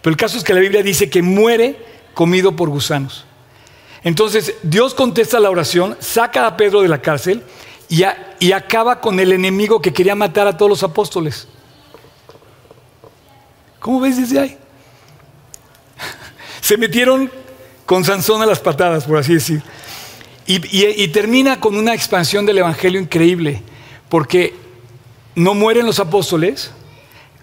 Pero 0.02 0.12
el 0.12 0.16
caso 0.16 0.36
es 0.36 0.44
que 0.44 0.52
la 0.52 0.60
Biblia 0.60 0.82
dice 0.82 1.08
que 1.08 1.22
muere 1.22 1.78
comido 2.12 2.54
por 2.54 2.68
gusanos. 2.68 3.24
Entonces 4.02 4.54
Dios 4.62 4.94
contesta 4.94 5.40
la 5.40 5.50
oración, 5.50 5.96
saca 6.00 6.46
a 6.46 6.56
Pedro 6.56 6.82
de 6.82 6.88
la 6.88 7.00
cárcel 7.00 7.42
y, 7.88 8.02
acaba 8.52 9.00
con 9.00 9.20
el 9.20 9.32
enemigo 9.32 9.80
que 9.80 9.92
quería 9.92 10.14
matar 10.14 10.46
a 10.46 10.56
todos 10.56 10.70
los 10.70 10.82
apóstoles. 10.82 11.48
¿Cómo 13.80 14.00
ves 14.00 14.16
desde 14.16 14.38
ahí? 14.38 14.58
Se 16.60 16.76
metieron 16.76 17.30
con 17.86 18.04
Sansón 18.04 18.40
a 18.42 18.46
las 18.46 18.60
patadas, 18.60 19.04
por 19.04 19.18
así 19.18 19.34
decir. 19.34 19.62
y 20.46 21.08
termina 21.08 21.58
con 21.58 21.76
una 21.76 21.94
expansión 21.94 22.46
del 22.46 22.58
Evangelio 22.58 23.00
increíble, 23.00 23.62
porque 24.08 24.54
no 25.34 25.54
mueren 25.54 25.86
los 25.86 26.00
apóstoles, 26.00 26.72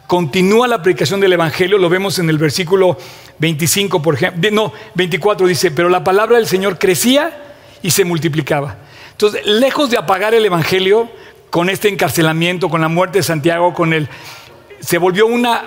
continúa 0.08 0.68
la 0.68 0.82
predicación 0.82 1.20
del 1.20 1.34
Evangelio, 1.34 1.78
lo 1.78 1.90
vemos 1.90 2.18
en 2.20 2.30
el 2.30 2.38
versículo 2.38 2.98
25, 3.40 4.02
por 4.02 4.16
ejemplo, 4.16 4.50
no, 4.52 4.74
24 4.96 5.48
dice, 5.48 5.72
pero 5.72 5.90
la 5.90 6.04
palabra 6.04 6.38
del 6.38 6.48
Señor 6.48 6.80
crecía 6.80 7.56
y 7.82 7.92
se 7.92 8.06
multiplicaba. 8.06 8.78
Entonces, 9.12 9.46
lejos 9.46 9.90
de 9.90 9.98
apagar 9.98 10.34
el 10.34 10.46
Evangelio 10.46 11.10
con 11.50 11.70
este 11.70 11.90
encarcelamiento, 11.90 12.70
con 12.70 12.82
la 12.82 12.88
muerte 12.88 13.20
de 13.20 13.24
Santiago, 13.24 13.74
con 13.74 13.94
el, 13.94 14.08
se 14.80 14.98
volvió 14.98 15.28
una 15.28 15.66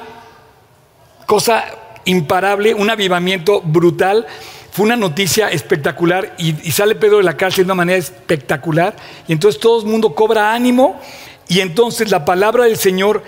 cosa 1.30 1.64
imparable, 2.06 2.74
un 2.74 2.90
avivamiento 2.90 3.60
brutal. 3.60 4.26
Fue 4.72 4.84
una 4.84 4.96
noticia 4.96 5.48
espectacular 5.48 6.34
y, 6.38 6.52
sale 6.72 6.96
Pedro 6.96 7.18
de 7.18 7.22
la 7.22 7.36
cárcel 7.36 7.62
de 7.62 7.66
una 7.66 7.76
manera 7.76 8.00
espectacular. 8.00 8.96
Y 9.28 9.32
entonces 9.32 9.60
todo 9.60 9.80
el 9.80 9.86
mundo 9.86 10.12
cobra 10.12 10.52
ánimo 10.52 11.00
y 11.46 11.60
entonces 11.60 12.10
la 12.10 12.24
palabra 12.24 12.64
del 12.64 12.76
Señor 12.76 13.22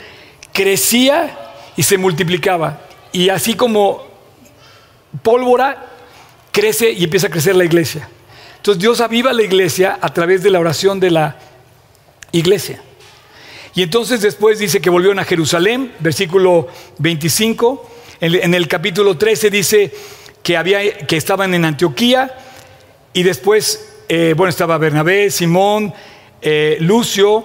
crecía 0.52 1.38
y 1.76 1.84
se 1.84 1.96
multiplicaba. 1.96 2.80
Y 3.12 3.28
así 3.28 3.54
como 3.54 4.02
pólvora, 5.22 5.86
crece 6.50 6.90
y 6.90 7.04
empieza 7.04 7.28
a 7.28 7.30
crecer 7.30 7.54
la 7.54 7.64
iglesia. 7.64 8.08
Entonces 8.56 8.82
Dios 8.82 9.00
aviva 9.00 9.32
la 9.32 9.44
iglesia 9.44 9.96
a 10.00 10.12
través 10.12 10.42
de 10.42 10.50
la 10.50 10.58
oración 10.58 10.98
de 10.98 11.12
la 11.12 11.36
iglesia. 12.32 12.82
Y 13.76 13.82
entonces 13.82 14.20
después 14.22 14.58
dice 14.58 14.80
que 14.80 14.90
volvieron 14.90 15.20
a 15.20 15.24
Jerusalén, 15.24 15.92
versículo 16.00 16.66
25. 16.98 17.91
En 18.22 18.54
el 18.54 18.68
capítulo 18.68 19.16
13 19.16 19.50
dice 19.50 19.92
que, 20.44 20.56
había, 20.56 20.96
que 20.96 21.16
estaban 21.16 21.54
en 21.54 21.64
Antioquía 21.64 22.32
y 23.12 23.24
después, 23.24 24.04
eh, 24.08 24.34
bueno, 24.36 24.48
estaba 24.48 24.78
Bernabé, 24.78 25.28
Simón, 25.28 25.92
eh, 26.40 26.76
Lucio, 26.78 27.44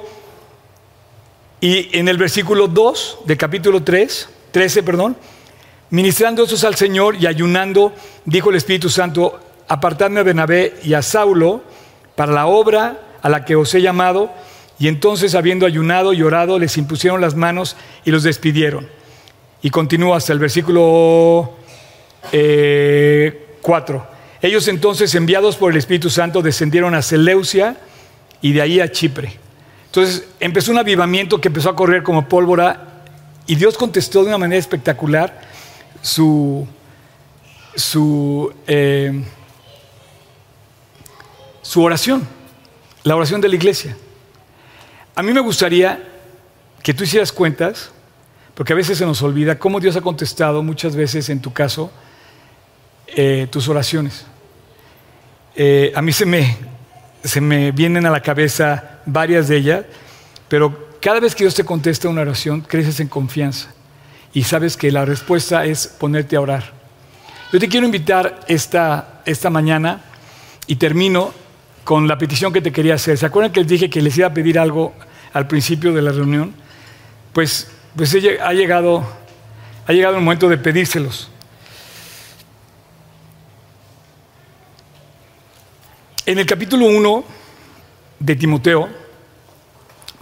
y 1.60 1.98
en 1.98 2.08
el 2.08 2.20
versículo 2.20 2.68
2 2.68 3.22
del 3.26 3.38
capítulo 3.38 3.82
3, 3.82 4.30
13, 4.52 4.84
perdón, 4.84 5.18
ministrando 5.90 6.44
esos 6.44 6.64
al 6.64 6.76
Señor 6.76 7.16
y 7.16 7.26
ayunando, 7.26 7.92
dijo 8.26 8.52
el 8.52 8.58
Espíritu 8.58 8.92
Santo, 8.92 9.40
apartadme 9.68 10.20
a 10.20 10.24
Bernabé 10.24 10.76
y 10.84 10.94
a 10.94 11.02
Saulo 11.02 11.64
para 12.16 12.34
la 12.34 12.46
obra 12.46 13.02
a 13.24 13.30
la 13.30 13.46
que 13.46 13.56
os 13.56 13.74
he 13.74 13.82
llamado. 13.82 14.32
Y 14.78 14.90
entonces, 14.90 15.34
habiendo 15.34 15.66
ayunado 15.66 16.14
y 16.14 16.22
orado, 16.22 16.60
les 16.60 16.78
impusieron 16.78 17.20
las 17.20 17.34
manos 17.34 17.76
y 18.06 18.12
los 18.12 18.22
despidieron. 18.22 18.96
Y 19.62 19.70
continúa 19.70 20.18
hasta 20.18 20.34
el 20.34 20.40
versículo 20.40 21.56
4. 22.32 22.32
Eh, 22.32 24.18
Ellos 24.42 24.68
entonces, 24.68 25.16
enviados 25.16 25.56
por 25.56 25.72
el 25.72 25.78
Espíritu 25.78 26.10
Santo, 26.10 26.42
descendieron 26.42 26.94
a 26.96 27.02
Seleucia 27.02 27.78
y 28.42 28.54
de 28.54 28.62
ahí 28.62 28.80
a 28.80 28.92
Chipre. 28.92 29.38
Entonces 29.88 30.28
empezó 30.40 30.72
un 30.72 30.78
avivamiento 30.78 31.42
que 31.42 31.48
empezó 31.48 31.70
a 31.70 31.76
correr 31.76 32.04
como 32.04 32.28
pólvora 32.28 33.04
y 33.48 33.56
Dios 33.56 33.78
contestó 33.78 34.22
de 34.22 34.28
una 34.28 34.38
manera 34.38 34.60
espectacular 34.60 35.42
su, 36.02 36.68
su, 37.76 38.54
eh, 38.68 39.24
su 41.62 41.82
oración, 41.82 42.28
la 43.04 43.16
oración 43.16 43.42
de 43.42 43.48
la 43.48 43.56
iglesia. 43.56 43.98
A 45.16 45.24
mí 45.24 45.34
me 45.34 45.40
gustaría 45.40 46.04
que 46.84 46.94
tú 46.94 47.04
hicieras 47.06 47.32
cuentas, 47.32 47.92
porque 48.58 48.74
a 48.74 48.76
veces 48.76 48.98
se 48.98 49.06
nos 49.06 49.22
olvida 49.22 49.60
cómo 49.60 49.80
Dios 49.80 49.96
ha 49.98 50.02
contestado 50.02 50.64
muchas 50.64 50.96
veces 50.96 51.30
en 51.30 51.42
tu 51.42 51.54
caso 51.54 51.92
eh, 53.06 53.48
tus 53.52 53.70
oraciones. 53.70 54.26
Eh, 55.56 55.94
a 55.96 56.02
mí 56.02 56.12
se 56.12 56.26
me, 56.26 56.58
se 57.24 57.40
me 57.40 57.72
vienen 57.72 58.08
a 58.08 58.10
la 58.10 58.20
cabeza 58.20 59.02
varias 59.06 59.48
de 59.48 59.58
ellas, 59.58 59.86
pero 60.50 60.90
cada 61.00 61.20
vez 61.20 61.36
que 61.36 61.44
Dios 61.44 61.54
te 61.54 61.66
contesta 61.66 62.10
una 62.10 62.22
oración, 62.22 62.62
creces 62.62 63.00
en 63.00 63.10
confianza 63.10 63.72
y 64.34 64.42
sabes 64.42 64.76
que 64.76 64.92
la 64.92 65.06
respuesta 65.06 65.64
es 65.64 65.86
ponerte 65.86 66.36
a 66.36 66.42
orar. 66.42 66.74
Yo 67.54 67.60
te 67.60 67.68
quiero 67.70 67.86
invitar 67.86 68.40
esta, 68.48 69.22
esta 69.24 69.52
mañana 69.52 70.02
y 70.66 70.78
termino 70.78 71.32
con 71.84 72.08
la 72.08 72.18
petición 72.18 72.52
que 72.52 72.62
te 72.62 72.72
quería 72.72 72.96
hacer. 72.96 73.20
¿Se 73.20 73.28
acuerdan 73.28 73.52
que 73.52 73.60
les 73.60 73.70
dije 73.70 73.88
que 73.88 74.02
les 74.02 74.18
iba 74.18 74.26
a 74.26 74.34
pedir 74.34 74.58
algo 74.58 74.96
al 75.32 75.46
principio 75.46 75.94
de 75.94 76.02
la 76.02 76.12
reunión? 76.12 76.56
Pues, 77.34 77.68
pues 77.98 78.14
ha, 78.14 78.54
llegado, 78.54 79.04
ha 79.88 79.92
llegado 79.92 80.18
el 80.18 80.22
momento 80.22 80.48
de 80.48 80.58
pedírselos. 80.60 81.30
En 86.24 86.38
el 86.38 86.46
capítulo 86.46 86.86
1 86.86 87.24
de 88.20 88.36
Timoteo, 88.36 88.88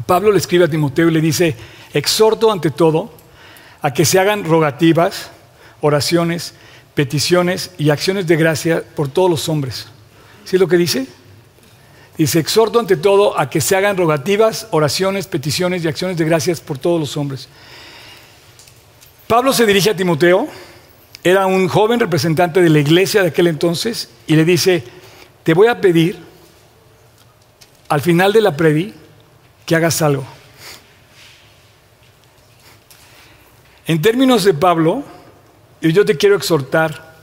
Pablo 0.05 0.31
le 0.31 0.37
escribe 0.37 0.63
a 0.63 0.69
Timoteo 0.69 1.09
y 1.09 1.11
le 1.11 1.19
dice, 1.19 1.53
exhorto 1.93 2.49
ante 2.49 2.71
todo 2.71 3.11
a 3.81 3.91
que 3.91 4.05
se 4.05 4.19
hagan 4.19 4.45
rogativas, 4.45 5.31
oraciones, 5.81 6.53
peticiones 6.93 7.71
y 7.77 7.89
acciones 7.89 8.25
de 8.25 8.37
gracia 8.37 8.83
por 8.95 9.09
todos 9.09 9.29
los 9.29 9.49
hombres. 9.49 9.87
¿Sí 10.45 10.55
es 10.55 10.61
lo 10.61 10.69
que 10.69 10.77
dice? 10.77 11.07
Dice, 12.17 12.39
exhorto 12.39 12.79
ante 12.79 12.95
todo 12.95 13.37
a 13.37 13.49
que 13.49 13.59
se 13.59 13.75
hagan 13.75 13.97
rogativas, 13.97 14.69
oraciones, 14.71 15.27
peticiones 15.27 15.83
y 15.83 15.89
acciones 15.89 16.15
de 16.15 16.23
gracias 16.23 16.61
por 16.61 16.77
todos 16.77 17.01
los 17.01 17.17
hombres. 17.17 17.49
Pablo 19.27 19.53
se 19.53 19.65
dirige 19.65 19.89
a 19.89 19.95
Timoteo, 19.95 20.47
era 21.23 21.47
un 21.47 21.67
joven 21.67 21.99
representante 21.99 22.61
de 22.61 22.69
la 22.69 22.79
iglesia 22.79 23.21
de 23.21 23.29
aquel 23.29 23.47
entonces, 23.47 24.09
y 24.27 24.35
le 24.35 24.45
dice, 24.45 24.83
te 25.43 25.53
voy 25.53 25.67
a 25.67 25.81
pedir 25.81 26.19
al 27.89 28.01
final 28.01 28.33
de 28.33 28.41
la 28.41 28.55
predi, 28.55 28.93
que 29.65 29.75
hagas 29.75 30.01
algo. 30.01 30.25
En 33.87 34.01
términos 34.01 34.43
de 34.43 34.53
Pablo, 34.53 35.03
yo 35.81 36.05
te 36.05 36.17
quiero 36.17 36.35
exhortar 36.35 37.15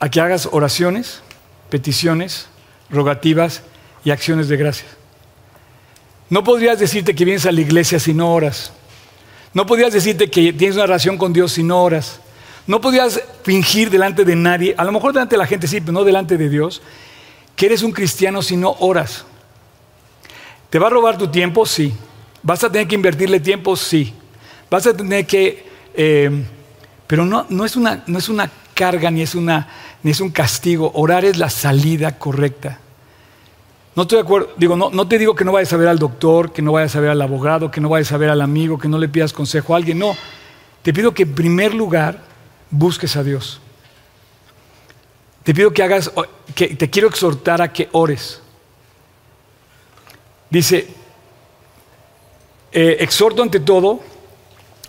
a 0.00 0.08
que 0.08 0.20
hagas 0.20 0.48
oraciones, 0.50 1.22
peticiones, 1.70 2.48
rogativas 2.90 3.62
y 4.04 4.10
acciones 4.10 4.48
de 4.48 4.56
gracias. 4.56 4.90
No 6.28 6.42
podrías 6.42 6.78
decirte 6.78 7.14
que 7.14 7.24
vienes 7.24 7.46
a 7.46 7.52
la 7.52 7.60
iglesia 7.60 8.00
si 8.00 8.12
no 8.12 8.32
oras. 8.32 8.72
No 9.56 9.64
podrías 9.64 9.90
decirte 9.90 10.28
que 10.28 10.52
tienes 10.52 10.76
una 10.76 10.84
relación 10.84 11.16
con 11.16 11.32
Dios 11.32 11.52
si 11.52 11.62
no 11.62 11.82
oras. 11.82 12.20
No 12.66 12.78
podrías 12.82 13.22
fingir 13.42 13.88
delante 13.88 14.22
de 14.22 14.36
nadie, 14.36 14.74
a 14.76 14.84
lo 14.84 14.92
mejor 14.92 15.14
delante 15.14 15.34
de 15.34 15.38
la 15.38 15.46
gente 15.46 15.66
sí, 15.66 15.80
pero 15.80 15.92
no 15.92 16.04
delante 16.04 16.36
de 16.36 16.50
Dios, 16.50 16.82
que 17.56 17.64
eres 17.64 17.82
un 17.82 17.90
cristiano 17.90 18.42
si 18.42 18.54
no 18.54 18.76
oras. 18.80 19.24
¿Te 20.68 20.78
va 20.78 20.88
a 20.88 20.90
robar 20.90 21.16
tu 21.16 21.28
tiempo? 21.28 21.64
Sí. 21.64 21.94
¿Vas 22.42 22.64
a 22.64 22.70
tener 22.70 22.86
que 22.86 22.96
invertirle 22.96 23.40
tiempo? 23.40 23.76
Sí. 23.76 24.12
¿Vas 24.68 24.86
a 24.86 24.94
tener 24.94 25.26
que... 25.26 25.64
Eh, 25.94 26.44
pero 27.06 27.24
no, 27.24 27.46
no, 27.48 27.64
es 27.64 27.76
una, 27.76 28.04
no 28.06 28.18
es 28.18 28.28
una 28.28 28.50
carga 28.74 29.10
ni 29.10 29.22
es, 29.22 29.34
una, 29.34 29.68
ni 30.02 30.10
es 30.10 30.20
un 30.20 30.28
castigo. 30.28 30.92
Orar 30.92 31.24
es 31.24 31.38
la 31.38 31.48
salida 31.48 32.18
correcta. 32.18 32.80
No 33.96 34.02
estoy 34.02 34.16
de 34.16 34.24
acuerdo, 34.24 34.52
digo, 34.58 34.76
no, 34.76 35.08
te 35.08 35.18
digo 35.18 35.34
que 35.34 35.42
no 35.42 35.52
vayas 35.52 35.72
a 35.72 35.78
ver 35.78 35.88
al 35.88 35.98
doctor, 35.98 36.52
que 36.52 36.60
no 36.60 36.72
vayas 36.72 36.94
a 36.94 37.00
ver 37.00 37.08
al 37.08 37.22
abogado, 37.22 37.70
que 37.70 37.80
no 37.80 37.88
vayas 37.88 38.12
a 38.12 38.18
ver 38.18 38.28
al 38.28 38.42
amigo, 38.42 38.78
que 38.78 38.88
no 38.88 38.98
le 38.98 39.08
pidas 39.08 39.32
consejo 39.32 39.72
a 39.72 39.78
alguien. 39.78 39.98
No, 39.98 40.14
te 40.82 40.92
pido 40.92 41.14
que 41.14 41.22
en 41.22 41.34
primer 41.34 41.72
lugar 41.72 42.22
busques 42.70 43.16
a 43.16 43.24
Dios. 43.24 43.58
Te 45.42 45.54
pido 45.54 45.72
que 45.72 45.82
hagas, 45.82 46.12
que 46.54 46.76
te 46.76 46.90
quiero 46.90 47.08
exhortar 47.08 47.62
a 47.62 47.72
que 47.72 47.88
ores. 47.92 48.42
Dice, 50.50 50.88
eh, 52.72 52.98
exhorto 53.00 53.42
ante 53.42 53.60
todo 53.60 54.00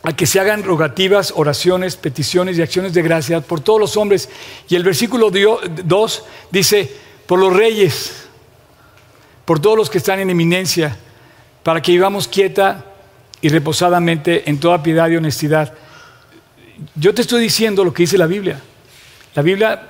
a 0.04 0.14
que 0.14 0.28
se 0.28 0.42
hagan 0.42 0.64
rogativas, 0.64 1.32
oraciones, 1.34 1.96
peticiones 1.96 2.58
y 2.58 2.62
acciones 2.62 2.94
de 2.94 3.04
gracia 3.04 3.40
por 3.40 3.62
todos 3.62 3.80
los 3.80 3.96
hombres. 3.96 4.28
Y 4.68 4.76
el 4.76 4.84
versículo 4.84 5.32
2 5.32 6.24
dice, 6.52 6.92
por 7.26 7.40
los 7.40 7.56
reyes, 7.56 8.27
por 9.48 9.62
todos 9.62 9.78
los 9.78 9.90
que 9.90 10.00
están 10.00 10.20
en 10.20 10.30
eminencia, 10.30 10.94
para 11.64 11.82
que 11.82 11.94
vivamos 11.94 12.28
quieta 12.28 12.84
y 13.40 13.48
reposadamente 13.48 14.50
en 14.50 14.60
toda 14.60 14.84
piedad 14.84 15.08
y 15.08 15.16
honestidad. 15.16 15.74
Yo 16.96 17.14
te 17.14 17.22
estoy 17.22 17.44
diciendo 17.44 17.86
lo 17.86 17.94
que 17.94 18.04
dice 18.04 18.18
la 18.18 18.28
Biblia. 18.28 18.60
La 19.36 19.42
Biblia, 19.42 19.82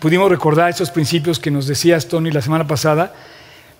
pudimos 0.00 0.28
recordar 0.28 0.70
esos 0.70 0.90
principios 0.90 1.38
que 1.38 1.48
nos 1.48 1.68
decías, 1.68 2.08
Tony, 2.08 2.32
la 2.32 2.42
semana 2.42 2.66
pasada, 2.66 3.14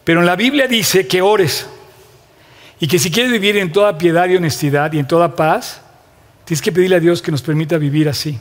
pero 0.05 0.21
en 0.21 0.27
la 0.27 0.37
Biblia 0.37 0.69
dice 0.69 1.09
que 1.09 1.21
ores 1.21 1.67
y 2.79 2.87
que 2.87 3.01
si 3.01 3.11
quieres 3.11 3.33
vivir 3.33 3.57
en 3.57 3.73
toda 3.73 3.99
piedad 3.99 4.29
y 4.29 4.37
honestidad 4.37 4.93
y 4.93 5.01
en 5.01 5.09
toda 5.09 5.35
paz, 5.35 5.81
tienes 6.45 6.63
que 6.63 6.71
pedirle 6.71 6.95
a 6.95 7.01
Dios 7.01 7.21
que 7.21 7.33
nos 7.33 7.43
permita 7.43 7.77
vivir 7.77 8.09
así. 8.09 8.39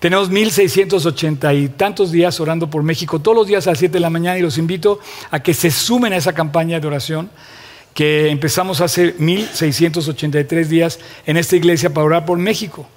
Tenemos 0.00 0.30
1680 0.30 1.52
y 1.52 1.68
tantos 1.68 2.10
días 2.10 2.40
orando 2.40 2.70
por 2.70 2.82
México, 2.82 3.18
todos 3.18 3.36
los 3.36 3.46
días 3.46 3.66
a 3.66 3.72
las 3.72 3.78
7 3.80 3.92
de 3.92 4.00
la 4.00 4.08
mañana 4.08 4.38
y 4.38 4.40
los 4.40 4.56
invito 4.56 4.98
a 5.30 5.40
que 5.40 5.52
se 5.52 5.70
sumen 5.70 6.14
a 6.14 6.16
esa 6.16 6.32
campaña 6.32 6.80
de 6.80 6.86
oración 6.86 7.30
que 7.92 8.30
empezamos 8.30 8.80
hace 8.80 9.14
1683 9.18 10.70
días 10.70 10.98
en 11.26 11.36
esta 11.36 11.54
iglesia 11.54 11.92
para 11.92 12.06
orar 12.06 12.24
por 12.24 12.38
México. 12.38 12.88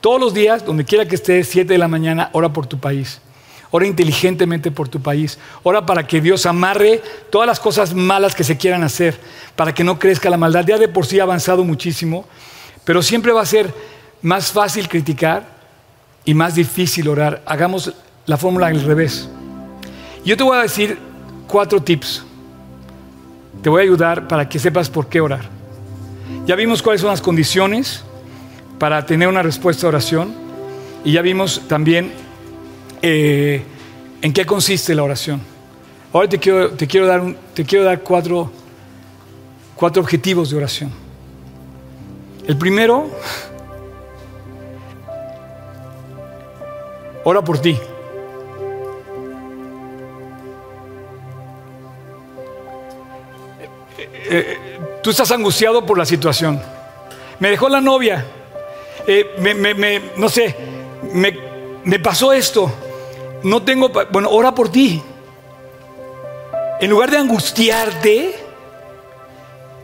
Todos 0.00 0.20
los 0.20 0.34
días, 0.34 0.64
donde 0.64 0.84
quiera 0.84 1.04
que 1.04 1.16
estés, 1.16 1.48
7 1.48 1.72
de 1.72 1.78
la 1.78 1.88
mañana, 1.88 2.30
ora 2.32 2.52
por 2.52 2.68
tu 2.68 2.78
país. 2.78 3.20
Ora 3.72 3.84
inteligentemente 3.84 4.70
por 4.70 4.88
tu 4.88 5.02
país. 5.02 5.40
Ora 5.64 5.84
para 5.84 6.06
que 6.06 6.20
Dios 6.20 6.46
amarre 6.46 7.02
todas 7.30 7.48
las 7.48 7.58
cosas 7.58 7.92
malas 7.92 8.36
que 8.36 8.44
se 8.44 8.56
quieran 8.56 8.84
hacer, 8.84 9.18
para 9.56 9.74
que 9.74 9.82
no 9.82 9.98
crezca 9.98 10.30
la 10.30 10.36
maldad. 10.36 10.64
Ya 10.64 10.78
de 10.78 10.86
por 10.86 11.06
sí 11.06 11.18
ha 11.18 11.24
avanzado 11.24 11.64
muchísimo, 11.64 12.24
pero 12.84 13.02
siempre 13.02 13.32
va 13.32 13.42
a 13.42 13.46
ser 13.46 13.74
más 14.22 14.52
fácil 14.52 14.88
criticar 14.88 15.61
y 16.24 16.34
más 16.34 16.54
difícil 16.54 17.08
orar. 17.08 17.42
Hagamos 17.46 17.92
la 18.26 18.36
fórmula 18.36 18.68
al 18.68 18.82
revés. 18.82 19.28
Yo 20.24 20.36
te 20.36 20.42
voy 20.42 20.56
a 20.56 20.62
decir 20.62 20.98
cuatro 21.46 21.82
tips. 21.82 22.24
Te 23.62 23.68
voy 23.68 23.80
a 23.80 23.84
ayudar 23.84 24.28
para 24.28 24.48
que 24.48 24.58
sepas 24.58 24.88
por 24.88 25.08
qué 25.08 25.20
orar. 25.20 25.48
Ya 26.46 26.56
vimos 26.56 26.82
cuáles 26.82 27.00
son 27.00 27.10
las 27.10 27.20
condiciones 27.20 28.04
para 28.78 29.04
tener 29.06 29.28
una 29.28 29.42
respuesta 29.42 29.86
a 29.86 29.88
oración 29.88 30.34
y 31.04 31.12
ya 31.12 31.22
vimos 31.22 31.62
también 31.68 32.12
eh, 33.00 33.62
en 34.20 34.32
qué 34.32 34.46
consiste 34.46 34.94
la 34.94 35.02
oración. 35.02 35.40
Ahora 36.12 36.28
te 36.28 36.38
quiero, 36.38 36.70
te 36.72 36.86
quiero 36.86 37.06
dar, 37.06 37.22
te 37.54 37.64
quiero 37.64 37.84
dar 37.84 38.00
cuatro, 38.02 38.50
cuatro 39.74 40.02
objetivos 40.02 40.50
de 40.50 40.56
oración. 40.56 40.90
El 42.46 42.56
primero 42.56 43.08
ora 47.24 47.42
por 47.42 47.58
ti. 47.60 47.78
Eh, 53.98 54.08
eh, 54.30 54.78
tú 55.02 55.10
estás 55.10 55.30
angustiado 55.30 55.84
por 55.84 55.98
la 55.98 56.04
situación. 56.06 56.60
Me 57.38 57.50
dejó 57.50 57.68
la 57.68 57.80
novia. 57.80 58.24
Eh, 59.06 60.10
no 60.16 60.28
sé, 60.28 60.54
me, 61.12 61.36
me 61.84 61.98
pasó 61.98 62.32
esto. 62.32 62.70
No 63.42 63.62
tengo, 63.62 63.90
bueno, 64.10 64.30
ora 64.30 64.54
por 64.54 64.70
ti. 64.70 65.02
En 66.80 66.90
lugar 66.90 67.10
de 67.10 67.18
angustiarte, 67.18 68.34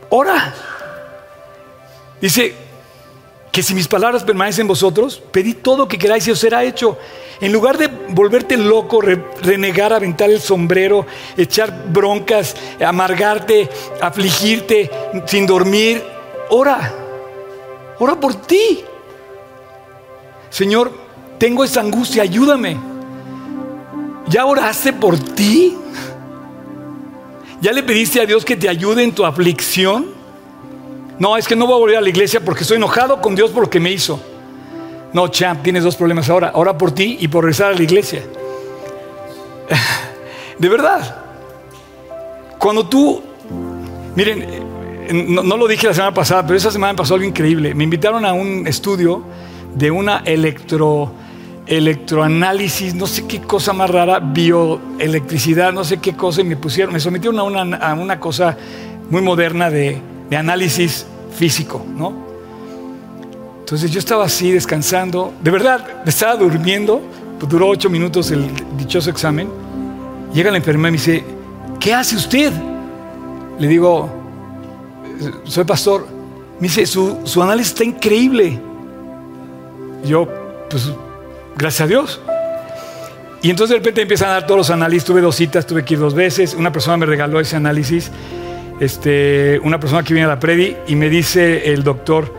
ora. 0.09 0.53
Dice 2.19 2.55
que 3.51 3.63
si 3.63 3.73
mis 3.73 3.87
palabras 3.87 4.23
permanecen 4.23 4.61
en 4.63 4.67
vosotros, 4.67 5.21
pedid 5.31 5.57
todo 5.61 5.77
lo 5.77 5.87
que 5.87 5.97
queráis 5.97 6.27
y 6.27 6.31
os 6.31 6.39
será 6.39 6.63
hecho. 6.63 6.97
En 7.41 7.51
lugar 7.51 7.77
de 7.77 7.87
volverte 8.09 8.57
loco, 8.57 9.01
renegar, 9.01 9.93
aventar 9.93 10.29
el 10.29 10.39
sombrero, 10.39 11.05
echar 11.35 11.87
broncas, 11.87 12.55
amargarte, 12.85 13.69
afligirte 14.01 14.89
sin 15.25 15.47
dormir, 15.47 16.03
ora. 16.49 16.93
Ora 17.97 18.19
por 18.19 18.35
ti. 18.35 18.83
Señor, 20.49 20.91
tengo 21.37 21.63
esa 21.63 21.81
angustia, 21.81 22.23
ayúdame. 22.23 22.77
¿Ya 24.27 24.45
oraste 24.45 24.93
por 24.93 25.17
ti? 25.17 25.75
¿Ya 27.61 27.73
le 27.73 27.83
pediste 27.83 28.21
a 28.21 28.25
Dios 28.25 28.45
que 28.45 28.55
te 28.55 28.69
ayude 28.69 29.03
en 29.03 29.13
tu 29.13 29.25
aflicción? 29.25 30.18
No, 31.19 31.35
es 31.35 31.47
que 31.47 31.55
no 31.55 31.67
voy 31.67 31.75
a 31.75 31.79
volver 31.79 31.97
a 31.97 32.01
la 32.01 32.09
iglesia 32.09 32.39
porque 32.39 32.61
estoy 32.61 32.77
enojado 32.77 33.19
con 33.21 33.35
Dios 33.35 33.51
por 33.51 33.63
lo 33.63 33.69
que 33.69 33.79
me 33.79 33.91
hizo. 33.91 34.19
No, 35.11 35.27
champ, 35.27 35.61
tienes 35.61 35.83
dos 35.83 35.97
problemas 35.97 36.29
ahora. 36.29 36.51
Ora 36.55 36.77
por 36.77 36.91
ti 36.91 37.17
y 37.19 37.27
por 37.27 37.43
regresar 37.43 37.73
a 37.73 37.75
la 37.75 37.83
iglesia. 37.83 38.23
De 40.57 40.69
verdad. 40.69 41.17
Cuando 42.57 42.87
tú, 42.87 43.21
miren, 44.15 44.45
no, 45.33 45.57
lo 45.57 45.67
dije 45.67 45.87
la 45.87 45.93
semana 45.93 46.13
pasada, 46.13 46.43
pero 46.43 46.55
esa 46.55 46.71
semana 46.71 46.95
pasó 46.95 47.15
algo 47.15 47.25
increíble. 47.25 47.73
Me 47.73 47.83
invitaron 47.83 48.25
a 48.25 48.33
un 48.33 48.65
estudio 48.65 49.23
de 49.75 49.91
una 49.91 50.19
electro, 50.19 51.11
electroanálisis, 51.67 52.95
no 52.95 53.07
sé 53.07 53.27
qué 53.27 53.41
cosa 53.41 53.73
más 53.73 53.89
rara, 53.89 54.19
bioelectricidad, 54.19 55.73
no 55.73 55.83
sé 55.83 55.99
qué 55.99 56.15
cosa, 56.15 56.41
y 56.41 56.43
me 56.43 56.57
pusieron, 56.57 56.93
me 56.93 56.99
sometieron 56.99 57.39
a 57.39 57.93
una 57.93 58.19
cosa 58.19 58.57
muy 59.09 59.21
moderna 59.21 59.69
de, 59.69 60.01
de 60.29 60.37
análisis 60.37 61.05
físico, 61.35 61.85
¿no? 61.95 62.29
Entonces 63.59 63.91
yo 63.91 63.99
estaba 63.99 64.25
así 64.25 64.51
descansando, 64.51 65.33
de 65.43 65.51
verdad, 65.51 66.01
estaba 66.05 66.35
durmiendo, 66.35 67.01
pues 67.37 67.51
duró 67.51 67.67
ocho 67.67 67.89
minutos 67.89 68.31
el 68.31 68.49
dichoso 68.77 69.09
examen. 69.09 69.49
Llega 70.33 70.51
la 70.51 70.57
enfermera 70.57 70.89
y 70.89 70.91
me 70.91 70.97
dice, 70.97 71.23
¿qué 71.79 71.93
hace 71.93 72.15
usted? 72.15 72.51
Le 73.59 73.67
digo, 73.67 74.09
soy 75.43 75.65
pastor. 75.65 76.07
Me 76.59 76.67
dice, 76.67 76.85
su, 76.85 77.19
su 77.23 77.41
análisis 77.41 77.73
está 77.73 77.83
increíble. 77.83 78.59
Yo, 80.03 80.27
pues, 80.69 80.91
gracias 81.55 81.81
a 81.81 81.87
Dios. 81.87 82.21
Y 83.41 83.49
entonces 83.49 83.75
de 83.75 83.77
repente 83.77 84.01
empiezan 84.01 84.29
a 84.29 84.33
dar 84.33 84.45
todos 84.45 84.57
los 84.57 84.69
análisis. 84.69 85.05
Tuve 85.05 85.21
dos 85.21 85.35
citas, 85.35 85.65
tuve 85.65 85.85
que 85.85 85.93
ir 85.93 85.99
dos 85.99 86.13
veces. 86.13 86.53
Una 86.53 86.71
persona 86.71 86.97
me 86.97 87.05
regaló 87.05 87.39
ese 87.39 87.55
análisis. 87.55 88.11
Este, 88.79 89.59
una 89.63 89.79
persona 89.79 90.03
que 90.03 90.13
viene 90.13 90.25
a 90.25 90.29
la 90.29 90.39
predi 90.39 90.75
y 90.87 90.95
me 90.95 91.09
dice 91.09 91.73
el 91.73 91.83
doctor, 91.83 92.33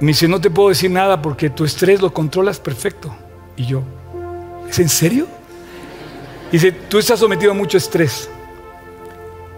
me 0.00 0.08
dice, 0.08 0.28
no 0.28 0.40
te 0.40 0.50
puedo 0.50 0.68
decir 0.68 0.90
nada 0.90 1.20
porque 1.22 1.50
tu 1.50 1.64
estrés 1.64 2.00
lo 2.00 2.12
controlas 2.12 2.60
perfecto. 2.60 3.14
Y 3.56 3.66
yo, 3.66 3.82
¿es 4.68 4.78
en 4.78 4.88
serio? 4.88 5.26
Dice, 6.52 6.72
tú 6.72 6.98
estás 6.98 7.20
sometido 7.20 7.52
a 7.52 7.54
mucho 7.54 7.78
estrés, 7.78 8.28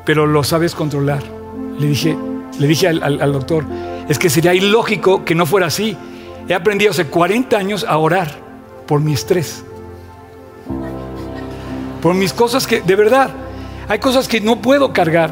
pero 0.05 0.27
lo 0.27 0.45
sabes 0.45 0.75
controlar. 0.75 1.23
Le 1.79 1.87
dije, 1.87 2.17
le 2.59 2.67
dije 2.67 2.89
al, 2.89 3.33
doctor, 3.33 3.65
es 4.09 4.19
que 4.19 4.29
sería 4.29 4.55
ilógico 4.55 5.25
que 5.25 5.35
no 5.35 5.47
fuera 5.47 5.67
así. 5.67 5.97
He 6.49 6.55
aprendido 6.55 6.91
hace 6.91 7.07
40 7.07 7.57
años 7.57 7.85
a 7.89 7.97
orar 7.99 8.31
por 8.87 9.01
mi 9.01 9.15
estrés. 9.15 9.65
Por 12.03 12.15
mis 12.15 12.33
cosas 12.33 12.67
que, 12.67 12.81
de 12.81 12.97
verdad, 12.97 13.31
Hay 13.89 13.99
cosas 13.99 14.29
que 14.29 14.41
no 14.41 14.63
puedo 14.63 14.93
cargar. 14.93 15.31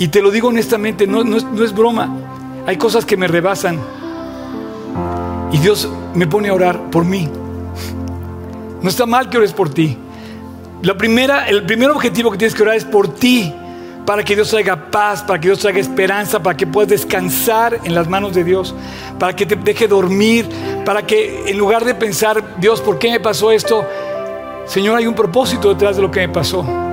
Y 0.00 0.08
te 0.08 0.22
lo 0.22 0.30
digo 0.30 0.48
honestamente, 0.48 1.06
no, 1.06 1.20
es, 1.20 1.44
no 1.44 1.62
es 1.62 1.74
broma. 1.74 2.10
Hay 2.66 2.78
cosas 2.78 3.04
que 3.04 3.18
me 3.18 3.28
rebasan. 3.28 3.78
Y 5.52 5.58
Dios 5.58 5.90
me 6.14 6.26
pone 6.26 6.48
a 6.48 6.54
orar 6.54 6.90
por 6.90 7.04
mí. 7.04 7.28
No 8.80 8.88
está 8.88 9.04
mal 9.04 9.28
que 9.28 9.36
ores 9.36 9.52
por 9.52 9.68
ti. 9.68 9.98
La 10.80 10.96
primera, 10.96 11.46
el 11.48 11.66
primer 11.66 11.90
objetivo 11.90 12.30
que 12.30 12.38
tienes 12.38 12.54
que 12.54 12.62
orar 12.62 12.76
es 12.76 12.86
por 12.86 13.14
ti, 13.14 13.52
para 14.06 14.24
que 14.24 14.34
Dios 14.34 14.48
traiga 14.48 14.90
paz, 14.90 15.22
para 15.22 15.38
que 15.38 15.48
Dios 15.48 15.58
traiga 15.58 15.80
esperanza, 15.80 16.42
para 16.42 16.56
que 16.56 16.66
puedas 16.66 16.88
descansar 16.88 17.80
en 17.84 17.94
las 17.94 18.08
manos 18.08 18.34
de 18.34 18.42
Dios, 18.42 18.74
para 19.18 19.36
que 19.36 19.44
te 19.44 19.54
deje 19.54 19.86
dormir, 19.86 20.48
para 20.86 21.06
que 21.06 21.50
en 21.50 21.58
lugar 21.58 21.84
de 21.84 21.94
pensar, 21.94 22.56
Dios, 22.58 22.80
¿por 22.80 22.98
qué 22.98 23.10
me 23.10 23.20
pasó 23.20 23.50
esto? 23.50 23.84
Señor, 24.64 24.96
hay 24.96 25.06
un 25.06 25.14
propósito 25.14 25.68
detrás 25.68 25.96
de 25.96 26.02
lo 26.02 26.10
que 26.10 26.20
me 26.20 26.30
pasó. 26.30 26.89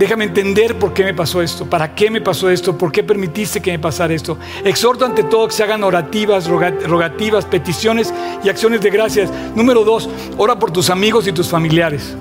Déjame 0.00 0.24
entender 0.24 0.78
por 0.78 0.94
qué 0.94 1.04
me 1.04 1.12
pasó 1.12 1.42
esto, 1.42 1.66
para 1.66 1.94
qué 1.94 2.10
me 2.10 2.22
pasó 2.22 2.48
esto, 2.48 2.78
por 2.78 2.90
qué 2.90 3.04
permitiste 3.04 3.60
que 3.60 3.70
me 3.70 3.78
pasara 3.78 4.14
esto. 4.14 4.38
Exhorto 4.64 5.04
ante 5.04 5.24
todo 5.24 5.46
que 5.46 5.52
se 5.52 5.62
hagan 5.62 5.84
orativas, 5.84 6.46
rogativas, 6.46 7.44
peticiones 7.44 8.10
y 8.42 8.48
acciones 8.48 8.80
de 8.80 8.88
gracias. 8.88 9.30
Número 9.54 9.84
dos, 9.84 10.08
ora 10.38 10.58
por 10.58 10.70
tus 10.70 10.88
amigos 10.88 11.26
y 11.26 11.32
tus 11.32 11.48
familiares. 11.48 12.16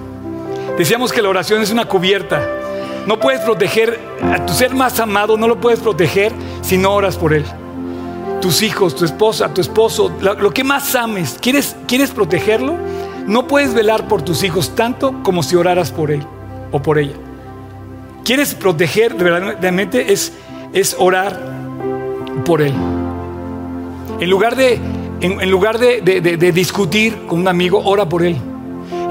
Decíamos 0.77 1.13
que 1.13 1.21
la 1.21 1.29
oración 1.29 1.61
es 1.61 1.71
una 1.71 1.85
cubierta. 1.85 2.45
No 3.07 3.17
puedes 3.17 3.39
proteger 3.39 3.97
a 4.23 4.45
tu 4.45 4.51
ser 4.51 4.75
más 4.75 4.99
amado, 4.99 5.37
no 5.37 5.47
lo 5.47 5.61
puedes 5.61 5.79
proteger 5.79 6.33
si 6.61 6.77
no 6.77 6.91
oras 6.91 7.15
por 7.15 7.33
él. 7.33 7.45
Tus 8.41 8.61
hijos, 8.61 8.93
tu 8.93 9.05
esposa, 9.05 9.53
tu 9.53 9.61
esposo, 9.61 10.11
lo, 10.19 10.51
que 10.51 10.65
más 10.65 10.95
ames, 10.95 11.37
¿quieres, 11.39 11.77
¿quieres 11.87 12.11
protegerlo? 12.11 12.75
No 13.25 13.47
puedes 13.47 13.73
velar 13.73 14.09
por 14.09 14.21
tus 14.21 14.43
hijos 14.43 14.75
tanto 14.75 15.23
como 15.23 15.43
si 15.43 15.55
oraras 15.55 15.93
por 15.93 16.11
él 16.11 16.27
o 16.73 16.81
por 16.81 16.99
ella 16.99 17.15
quieres 18.23 18.55
proteger 18.55 19.13
verdaderamente 19.13 20.11
es, 20.11 20.33
es 20.73 20.95
orar 20.97 21.39
por 22.45 22.61
Él. 22.61 22.73
En 24.19 24.29
lugar, 24.29 24.55
de, 24.55 24.79
en, 25.21 25.49
lugar 25.49 25.79
de, 25.79 26.01
de, 26.01 26.51
discutir 26.51 27.25
con 27.27 27.39
un 27.39 27.47
amigo, 27.47 27.81
ora 27.85 28.07
por 28.07 28.23
Él. 28.23 28.35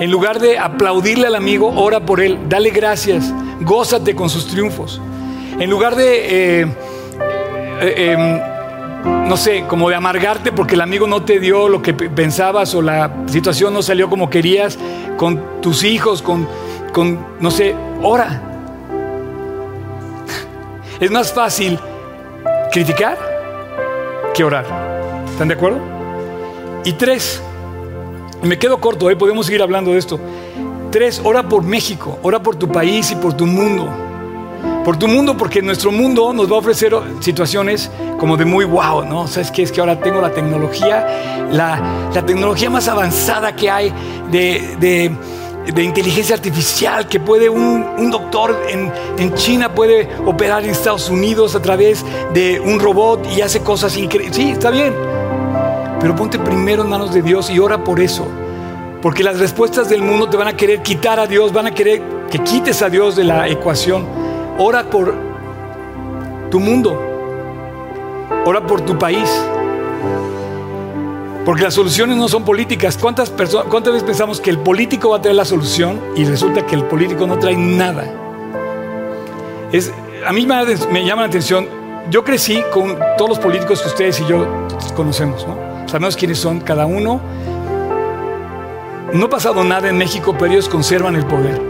En 0.01 0.11
lugar 0.11 0.39
de 0.39 0.59
aplaudirle 0.59 1.27
al 1.27 1.35
amigo, 1.35 1.73
ora 1.77 2.01
por 2.01 2.21
Él. 2.21 2.39
Dale 2.49 2.71
gracias. 2.71 3.33
Gózate 3.61 4.15
con 4.15 4.29
sus 4.29 4.47
triunfos. 4.47 5.01
En 5.59 5.71
lugar 5.71 5.97
de, 5.97 6.61
eh, 6.61 6.67
eh, 7.81 8.13
em, 8.13 9.29
no 9.29 9.37
sé, 9.37 9.65
como 9.67 9.89
de 9.89 9.97
amargarte 9.97 10.53
porque 10.53 10.75
el 10.75 10.81
amigo 10.81 11.07
no 11.07 11.23
te 11.23 11.41
dio 11.41 11.69
lo 11.69 11.83
que 11.83 11.95
pensabas 11.95 12.75
o 12.75 12.83
la 12.83 13.11
situación 13.27 13.73
no 13.73 13.83
salió 13.83 14.09
como 14.09 14.31
querías 14.31 14.79
con 15.17 15.61
tus 15.61 15.85
hijos, 15.85 16.23
con, 16.23 16.49
con 16.93 17.19
no 17.41 17.51
sé, 17.51 17.75
ora. 18.03 18.48
Es 21.01 21.13
más 21.13 21.33
fácil 21.33 21.79
criticar 22.73 23.17
que 24.35 24.43
orar. 24.43 24.65
¿Están 25.31 25.47
de 25.47 25.55
acuerdo? 25.55 25.79
Y 26.85 26.93
tres, 26.95 27.41
me 28.43 28.59
quedo 28.59 28.81
corto, 28.81 29.09
¿eh? 29.09 29.15
podemos 29.15 29.47
seguir 29.47 29.63
hablando 29.63 29.93
de 29.93 29.99
esto. 29.99 30.19
Tres, 30.91 31.21
ora 31.23 31.45
por 31.45 31.63
México, 31.63 32.19
ora 32.23 32.43
por 32.43 32.57
tu 32.57 32.67
país 32.69 33.13
y 33.13 33.15
por 33.15 33.35
tu 33.35 33.47
mundo. 33.47 33.89
Por 34.85 34.97
tu 34.97 35.07
mundo, 35.07 35.37
porque 35.37 35.63
nuestro 35.63 35.93
mundo 35.93 36.33
nos 36.33 36.51
va 36.51 36.57
a 36.57 36.59
ofrecer 36.59 36.93
situaciones 37.21 37.91
como 38.19 38.37
de 38.37 38.45
muy 38.45 38.65
wow, 38.65 39.05
¿no? 39.05 39.29
¿Sabes 39.29 39.53
qué? 39.53 39.63
Es 39.63 39.71
que 39.71 39.79
ahora 39.81 40.01
tengo 40.01 40.21
la 40.21 40.33
tecnología, 40.33 41.49
la, 41.53 42.11
tecnología 42.27 42.71
más 42.71 42.89
avanzada 42.89 43.55
que 43.55 43.71
hay 43.71 43.93
de 44.33 45.13
inteligencia 45.77 46.35
artificial 46.35 47.07
que 47.07 47.21
puede 47.21 47.49
un, 47.49 48.11
doctor 48.11 48.57
en, 48.69 48.93
en, 49.19 49.35
China 49.35 49.75
puede 49.75 50.09
operar 50.25 50.65
en 50.65 50.71
Estados 50.71 51.11
Unidos 51.11 51.55
a 51.55 51.63
través 51.63 52.05
de 52.33 52.61
un 52.61 52.81
robot 52.81 53.27
y 53.37 53.43
hace 53.43 53.61
cosas 53.61 53.97
increíbles. 53.97 54.37
Sí, 54.37 54.51
está 54.51 54.71
bien. 54.71 54.95
Pero 56.01 56.15
ponte 56.15 56.39
primero 56.39 56.83
en 56.83 56.89
manos 56.89 57.13
de 57.13 57.23
Dios 57.23 57.51
y 57.51 57.59
ora 57.59 57.83
por 57.83 58.01
eso. 58.01 58.27
Porque 59.03 59.23
las 59.23 59.39
respuestas 59.39 59.89
del 59.89 60.03
mundo 60.03 60.29
te 60.29 60.37
van 60.37 60.49
a 60.49 60.57
querer 60.57 60.83
quitar 60.83 61.21
a 61.21 61.27
Dios, 61.27 61.53
van 61.53 61.67
a 61.67 61.71
querer 61.73 62.03
que 62.31 62.39
quites 62.41 62.83
a 62.83 62.89
Dios 62.89 63.17
de 63.17 63.25
la 63.25 63.49
ecuación. 63.49 64.07
Ora 64.59 64.85
por 64.85 65.15
tu 66.51 66.61
mundo. 66.61 67.01
Ora 68.45 68.67
por 68.67 68.81
tu 68.81 68.99
país. 68.99 69.29
Porque 71.49 71.63
las 71.63 71.73
soluciones 71.73 72.19
no 72.19 72.29
son 72.29 72.45
políticas. 72.45 72.99
¿Cuántas, 72.99 73.31
¿Cuántas 73.31 73.95
veces 73.95 74.03
pensamos 74.03 74.39
que 74.39 74.51
el 74.51 74.59
político 74.59 75.09
va 75.09 75.17
a 75.17 75.23
traer 75.23 75.35
la 75.35 75.47
solución 75.47 75.99
y 76.15 76.27
resulta 76.27 76.67
que 76.67 76.75
el 76.75 76.85
político 76.85 77.27
no 77.27 77.39
trae 77.39 77.57
nada? 77.57 78.05
Es, 79.73 79.91
a 80.27 80.31
mí 80.35 80.45
me, 80.45 81.07
llama 81.07 81.23
la 81.23 81.29
atención. 81.29 81.67
Yo 82.11 82.23
crecí 82.23 82.63
con 82.71 82.99
todos 83.17 83.31
los 83.31 83.39
políticos 83.39 83.81
que 83.81 83.89
ustedes 83.89 84.21
y 84.21 84.27
yo 84.27 84.47
conocemos. 84.95 85.47
¿no? 85.49 85.57
Sabemos 85.89 86.19
quiénes 86.19 86.39
son 86.39 86.61
cada 86.61 86.85
uno. 86.85 87.19
No 89.15 89.25
ha 89.25 89.31
pasado 89.31 89.65
nada 89.65 89.89
en 89.89 89.97
México, 89.97 90.37
pero 90.39 90.53
ellos 90.53 90.69
conservan 90.69 91.17
el 91.17 91.25
poder. 91.25 91.63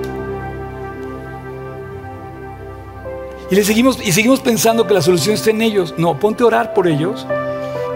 Y, 3.48 3.54
le 3.54 3.62
seguimos, 3.62 4.04
y 4.04 4.10
seguimos 4.10 4.40
pensando 4.40 4.88
que 4.88 4.94
la 4.94 5.02
solución 5.02 5.36
está 5.36 5.50
en 5.50 5.62
ellos. 5.62 5.94
No, 5.96 6.18
ponte 6.18 6.42
a 6.42 6.46
orar 6.46 6.74
por 6.74 6.88
ellos 6.88 7.28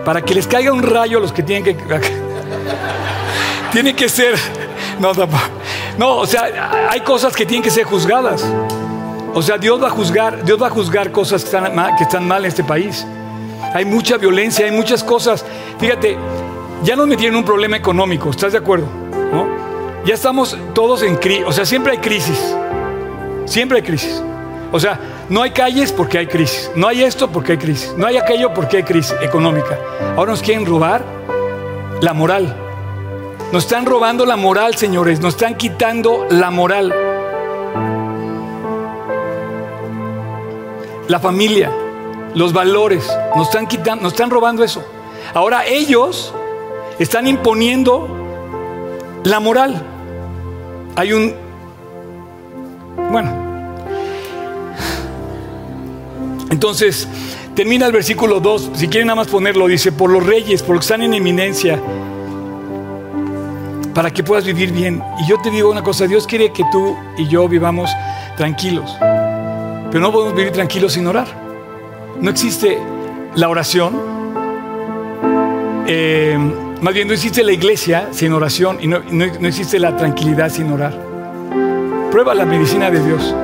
para 0.05 0.23
que 0.23 0.35
les 0.35 0.47
caiga 0.47 0.73
un 0.73 0.83
rayo 0.83 1.19
a 1.19 1.21
los 1.21 1.33
que 1.33 1.43
tienen 1.43 1.65
que... 1.65 1.75
tienen 3.73 3.97
que 3.97 4.09
ser... 4.09 4.35
No, 4.99 5.13
no, 5.99 6.17
o 6.17 6.27
sea, 6.27 6.89
hay 6.91 7.01
cosas 7.01 7.35
que 7.35 7.45
tienen 7.45 7.63
que 7.63 7.71
ser 7.71 7.85
juzgadas. 7.85 8.45
O 9.35 9.43
sea, 9.43 9.59
Dios 9.59 9.83
va 9.83 9.89
a 9.89 9.91
juzgar, 9.91 10.45
Dios 10.45 10.61
va 10.61 10.67
a 10.67 10.71
juzgar 10.71 11.11
cosas 11.11 11.43
que 11.43 11.57
están, 11.57 11.75
mal, 11.75 11.97
que 11.97 12.05
están 12.05 12.27
mal 12.27 12.45
en 12.45 12.49
este 12.49 12.65
país. 12.65 13.07
Hay 13.75 13.85
mucha 13.85 14.17
violencia, 14.19 14.67
hay 14.67 14.73
muchas 14.73 15.03
cosas. 15.03 15.45
Fíjate, 15.79 16.19
ya 16.83 16.97
nos 16.97 17.07
metieron 17.07 17.37
un 17.37 17.45
problema 17.45 17.77
económico, 17.77 18.31
¿estás 18.31 18.53
de 18.53 18.59
acuerdo? 18.59 18.87
¿No? 19.33 19.47
Ya 20.05 20.15
estamos 20.15 20.57
todos 20.75 21.03
en 21.03 21.17
crisis, 21.17 21.45
o 21.47 21.53
sea, 21.53 21.65
siempre 21.65 21.93
hay 21.93 21.99
crisis. 21.99 22.55
Siempre 23.47 23.79
hay 23.79 23.83
crisis. 23.83 24.23
O 24.73 24.81
sea, 24.81 24.99
no 25.29 25.43
hay 25.43 25.51
calles 25.51 25.93
porque 25.93 26.19
hay 26.19 26.27
crisis. 26.27 26.71
No 26.75 26.89
hay 26.89 27.03
esto 27.03 27.31
porque 27.31 27.53
hay 27.53 27.59
crisis. 27.59 27.93
No 27.97 28.07
hay 28.07 28.17
aquello 28.17 28.55
porque 28.55 28.79
hay 28.79 28.83
crisis 28.83 29.15
económica. 29.21 29.79
Ahora 30.17 30.33
nos 30.33 30.43
quieren 30.43 30.65
robar 30.65 31.05
la 32.01 32.15
moral. 32.15 32.57
Nos 33.53 33.65
están 33.65 33.85
robando 33.85 34.25
la 34.25 34.37
moral, 34.37 34.75
señores. 34.77 35.21
Nos 35.21 35.35
están 35.35 35.57
quitando 35.57 36.27
la 36.31 36.51
moral. 36.51 36.95
La 41.07 41.21
familia, 41.21 41.71
los 42.35 42.55
valores. 42.55 43.07
Nos 43.37 43.49
están 43.49 43.67
quitando, 43.67 44.05
nos 44.05 44.15
están 44.15 44.31
robando 44.31 44.65
eso. 44.65 44.83
Ahora 45.35 45.67
ellos 45.67 46.33
están 46.99 47.27
imponiendo 47.27 48.09
la 49.25 49.39
moral. 49.39 49.83
Hay 50.97 51.13
un, 51.13 51.35
bueno, 53.11 53.52
Entonces, 56.53 57.09
termina 57.55 57.87
el 57.87 57.93
versículo 57.93 58.39
2, 58.39 58.73
si 58.75 58.89
quieren 58.89 59.07
nada 59.07 59.17
más 59.17 59.29
ponerlo, 59.29 59.67
dice, 59.67 59.91
por 59.91 60.11
los 60.11 60.25
reyes, 60.25 60.63
por 60.63 60.77
los 60.77 60.85
que 60.85 60.93
están 60.93 61.03
en 61.03 61.15
eminencia, 61.15 61.81
para 63.95 64.11
que 64.11 64.23
puedas 64.23 64.45
vivir 64.45 64.71
bien. 64.71 65.03
Y 65.23 65.31
yo 65.31 65.41
te 65.41 65.51
digo 65.51 65.71
una 65.71 65.83
cosa, 65.83 66.07
Dios 66.07 66.27
quiere 66.27 66.53
que 66.53 66.63
tú 66.71 66.95
y 67.17 67.27
yo 67.27 67.49
vivamos 67.49 67.91
tranquilos, 68.37 68.95
pero 69.01 70.01
no 70.01 70.13
podemos 70.13 70.37
vivir 70.37 70.53
tranquilos 70.53 70.93
sin 70.93 71.07
orar. 71.07 71.27
No 72.21 72.29
existe 72.31 72.79
la 73.35 73.49
oración, 73.49 73.95
eh, 75.87 76.37
más 76.83 76.93
bien 76.93 77.09
no 77.09 77.15
existe 77.15 77.43
la 77.43 77.53
iglesia 77.53 78.09
sin 78.11 78.31
oración 78.35 78.77
y 78.79 78.89
no, 78.89 79.01
no 79.11 79.49
existe 79.49 79.79
la 79.79 79.97
tranquilidad 79.97 80.51
sin 80.51 80.71
orar. 80.71 80.93
Prueba 82.11 82.35
la 82.35 82.45
medicina 82.45 82.91
de 82.91 83.03
Dios. 83.03 83.35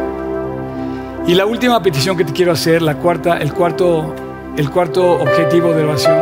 Y 1.29 1.35
la 1.35 1.45
última 1.45 1.83
petición 1.83 2.17
que 2.17 2.25
te 2.25 2.33
quiero 2.33 2.53
hacer, 2.53 2.81
la 2.81 2.95
cuarta, 2.95 3.37
el 3.37 3.53
cuarto, 3.53 4.15
el 4.57 4.71
cuarto 4.71 5.13
objetivo 5.13 5.75
de 5.75 5.85
oración, 5.85 6.17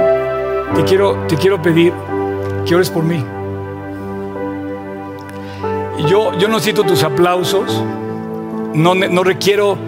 te 0.74 0.82
quiero, 0.82 1.26
te 1.28 1.36
quiero 1.36 1.62
pedir 1.62 1.92
que 2.66 2.74
ores 2.74 2.90
por 2.90 3.04
mí. 3.04 3.24
Yo, 6.08 6.36
yo 6.36 6.48
no 6.48 6.54
necesito 6.54 6.82
tus 6.82 7.04
aplausos, 7.04 7.84
no, 8.74 8.96
no 8.96 9.22
requiero 9.22 9.78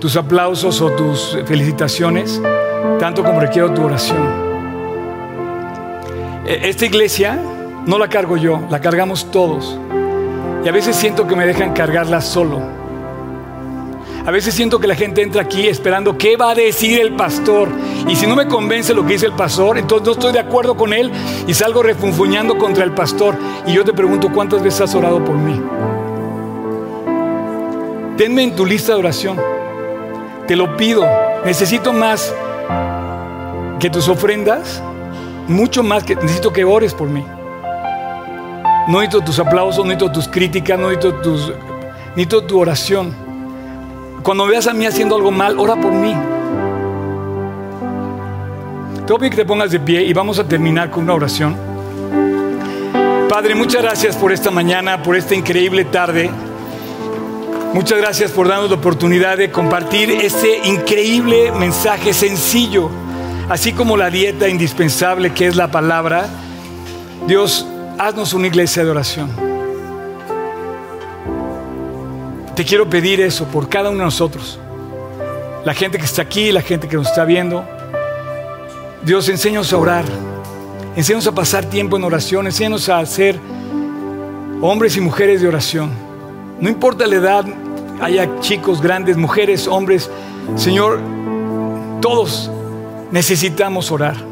tus 0.00 0.16
aplausos 0.16 0.80
o 0.80 0.90
tus 0.92 1.38
felicitaciones, 1.44 2.40
tanto 2.98 3.22
como 3.22 3.40
requiero 3.40 3.74
tu 3.74 3.84
oración. 3.84 4.26
E, 6.46 6.70
esta 6.70 6.86
iglesia 6.86 7.38
no 7.84 7.98
la 7.98 8.08
cargo 8.08 8.38
yo, 8.38 8.62
la 8.70 8.80
cargamos 8.80 9.30
todos. 9.30 9.78
Y 10.64 10.68
a 10.68 10.72
veces 10.72 10.96
siento 10.96 11.26
que 11.26 11.36
me 11.36 11.44
dejan 11.44 11.74
cargarla 11.74 12.22
solo. 12.22 12.81
A 14.24 14.30
veces 14.30 14.54
siento 14.54 14.78
que 14.78 14.86
la 14.86 14.94
gente 14.94 15.22
entra 15.22 15.42
aquí 15.42 15.66
esperando 15.66 16.16
qué 16.16 16.36
va 16.36 16.50
a 16.50 16.54
decir 16.54 17.00
el 17.00 17.16
pastor. 17.16 17.68
Y 18.08 18.16
si 18.16 18.26
no 18.26 18.36
me 18.36 18.46
convence 18.46 18.94
lo 18.94 19.04
que 19.04 19.14
dice 19.14 19.26
el 19.26 19.32
pastor, 19.32 19.78
entonces 19.78 20.06
no 20.06 20.12
estoy 20.12 20.32
de 20.32 20.38
acuerdo 20.38 20.76
con 20.76 20.92
él 20.92 21.10
y 21.46 21.54
salgo 21.54 21.82
refunfuñando 21.82 22.56
contra 22.56 22.84
el 22.84 22.92
pastor. 22.92 23.36
Y 23.66 23.72
yo 23.72 23.84
te 23.84 23.92
pregunto, 23.92 24.30
¿cuántas 24.32 24.62
veces 24.62 24.82
has 24.82 24.94
orado 24.94 25.24
por 25.24 25.36
mí? 25.36 25.60
tenme 28.22 28.44
en 28.44 28.54
tu 28.54 28.64
lista 28.64 28.92
de 28.92 28.98
oración. 29.00 29.36
Te 30.46 30.54
lo 30.54 30.76
pido. 30.76 31.04
Necesito 31.44 31.92
más 31.92 32.32
que 33.80 33.90
tus 33.90 34.08
ofrendas, 34.08 34.80
mucho 35.48 35.82
más 35.82 36.04
que 36.04 36.14
necesito 36.14 36.52
que 36.52 36.64
ores 36.64 36.94
por 36.94 37.08
mí. 37.08 37.24
No 38.86 39.00
necesito 39.00 39.22
tus 39.22 39.40
aplausos, 39.40 39.84
no 39.84 39.90
necesito 39.90 40.12
tus 40.12 40.28
críticas, 40.28 40.78
no 40.78 40.88
necesito, 40.90 41.14
tus, 41.20 41.52
necesito 42.10 42.44
tu 42.44 42.60
oración. 42.60 43.31
Cuando 44.22 44.46
veas 44.46 44.68
a 44.68 44.72
mí 44.72 44.86
haciendo 44.86 45.16
algo 45.16 45.32
mal, 45.32 45.58
ora 45.58 45.74
por 45.74 45.92
mí. 45.92 46.14
Te 49.04 49.12
voy 49.12 49.30
que 49.30 49.36
te 49.36 49.44
pongas 49.44 49.72
de 49.72 49.80
pie 49.80 50.04
y 50.04 50.12
vamos 50.12 50.38
a 50.38 50.44
terminar 50.44 50.90
con 50.90 51.04
una 51.04 51.14
oración. 51.14 51.56
Padre, 53.28 53.56
muchas 53.56 53.82
gracias 53.82 54.14
por 54.16 54.30
esta 54.30 54.52
mañana, 54.52 55.02
por 55.02 55.16
esta 55.16 55.34
increíble 55.34 55.84
tarde. 55.86 56.30
Muchas 57.74 57.98
gracias 57.98 58.30
por 58.30 58.46
darnos 58.46 58.70
la 58.70 58.76
oportunidad 58.76 59.38
de 59.38 59.50
compartir 59.50 60.10
este 60.10 60.68
increíble 60.68 61.50
mensaje 61.50 62.12
sencillo, 62.12 62.90
así 63.48 63.72
como 63.72 63.96
la 63.96 64.08
dieta 64.08 64.48
indispensable 64.48 65.32
que 65.32 65.48
es 65.48 65.56
la 65.56 65.70
palabra. 65.70 66.28
Dios, 67.26 67.66
haznos 67.98 68.34
una 68.34 68.46
iglesia 68.46 68.84
de 68.84 68.90
oración. 68.90 69.51
Te 72.54 72.64
quiero 72.64 72.88
pedir 72.88 73.20
eso 73.20 73.46
por 73.46 73.68
cada 73.68 73.88
uno 73.88 74.00
de 74.00 74.04
nosotros. 74.04 74.58
La 75.64 75.72
gente 75.72 75.98
que 75.98 76.04
está 76.04 76.22
aquí, 76.22 76.52
la 76.52 76.60
gente 76.60 76.86
que 76.86 76.96
nos 76.96 77.08
está 77.08 77.24
viendo. 77.24 77.64
Dios, 79.02 79.28
enséñanos 79.28 79.72
a 79.72 79.78
orar. 79.78 80.04
Enséñanos 80.94 81.26
a 81.26 81.32
pasar 81.32 81.64
tiempo 81.64 81.96
en 81.96 82.04
oración. 82.04 82.46
Enséñanos 82.46 82.88
a 82.88 83.04
ser 83.06 83.38
hombres 84.60 84.96
y 84.96 85.00
mujeres 85.00 85.40
de 85.40 85.48
oración. 85.48 85.90
No 86.60 86.68
importa 86.68 87.06
la 87.06 87.16
edad, 87.16 87.44
haya 88.00 88.40
chicos, 88.40 88.82
grandes, 88.82 89.16
mujeres, 89.16 89.66
hombres. 89.66 90.10
Señor, 90.56 91.00
todos 92.00 92.50
necesitamos 93.10 93.90
orar. 93.90 94.31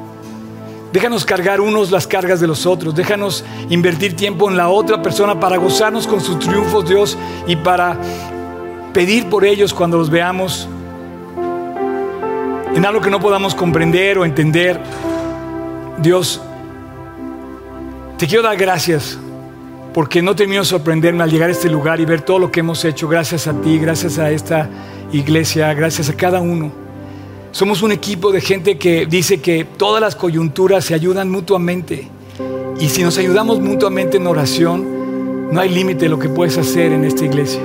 Déjanos 0.93 1.24
cargar 1.24 1.61
unos 1.61 1.91
las 1.91 2.07
cargas 2.07 2.41
de 2.41 2.47
los 2.47 2.66
otros. 2.66 2.95
Déjanos 2.95 3.45
invertir 3.68 4.16
tiempo 4.16 4.51
en 4.51 4.57
la 4.57 4.68
otra 4.68 5.01
persona 5.01 5.38
para 5.38 5.57
gozarnos 5.57 6.07
con 6.07 6.20
sus 6.20 6.38
triunfos, 6.38 6.88
Dios, 6.88 7.16
y 7.47 7.57
para 7.57 7.97
pedir 8.93 9.28
por 9.28 9.45
ellos 9.45 9.72
cuando 9.72 9.99
los 9.99 10.11
veamos 10.11 10.68
en 12.74 12.84
algo 12.84 13.01
que 13.01 13.11
no 13.11 13.20
podamos 13.20 13.55
comprender 13.55 14.18
o 14.18 14.24
entender. 14.24 14.80
Dios, 15.99 16.41
te 18.18 18.26
quiero 18.26 18.43
dar 18.43 18.57
gracias 18.57 19.18
porque 19.95 20.22
no 20.22 20.34
termino 20.34 20.62
de 20.62 20.66
sorprenderme 20.66 21.22
al 21.22 21.30
llegar 21.30 21.51
a 21.51 21.53
este 21.53 21.68
lugar 21.68 22.01
y 22.01 22.05
ver 22.05 22.22
todo 22.22 22.38
lo 22.38 22.51
que 22.51 22.61
hemos 22.61 22.84
hecho 22.84 23.09
gracias 23.09 23.47
a 23.47 23.53
ti, 23.55 23.78
gracias 23.78 24.18
a 24.18 24.30
esta 24.30 24.68
iglesia, 25.12 25.72
gracias 25.74 26.09
a 26.09 26.16
cada 26.16 26.41
uno. 26.41 26.80
Somos 27.53 27.82
un 27.82 27.90
equipo 27.90 28.30
de 28.30 28.40
gente 28.40 28.78
que 28.78 29.07
dice 29.07 29.40
que 29.40 29.64
todas 29.64 30.01
las 30.01 30.14
coyunturas 30.14 30.84
se 30.84 30.94
ayudan 30.94 31.28
mutuamente. 31.30 32.09
Y 32.78 32.88
si 32.88 33.03
nos 33.03 33.18
ayudamos 33.18 33.59
mutuamente 33.59 34.18
en 34.18 34.28
oración, 34.28 35.51
no 35.51 35.61
hay 35.61 35.68
límite 35.68 36.09
lo 36.09 36.18
que 36.18 36.28
puedes 36.28 36.57
hacer 36.59 36.92
en 36.92 37.05
esta 37.05 37.24
iglesia. 37.24 37.61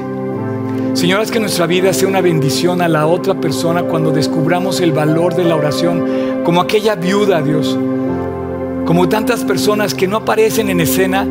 Señor, 0.93 1.21
haz 1.21 1.29
que 1.29 1.39
nuestra 1.39 1.67
vida 1.67 1.93
sea 1.93 2.07
una 2.07 2.21
bendición 2.21 2.81
a 2.81 2.87
la 2.87 3.05
otra 3.05 3.35
persona 3.35 3.83
cuando 3.83 4.11
descubramos 4.11 4.81
el 4.81 4.91
valor 4.91 5.35
de 5.35 5.43
la 5.43 5.55
oración, 5.55 6.41
como 6.43 6.61
aquella 6.61 6.95
viuda, 6.95 7.43
Dios, 7.43 7.77
como 8.85 9.07
tantas 9.07 9.43
personas 9.43 9.93
que 9.93 10.07
no 10.07 10.17
aparecen 10.17 10.69
en 10.69 10.81
escena. 10.81 11.27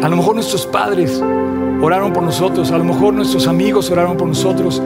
A 0.00 0.08
lo 0.08 0.16
mejor 0.16 0.36
nuestros 0.36 0.64
padres 0.64 1.22
oraron 1.82 2.14
por 2.14 2.22
nosotros, 2.22 2.70
a 2.70 2.78
lo 2.78 2.84
mejor 2.84 3.12
nuestros 3.12 3.46
amigos 3.46 3.90
oraron 3.90 4.16
por 4.16 4.26
nosotros. 4.26 4.80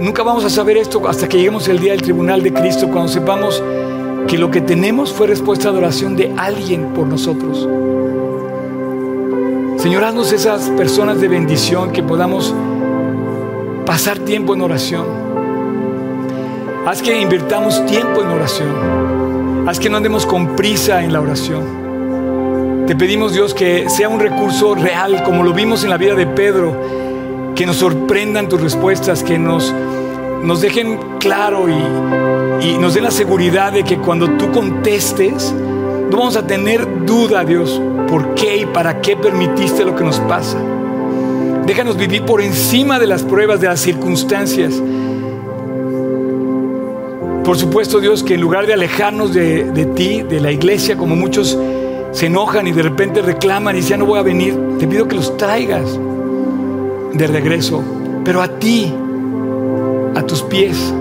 Nunca 0.00 0.22
vamos 0.22 0.44
a 0.44 0.50
saber 0.50 0.76
esto 0.76 1.06
hasta 1.08 1.28
que 1.28 1.38
lleguemos 1.38 1.66
el 1.66 1.80
día 1.80 1.90
del 1.90 2.02
tribunal 2.02 2.40
de 2.40 2.52
Cristo, 2.52 2.88
cuando 2.88 3.08
sepamos 3.08 3.60
que 4.28 4.38
lo 4.38 4.48
que 4.48 4.60
tenemos 4.60 5.12
fue 5.12 5.26
respuesta 5.26 5.72
de 5.72 5.78
oración 5.78 6.14
de 6.14 6.32
alguien 6.36 6.94
por 6.94 7.08
nosotros. 7.08 7.68
Señor, 9.82 10.04
haznos 10.04 10.32
esas 10.32 10.70
personas 10.70 11.20
de 11.20 11.26
bendición 11.26 11.90
que 11.90 12.04
podamos 12.04 12.54
pasar 13.86 14.20
tiempo 14.20 14.54
en 14.54 14.60
oración. 14.60 15.04
Haz 16.86 17.02
que 17.02 17.20
invirtamos 17.20 17.84
tiempo 17.86 18.22
en 18.22 18.28
oración. 18.28 19.68
Haz 19.68 19.80
que 19.80 19.90
no 19.90 19.96
andemos 19.96 20.26
con 20.26 20.54
prisa 20.54 21.02
en 21.02 21.12
la 21.12 21.20
oración. 21.20 22.84
Te 22.86 22.94
pedimos, 22.94 23.32
Dios, 23.32 23.52
que 23.52 23.88
sea 23.88 24.08
un 24.08 24.20
recurso 24.20 24.76
real, 24.76 25.24
como 25.24 25.42
lo 25.42 25.52
vimos 25.52 25.82
en 25.82 25.90
la 25.90 25.96
vida 25.96 26.14
de 26.14 26.26
Pedro, 26.26 27.07
que 27.58 27.66
nos 27.66 27.78
sorprendan 27.78 28.48
tus 28.48 28.60
respuestas, 28.60 29.24
que 29.24 29.36
nos, 29.36 29.74
nos 30.44 30.60
dejen 30.60 30.96
claro 31.18 31.66
y, 31.68 32.68
y 32.68 32.78
nos 32.78 32.94
den 32.94 33.02
la 33.02 33.10
seguridad 33.10 33.72
de 33.72 33.82
que 33.82 33.98
cuando 33.98 34.30
tú 34.36 34.52
contestes, 34.52 35.52
no 36.08 36.18
vamos 36.18 36.36
a 36.36 36.46
tener 36.46 37.04
duda, 37.04 37.44
Dios, 37.44 37.82
por 38.06 38.36
qué 38.36 38.58
y 38.58 38.66
para 38.66 39.00
qué 39.00 39.16
permitiste 39.16 39.84
lo 39.84 39.96
que 39.96 40.04
nos 40.04 40.20
pasa. 40.20 40.56
Déjanos 41.66 41.96
vivir 41.96 42.22
por 42.22 42.40
encima 42.40 43.00
de 43.00 43.08
las 43.08 43.24
pruebas, 43.24 43.60
de 43.60 43.66
las 43.66 43.80
circunstancias. 43.80 44.80
Por 47.42 47.58
supuesto, 47.58 47.98
Dios, 47.98 48.22
que 48.22 48.34
en 48.34 48.40
lugar 48.40 48.68
de 48.68 48.74
alejarnos 48.74 49.34
de, 49.34 49.64
de, 49.64 49.84
ti, 49.84 50.22
de 50.22 50.40
la 50.40 50.52
iglesia, 50.52 50.96
como 50.96 51.16
muchos 51.16 51.58
se 52.12 52.26
enojan 52.26 52.68
y 52.68 52.72
de 52.72 52.82
repente 52.84 53.20
reclaman 53.20 53.74
y 53.74 53.80
dicen, 53.80 53.98
no 53.98 54.06
voy 54.06 54.20
a 54.20 54.22
venir, 54.22 54.56
te 54.78 54.86
pido 54.86 55.08
que 55.08 55.16
los 55.16 55.36
traigas 55.36 55.98
de 57.12 57.26
regreso, 57.26 57.82
pero 58.24 58.42
a 58.42 58.48
ti, 58.48 58.92
a 60.14 60.22
tus 60.22 60.42
pies. 60.42 60.92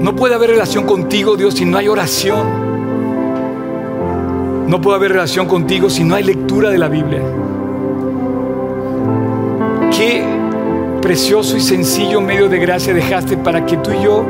No 0.00 0.14
puede 0.14 0.34
haber 0.34 0.50
relación 0.50 0.84
contigo, 0.84 1.36
Dios, 1.36 1.54
si 1.54 1.64
no 1.64 1.78
hay 1.78 1.88
oración. 1.88 2.46
No 4.68 4.80
puede 4.80 4.96
haber 4.96 5.12
relación 5.12 5.46
contigo 5.46 5.90
si 5.90 6.04
no 6.04 6.14
hay 6.14 6.24
lectura 6.24 6.70
de 6.70 6.78
la 6.78 6.88
Biblia. 6.88 7.22
Qué 9.96 10.24
precioso 11.00 11.56
y 11.56 11.60
sencillo 11.60 12.20
medio 12.20 12.48
de 12.48 12.58
gracia 12.58 12.92
dejaste 12.92 13.36
para 13.36 13.64
que 13.64 13.76
tú 13.76 13.92
y 13.92 14.02
yo, 14.02 14.24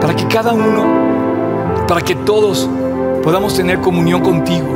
para 0.00 0.14
que 0.14 0.26
cada 0.26 0.52
uno, 0.52 1.86
para 1.86 2.00
que 2.02 2.14
todos 2.16 2.68
podamos 3.22 3.54
tener 3.56 3.78
comunión 3.80 4.22
contigo. 4.22 4.75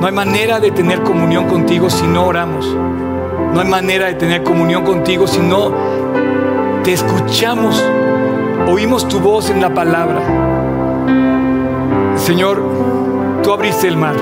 No 0.00 0.06
hay 0.06 0.12
manera 0.12 0.60
de 0.60 0.70
tener 0.70 1.02
comunión 1.02 1.46
contigo 1.46 1.90
si 1.90 2.06
no 2.06 2.26
oramos. 2.26 2.66
No 3.54 3.60
hay 3.60 3.68
manera 3.68 4.06
de 4.06 4.14
tener 4.14 4.42
comunión 4.42 4.84
contigo 4.84 5.26
si 5.26 5.40
no 5.40 5.72
te 6.84 6.92
escuchamos, 6.92 7.82
oímos 8.68 9.08
tu 9.08 9.18
voz 9.18 9.48
en 9.48 9.62
la 9.62 9.72
palabra. 9.72 10.20
Señor, 12.16 12.62
tú 13.42 13.52
abriste 13.52 13.88
el 13.88 13.96
mar. 13.96 14.14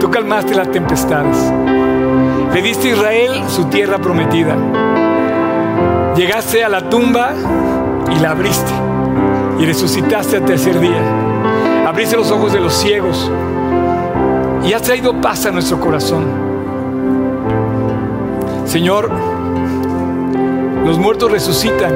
Tú 0.00 0.10
calmaste 0.10 0.54
las 0.54 0.70
tempestades. 0.70 1.36
Le 2.54 2.62
diste 2.62 2.88
a 2.88 2.92
Israel 2.92 3.42
su 3.48 3.66
tierra 3.66 3.98
prometida. 3.98 4.56
Llegaste 6.16 6.64
a 6.64 6.70
la 6.70 6.88
tumba 6.88 7.32
y 8.10 8.18
la 8.18 8.30
abriste. 8.30 8.72
Y 9.58 9.66
resucitaste 9.66 10.38
al 10.38 10.46
tercer 10.46 10.80
día. 10.80 11.02
Abriste 11.86 12.16
los 12.16 12.30
ojos 12.30 12.54
de 12.54 12.60
los 12.60 12.72
ciegos. 12.72 13.30
Y 14.64 14.72
has 14.72 14.82
traído 14.82 15.20
paz 15.20 15.46
a 15.46 15.50
nuestro 15.50 15.80
corazón. 15.80 16.24
Señor, 18.64 19.10
los 20.84 20.98
muertos 20.98 21.30
resucitan 21.30 21.92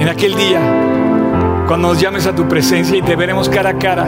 en 0.00 0.08
aquel 0.08 0.34
día 0.34 0.60
cuando 1.66 1.88
nos 1.88 2.00
llames 2.00 2.26
a 2.26 2.34
tu 2.34 2.48
presencia 2.48 2.96
y 2.96 3.02
te 3.02 3.14
veremos 3.14 3.48
cara 3.48 3.70
a 3.70 3.78
cara 3.78 4.06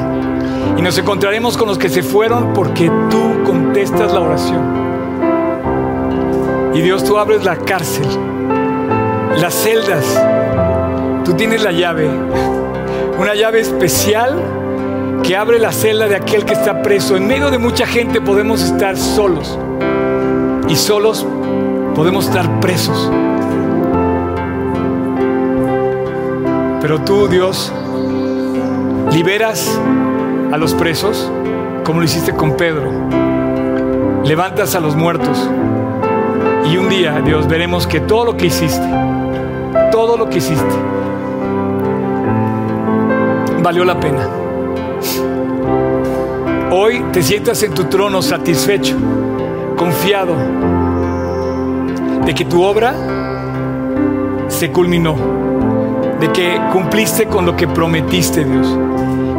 y 0.77 0.83
nos 0.83 0.99
encontraremos 0.99 1.57
con 1.57 1.69
los 1.69 1.79
que 1.79 1.89
se 1.89 2.03
fueron 2.03 2.53
porque 2.53 2.91
tú 3.09 3.43
contestas 3.45 4.13
la 4.13 4.21
oración. 4.21 4.81
Y 6.75 6.81
Dios, 6.81 7.05
tú 7.05 7.19
abres 7.19 7.45
la 7.45 7.57
cárcel, 7.57 8.07
las 9.37 9.55
celdas, 9.55 10.05
tú 11.25 11.35
tienes 11.35 11.63
la 11.63 11.73
llave, 11.73 12.11
una 13.19 13.35
llave 13.35 13.61
especial 13.61 14.60
que 15.23 15.37
abre 15.37 15.59
la 15.59 15.73
celda 15.73 16.09
de 16.09 16.16
aquel 16.16 16.45
que 16.45 16.55
está 16.55 16.83
preso. 16.83 17.16
En 17.16 17.27
medio 17.27 17.51
de 17.51 17.59
mucha 17.59 17.87
gente 17.87 18.21
podemos 18.21 18.62
estar 18.62 18.97
solos 18.97 19.59
y 20.68 20.77
solos 20.77 21.27
podemos 21.95 22.27
estar 22.27 22.61
presos. 22.61 23.11
Pero 26.81 27.01
tú, 27.03 27.29
Dios, 27.29 27.73
liberas 29.12 29.79
a 30.53 30.57
los 30.57 30.75
presos 30.75 31.31
como 31.85 32.01
lo 32.01 32.07
hiciste 32.07 32.33
con 32.33 32.57
Pedro. 32.57 32.91
Levantas 34.25 34.75
a 34.75 34.81
los 34.81 34.97
muertos. 34.97 35.49
Y 36.71 36.77
un 36.77 36.89
día, 36.89 37.21
Dios, 37.25 37.49
veremos 37.49 37.87
que 37.87 38.01
todo 38.01 38.25
lo 38.25 38.37
que 38.37 38.47
hiciste, 38.47 38.87
todo 39.91 40.16
lo 40.16 40.31
que 40.31 40.39
hiciste, 40.39 40.75
valió 43.62 43.85
la 43.85 43.99
pena. 43.99 44.39
Hoy 46.70 47.05
te 47.12 47.22
sientas 47.22 47.62
en 47.62 47.74
tu 47.74 47.84
trono 47.84 48.22
satisfecho, 48.22 48.96
confiado 49.76 50.34
de 52.24 52.34
que 52.34 52.44
tu 52.44 52.62
obra 52.62 52.94
se 54.48 54.70
culminó, 54.70 55.16
de 56.20 56.30
que 56.32 56.61
cumpliste 56.72 57.26
con 57.26 57.46
lo 57.46 57.57
que 57.57 57.66
prometiste, 57.66 58.44
Dios. 58.44 58.78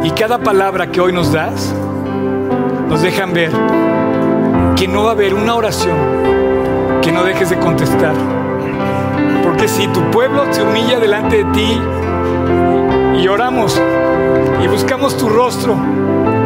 Y 0.04 0.10
cada 0.10 0.38
palabra 0.38 0.90
que 0.90 1.00
hoy 1.00 1.12
nos 1.12 1.32
das, 1.32 1.74
nos 2.88 3.02
dejan 3.02 3.32
ver 3.32 3.50
que 4.76 4.88
no 4.88 5.04
va 5.04 5.10
a 5.10 5.12
haber 5.12 5.34
una 5.34 5.54
oración 5.54 5.96
que 7.02 7.12
no 7.12 7.24
dejes 7.24 7.50
de 7.50 7.58
contestar. 7.58 8.14
Porque 9.42 9.68
si 9.68 9.86
tu 9.88 10.00
pueblo 10.10 10.44
se 10.50 10.62
humilla 10.62 10.98
delante 10.98 11.44
de 11.44 11.52
ti 11.52 11.80
y 13.22 13.28
oramos 13.28 13.80
y 14.62 14.68
buscamos 14.68 15.16
tu 15.16 15.28
rostro 15.28 15.76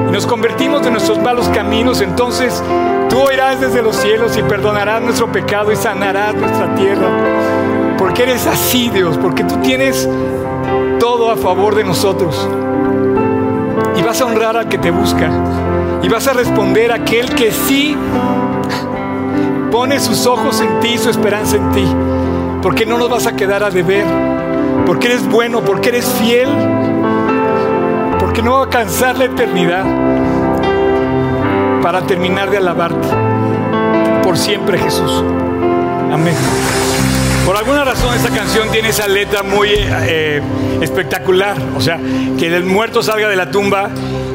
y 0.08 0.12
nos 0.12 0.26
convertimos 0.26 0.82
de 0.82 0.90
nuestros 0.90 1.18
malos 1.18 1.48
caminos, 1.48 2.00
entonces 2.00 2.62
tú 3.08 3.20
oirás 3.20 3.60
desde 3.60 3.82
los 3.82 3.96
cielos 3.96 4.36
y 4.36 4.42
perdonarás 4.42 5.02
nuestro 5.02 5.30
pecado 5.30 5.72
y 5.72 5.76
sanarás 5.76 6.34
nuestra 6.34 6.74
tierra. 6.74 7.96
Porque 7.98 8.24
eres 8.24 8.46
así, 8.46 8.88
Dios, 8.90 9.18
porque 9.18 9.42
tú 9.44 9.56
tienes 9.56 10.08
todo 11.00 11.30
a 11.30 11.36
favor 11.36 11.74
de 11.74 11.84
nosotros. 11.84 12.48
Y 13.96 14.02
vas 14.02 14.20
a 14.20 14.26
honrar 14.26 14.56
al 14.56 14.68
que 14.68 14.78
te 14.78 14.90
busca. 14.90 15.30
Y 16.02 16.08
vas 16.08 16.26
a 16.28 16.32
responder 16.32 16.92
a 16.92 16.96
aquel 16.96 17.34
que 17.34 17.50
sí 17.50 17.96
pone 19.70 19.98
sus 19.98 20.26
ojos 20.26 20.60
en 20.60 20.80
ti, 20.80 20.98
su 20.98 21.10
esperanza 21.10 21.56
en 21.56 21.70
ti. 21.72 21.86
Porque 22.62 22.86
no 22.86 22.98
nos 22.98 23.10
vas 23.10 23.26
a 23.26 23.34
quedar 23.34 23.64
a 23.64 23.70
deber. 23.70 24.04
Porque 24.86 25.08
eres 25.08 25.26
bueno, 25.28 25.62
porque 25.62 25.88
eres 25.88 26.06
fiel. 26.06 26.48
Porque 28.36 28.50
no 28.50 28.58
va 28.58 28.64
a 28.66 28.68
cansar 28.68 29.16
la 29.16 29.24
eternidad 29.24 29.82
para 31.80 32.02
terminar 32.02 32.50
de 32.50 32.58
alabarte. 32.58 33.08
Por 34.22 34.36
siempre, 34.36 34.76
Jesús. 34.76 35.24
Amén. 36.12 36.34
Por 37.46 37.56
alguna 37.56 37.82
razón 37.84 38.14
esta 38.14 38.28
canción 38.28 38.70
tiene 38.70 38.90
esa 38.90 39.08
letra 39.08 39.42
muy 39.42 39.70
eh, 39.72 40.42
espectacular. 40.82 41.56
O 41.78 41.80
sea, 41.80 41.98
que 42.38 42.54
el 42.54 42.64
muerto 42.64 43.02
salga 43.02 43.30
de 43.30 43.36
la 43.36 43.50
tumba 43.50 43.88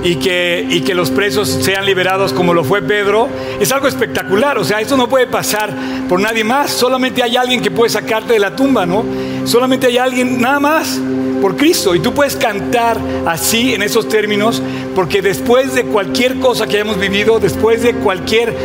y 0.04 0.16
que, 0.16 0.66
y 0.68 0.82
que 0.82 0.96
los 0.96 1.12
presos 1.12 1.48
sean 1.48 1.86
liberados 1.86 2.34
como 2.34 2.56
lo 2.56 2.64
fue 2.64 2.82
Pedro, 2.82 3.30
es 3.60 3.72
algo 3.72 3.88
espectacular. 3.88 4.58
O 4.58 4.64
sea, 4.64 4.82
esto 4.82 4.98
no 4.98 5.10
puede 5.10 5.28
pasar 5.28 5.72
por 6.10 6.20
nadie 6.20 6.44
más. 6.44 6.72
Solamente 6.72 7.22
hay 7.22 7.38
alguien 7.38 7.62
que 7.62 7.70
puede 7.70 7.92
sacarte 7.92 8.34
de 8.34 8.40
la 8.40 8.56
tumba, 8.56 8.84
¿no? 8.88 9.06
Solamente 9.46 9.86
hay 9.86 10.00
alguien, 10.00 10.42
nada 10.42 10.60
más, 10.60 11.00
por 11.42 11.58
Cristo. 11.58 11.96
Y 11.96 12.00
tú 12.00 12.14
puedes 12.14 12.36
cantar 12.36 12.98
así, 13.26 13.74
en 13.74 13.82
esos 13.82 14.08
términos, 14.08 14.62
porque 14.96 15.22
después 15.22 15.74
de 15.74 15.84
cualquier 15.84 16.40
cosa 16.40 16.68
que 16.68 16.76
hayamos 16.76 17.00
vivido, 17.00 17.40
después 17.40 17.82
de 17.82 17.94
cualquier 17.96 18.56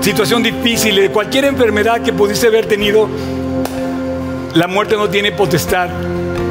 situación 0.00 0.42
difícil, 0.42 0.96
de 0.96 1.10
cualquier 1.10 1.44
enfermedad 1.46 2.00
que 2.02 2.12
pudiste 2.12 2.46
haber 2.46 2.66
tenido, 2.66 3.08
la 4.54 4.68
muerte 4.68 4.96
no 4.96 5.10
tiene 5.10 5.32
potestad 5.32 5.88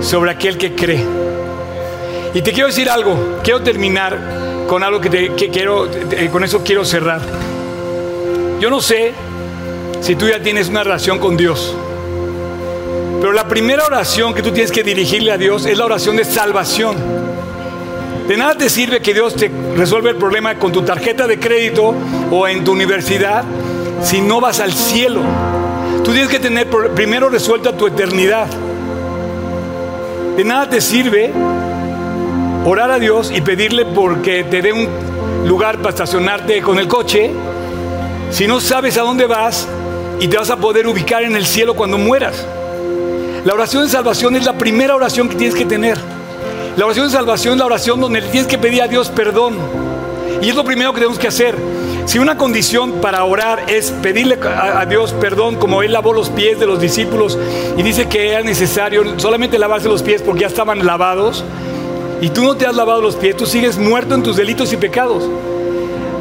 sobre 0.01 0.31
aquel 0.31 0.57
que 0.57 0.75
cree. 0.75 1.03
Y 2.33 2.41
te 2.41 2.51
quiero 2.51 2.67
decir 2.67 2.89
algo, 2.89 3.39
quiero 3.43 3.61
terminar 3.61 4.65
con 4.67 4.83
algo 4.83 4.99
que, 4.99 5.09
te, 5.09 5.29
quiero, 5.49 5.87
con 6.31 6.43
eso 6.43 6.63
quiero 6.63 6.83
cerrar. 6.83 7.21
Yo 8.59 8.69
no 8.69 8.81
sé 8.81 9.13
si 10.01 10.15
tú 10.15 10.27
ya 10.27 10.41
tienes 10.41 10.67
una 10.69 10.83
relación 10.83 11.19
con 11.19 11.37
Dios, 11.37 11.75
pero 13.23 13.31
la 13.31 13.47
primera 13.47 13.85
oración 13.85 14.33
que 14.33 14.41
tú 14.41 14.51
tienes 14.51 14.69
que 14.69 14.83
dirigirle 14.83 15.31
a 15.31 15.37
Dios 15.37 15.65
es 15.65 15.77
la 15.77 15.85
oración 15.85 16.17
de 16.17 16.25
salvación. 16.25 16.97
De 18.27 18.35
nada 18.35 18.55
te 18.55 18.69
sirve 18.69 19.01
que 19.01 19.13
Dios 19.13 19.33
te 19.33 19.49
resuelva 19.77 20.09
el 20.09 20.17
problema 20.17 20.55
con 20.55 20.73
tu 20.73 20.81
tarjeta 20.81 21.25
de 21.25 21.39
crédito 21.39 21.95
o 22.29 22.45
en 22.49 22.65
tu 22.65 22.73
universidad 22.73 23.45
si 24.01 24.19
no 24.19 24.41
vas 24.41 24.59
al 24.59 24.73
cielo. 24.73 25.21
Tú 26.03 26.11
tienes 26.11 26.27
que 26.27 26.41
tener 26.41 26.67
primero 26.67 27.29
resuelta 27.29 27.71
tu 27.71 27.87
eternidad. 27.87 28.47
De 30.35 30.43
nada 30.43 30.67
te 30.67 30.81
sirve 30.81 31.31
orar 32.65 32.91
a 32.91 32.99
Dios 32.99 33.31
y 33.33 33.39
pedirle 33.39 33.85
porque 33.85 34.43
te 34.43 34.61
dé 34.61 34.73
un 34.73 34.89
lugar 35.47 35.77
para 35.77 35.91
estacionarte 35.91 36.61
con 36.61 36.77
el 36.77 36.89
coche 36.89 37.31
si 38.31 38.47
no 38.47 38.59
sabes 38.59 38.97
a 38.97 39.03
dónde 39.03 39.27
vas 39.27 39.65
y 40.19 40.27
te 40.27 40.35
vas 40.35 40.49
a 40.49 40.57
poder 40.57 40.87
ubicar 40.87 41.23
en 41.23 41.37
el 41.37 41.45
cielo 41.45 41.73
cuando 41.73 41.97
mueras. 41.97 42.45
La 43.45 43.53
oración 43.53 43.83
de 43.83 43.89
salvación 43.89 44.35
es 44.35 44.45
la 44.45 44.53
primera 44.53 44.95
oración 44.95 45.27
que 45.27 45.35
tienes 45.35 45.55
que 45.55 45.65
tener. 45.65 45.97
La 46.77 46.85
oración 46.85 47.07
de 47.07 47.11
salvación 47.11 47.53
es 47.53 47.59
la 47.59 47.65
oración 47.65 47.99
donde 47.99 48.21
tienes 48.21 48.47
que 48.47 48.57
pedir 48.57 48.81
a 48.81 48.87
Dios 48.87 49.09
perdón. 49.09 49.57
Y 50.41 50.49
es 50.49 50.55
lo 50.55 50.63
primero 50.63 50.93
que 50.93 50.99
tenemos 50.99 51.19
que 51.19 51.27
hacer. 51.27 51.57
Si 52.05 52.19
una 52.19 52.37
condición 52.37 52.93
para 53.01 53.23
orar 53.25 53.65
es 53.67 53.91
pedirle 53.91 54.39
a, 54.43 54.85
Dios 54.85 55.13
perdón, 55.13 55.55
como 55.55 55.83
Él 55.83 55.91
lavó 55.91 56.13
los 56.13 56.29
pies 56.29 56.59
de 56.59 56.65
los 56.65 56.79
discípulos 56.79 57.37
y 57.77 57.83
dice 57.83 58.07
que 58.07 58.29
era 58.29 58.41
necesario 58.41 59.19
solamente 59.19 59.59
lavarse 59.59 59.87
los 59.87 60.03
pies 60.03 60.21
porque 60.21 60.41
ya 60.41 60.47
estaban 60.47 60.85
lavados, 60.85 61.43
y 62.21 62.29
tú 62.29 62.43
no 62.43 62.55
te 62.55 62.65
has 62.65 62.75
lavado 62.75 63.01
los 63.01 63.17
pies, 63.17 63.35
tú 63.35 63.45
sigues 63.45 63.77
muerto 63.77 64.15
en 64.15 64.23
tus 64.23 64.37
delitos 64.37 64.71
y 64.71 64.77
pecados. 64.77 65.29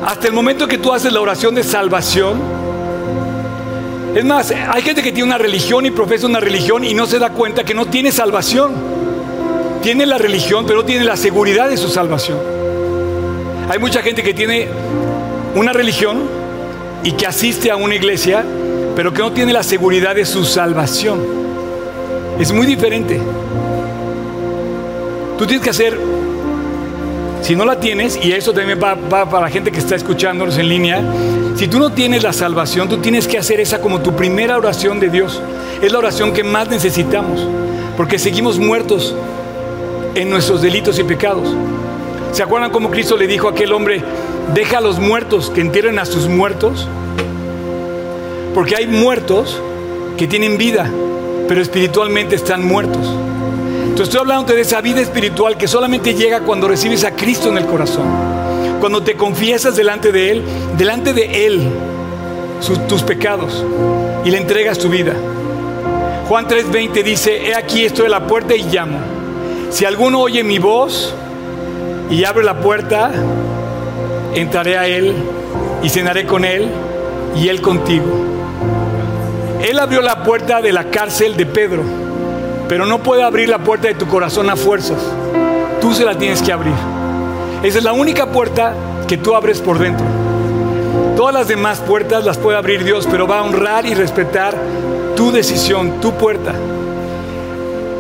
Hasta 0.05 0.27
el 0.27 0.33
momento 0.33 0.67
que 0.67 0.79
tú 0.79 0.93
haces 0.93 1.13
la 1.13 1.21
oración 1.21 1.55
de 1.55 1.63
salvación, 1.63 2.41
es 4.15 4.25
más, 4.25 4.51
hay 4.51 4.83
gente 4.83 5.03
que 5.03 5.11
tiene 5.11 5.25
una 5.25 5.39
religión 5.39 5.87
y 5.87 5.91
profesa 5.91 6.27
una 6.27 6.41
religión 6.41 6.85
y 6.85 6.93
no 6.93 7.07
se 7.07 7.19
da 7.19 7.31
cuenta 7.31 7.65
que 7.65 7.75
no 7.75 7.87
tiene 7.87 8.13
salvación. 8.13 8.73
Tiene 9.83 10.07
la 10.07 10.19
religión, 10.19 10.65
pero 10.67 10.81
no 10.81 10.85
tiene 10.85 11.05
la 11.05 11.17
seguridad 11.17 11.69
de 11.69 11.77
su 11.77 11.89
salvación. 11.89 12.39
Hay 13.71 13.79
mucha 13.79 14.03
gente 14.03 14.23
que 14.23 14.35
tiene 14.35 14.69
una 15.55 15.73
religión 15.73 16.23
y 17.03 17.13
que 17.13 17.27
asiste 17.27 17.71
a 17.71 17.77
una 17.77 17.95
iglesia, 17.95 18.45
pero 18.95 19.13
que 19.13 19.23
no 19.23 19.33
tiene 19.33 19.53
la 19.53 19.63
seguridad 19.63 20.15
de 20.15 20.25
su 20.25 20.45
salvación. 20.45 21.21
Es 22.39 22.53
muy 22.53 22.67
diferente. 22.67 23.21
Tú 25.39 25.47
tienes 25.47 25.65
que 25.65 25.71
hacer, 25.71 25.99
si 27.41 27.57
no 27.57 27.65
la 27.65 27.81
tienes, 27.81 28.19
y 28.23 28.33
eso 28.33 28.53
también 28.53 28.79
va, 28.81 28.95
para 29.27 29.41
la 29.41 29.51
gente 29.51 29.73
que 29.73 29.79
está 29.79 29.97
escuchándonos 29.97 30.59
en 30.59 30.69
línea, 30.69 31.03
si 31.57 31.69
tú 31.69 31.79
no 31.79 31.93
tienes 31.93 32.23
la 32.23 32.33
salvación, 32.33 32.89
tú 32.89 32.99
tienes 32.99 33.29
que 33.29 33.39
hacer 33.39 33.61
esa 33.61 33.81
como 33.81 34.01
tu 34.01 34.17
primera 34.17 34.57
oración 34.57 34.99
de 35.01 35.11
Dios. 35.11 35.41
Es 35.81 35.93
la 35.93 35.99
oración 35.99 36.33
que 36.33 36.43
más 36.43 36.69
necesitamos, 36.69 37.47
porque 37.97 38.19
seguimos 38.19 38.59
muertos 38.59 39.15
en 40.15 40.31
nuestros 40.31 40.63
delitos 40.63 40.99
y 40.99 41.05
pecados. 41.05 41.55
¿Se 42.33 42.43
acuerdan 42.43 42.71
cómo 42.71 42.91
Cristo 42.91 43.17
le 43.17 43.27
dijo 43.27 43.49
a 43.49 43.53
aquel 43.53 43.73
hombre, 43.73 44.03
deja 44.55 44.79
a 44.79 44.81
los 44.81 44.99
muertos 44.99 45.51
que 45.51 45.61
entierren 45.61 45.99
a 45.99 46.07
sus 46.07 46.29
muertos? 46.29 46.89
Porque 48.55 48.77
hay 48.77 48.87
muertos 48.87 49.61
que 50.17 50.27
tienen 50.27 50.57
vida, 50.57 50.91
pero 51.49 51.61
espiritualmente 51.61 52.35
están 52.35 52.65
muertos. 52.65 53.07
Entonces 53.83 54.09
estoy 54.09 54.21
hablando 54.21 54.55
de 54.55 54.61
esa 54.63 54.81
vida 54.81 55.01
espiritual 55.01 55.59
que 55.59 55.69
solamente 55.69 56.15
llega 56.15 56.41
cuando 56.41 56.69
recibes 56.69 57.05
a 57.05 57.15
Cristo 57.15 57.51
en 57.51 57.59
el 57.59 57.67
corazón. 57.67 58.42
Cuando 58.83 59.05
te 59.05 59.15
confiesas 59.15 59.77
delante 59.77 60.11
de 60.11 60.33
Él, 60.33 60.43
delante 60.77 61.13
de 61.13 61.47
Él, 61.47 61.69
tus 62.89 63.03
pecados 63.05 63.65
y 64.25 64.31
le 64.33 64.39
entregas 64.39 64.77
tu 64.77 64.89
vida. 64.89 65.13
Juan 66.29 66.49
3:20 66.49 67.05
dice, 67.05 67.47
he 67.47 67.55
aquí 67.55 67.85
estoy 67.85 68.07
a 68.07 68.09
la 68.09 68.27
puerta 68.27 68.57
y 68.57 68.65
llamo. 68.65 68.99
Si 69.71 69.85
alguno 69.85 70.19
oye 70.19 70.43
mi 70.43 70.59
voz 70.59 71.15
y 72.11 72.25
abre 72.25 72.43
la 72.43 72.59
puerta, 72.59 73.13
entraré 74.35 74.77
a 74.77 74.89
Él 74.89 75.15
y 75.85 75.89
cenaré 75.89 76.27
con 76.27 76.45
Él 76.45 76.67
y 77.37 77.47
Él 77.47 77.63
contigo. 77.63 78.07
Él 79.63 79.79
abrió 79.79 80.03
la 80.03 80.25
puerta 80.25 80.61
de 80.61 80.73
la 80.73 80.91
cárcel 80.91 81.37
de 81.37 81.47
Pedro, 81.47 81.85
pero 82.69 82.85
no 82.87 83.01
puede 83.01 83.23
abrir 83.23 83.49
la 83.49 83.59
puerta 83.59 83.87
de 83.87 83.95
tu 83.95 84.09
corazón 84.09 84.51
a 84.51 84.57
fuerzas. 84.57 84.99
Tú 85.81 85.95
se 85.95 86.05
la 86.05 86.19
tienes 86.19 86.43
que 86.43 86.51
abrir. 86.51 86.92
Esa 87.63 87.79
es 87.79 87.85
la 87.85 87.93
única 87.93 88.27
puerta 88.27 88.75
que 89.07 89.17
tú 89.17 89.35
abres 89.35 89.61
por 89.61 89.79
dentro. 89.79 90.05
Todas 91.17 91.35
las 91.35 91.49
demás 91.49 91.81
puertas 91.81 92.25
las 92.25 92.39
puede 92.39 92.59
abrir 92.59 92.85
Dios, 92.85 93.07
pero 93.11 93.27
va 93.27 93.39
a 93.39 93.43
honrar 93.43 93.87
y 93.87 93.95
respetar 93.95 94.55
tu 95.15 95.31
decisión, 95.31 96.01
tu 96.01 96.13
puerta. 96.13 96.53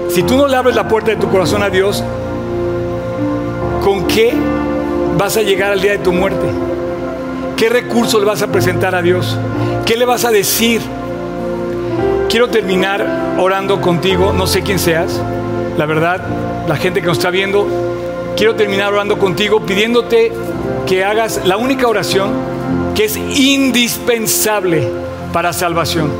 Si 0.08 0.22
tú 0.24 0.36
no 0.36 0.48
le 0.48 0.56
abres 0.56 0.74
la 0.74 0.88
puerta 0.88 1.12
de 1.12 1.16
tu 1.16 1.28
corazón 1.30 1.62
a 1.62 1.70
Dios, 1.70 2.02
¿con 3.84 4.06
qué 4.06 4.34
vas 5.16 5.36
a 5.36 5.42
llegar 5.42 5.72
al 5.72 5.80
día 5.80 5.92
de 5.92 5.98
tu 5.98 6.12
muerte? 6.12 6.46
¿Qué 7.56 7.68
recurso 7.68 8.18
le 8.18 8.26
vas 8.26 8.42
a 8.42 8.48
presentar 8.48 8.94
a 8.94 9.02
Dios? 9.02 9.38
¿Qué 9.86 9.96
le 9.96 10.04
vas 10.04 10.24
a 10.24 10.32
decir? 10.32 10.80
Quiero 12.28 12.48
terminar 12.48 13.36
orando 13.38 13.80
contigo, 13.80 14.32
no 14.32 14.46
sé 14.46 14.62
quién 14.62 14.78
seas, 14.78 15.20
la 15.78 15.86
verdad, 15.86 16.20
la 16.66 16.76
gente 16.76 17.00
que 17.00 17.06
nos 17.06 17.18
está 17.18 17.30
viendo, 17.30 17.66
quiero 18.42 18.56
terminar 18.56 18.92
orando 18.92 19.20
contigo 19.20 19.60
pidiéndote 19.60 20.32
que 20.84 21.04
hagas 21.04 21.42
la 21.44 21.56
única 21.56 21.86
oración 21.86 22.32
que 22.92 23.04
es 23.04 23.16
indispensable 23.16 24.82
para 25.32 25.52
salvación. 25.52 26.10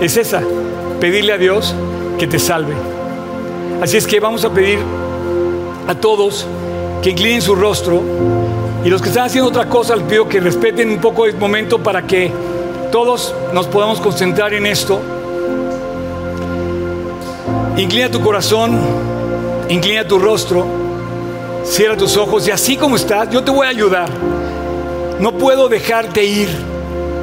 Es 0.00 0.16
esa, 0.16 0.42
pedirle 0.98 1.32
a 1.32 1.38
Dios 1.38 1.72
que 2.18 2.26
te 2.26 2.40
salve. 2.40 2.74
Así 3.80 3.96
es 3.96 4.08
que 4.08 4.18
vamos 4.18 4.44
a 4.44 4.50
pedir 4.50 4.80
a 5.86 5.94
todos 5.94 6.44
que 7.02 7.10
inclinen 7.10 7.40
su 7.40 7.54
rostro 7.54 8.02
Y 8.84 8.88
los 8.90 9.00
que 9.00 9.10
están 9.10 9.26
haciendo 9.26 9.48
otra 9.48 9.68
cosa, 9.68 9.94
les 9.94 10.04
pido 10.06 10.28
que 10.28 10.40
respeten 10.40 10.90
un 10.90 10.98
poco 11.00 11.24
el 11.24 11.36
momento 11.36 11.80
para 11.80 12.04
que 12.04 12.32
todos 12.90 13.32
nos 13.54 13.68
podamos 13.68 14.00
concentrar 14.00 14.52
en 14.54 14.66
esto. 14.66 15.00
Inclina 17.76 18.10
tu 18.10 18.20
corazón, 18.20 18.76
inclina 19.68 20.04
tu 20.08 20.18
rostro, 20.18 20.79
cierra 21.70 21.96
tus 21.96 22.16
ojos 22.16 22.46
y 22.48 22.50
así 22.50 22.76
como 22.76 22.96
estás, 22.96 23.30
yo 23.30 23.44
te 23.44 23.50
voy 23.50 23.66
a 23.66 23.70
ayudar. 23.70 24.10
No 25.20 25.32
puedo 25.32 25.68
dejarte 25.68 26.24
ir 26.24 26.48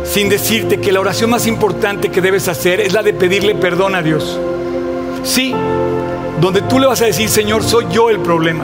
sin 0.06 0.30
decirte 0.30 0.80
que 0.80 0.92
la 0.92 1.02
oración 1.02 1.30
más 1.30 1.48
importante 1.48 2.10
que 2.10 2.22
debes 2.22 2.48
hacer 2.48 2.80
es 2.80 2.94
la 2.94 3.04
de 3.04 3.14
pedirle 3.14 3.56
perdón 3.56 3.94
a 3.94 4.02
Dios. 4.02 4.40
Sí, 5.24 5.54
donde 6.40 6.62
tú 6.62 6.80
le 6.80 6.88
vas 6.88 7.02
a 7.02 7.06
decir, 7.06 7.28
Señor, 7.28 7.64
soy 7.64 7.88
yo 7.92 8.10
el 8.10 8.20
problema. 8.20 8.64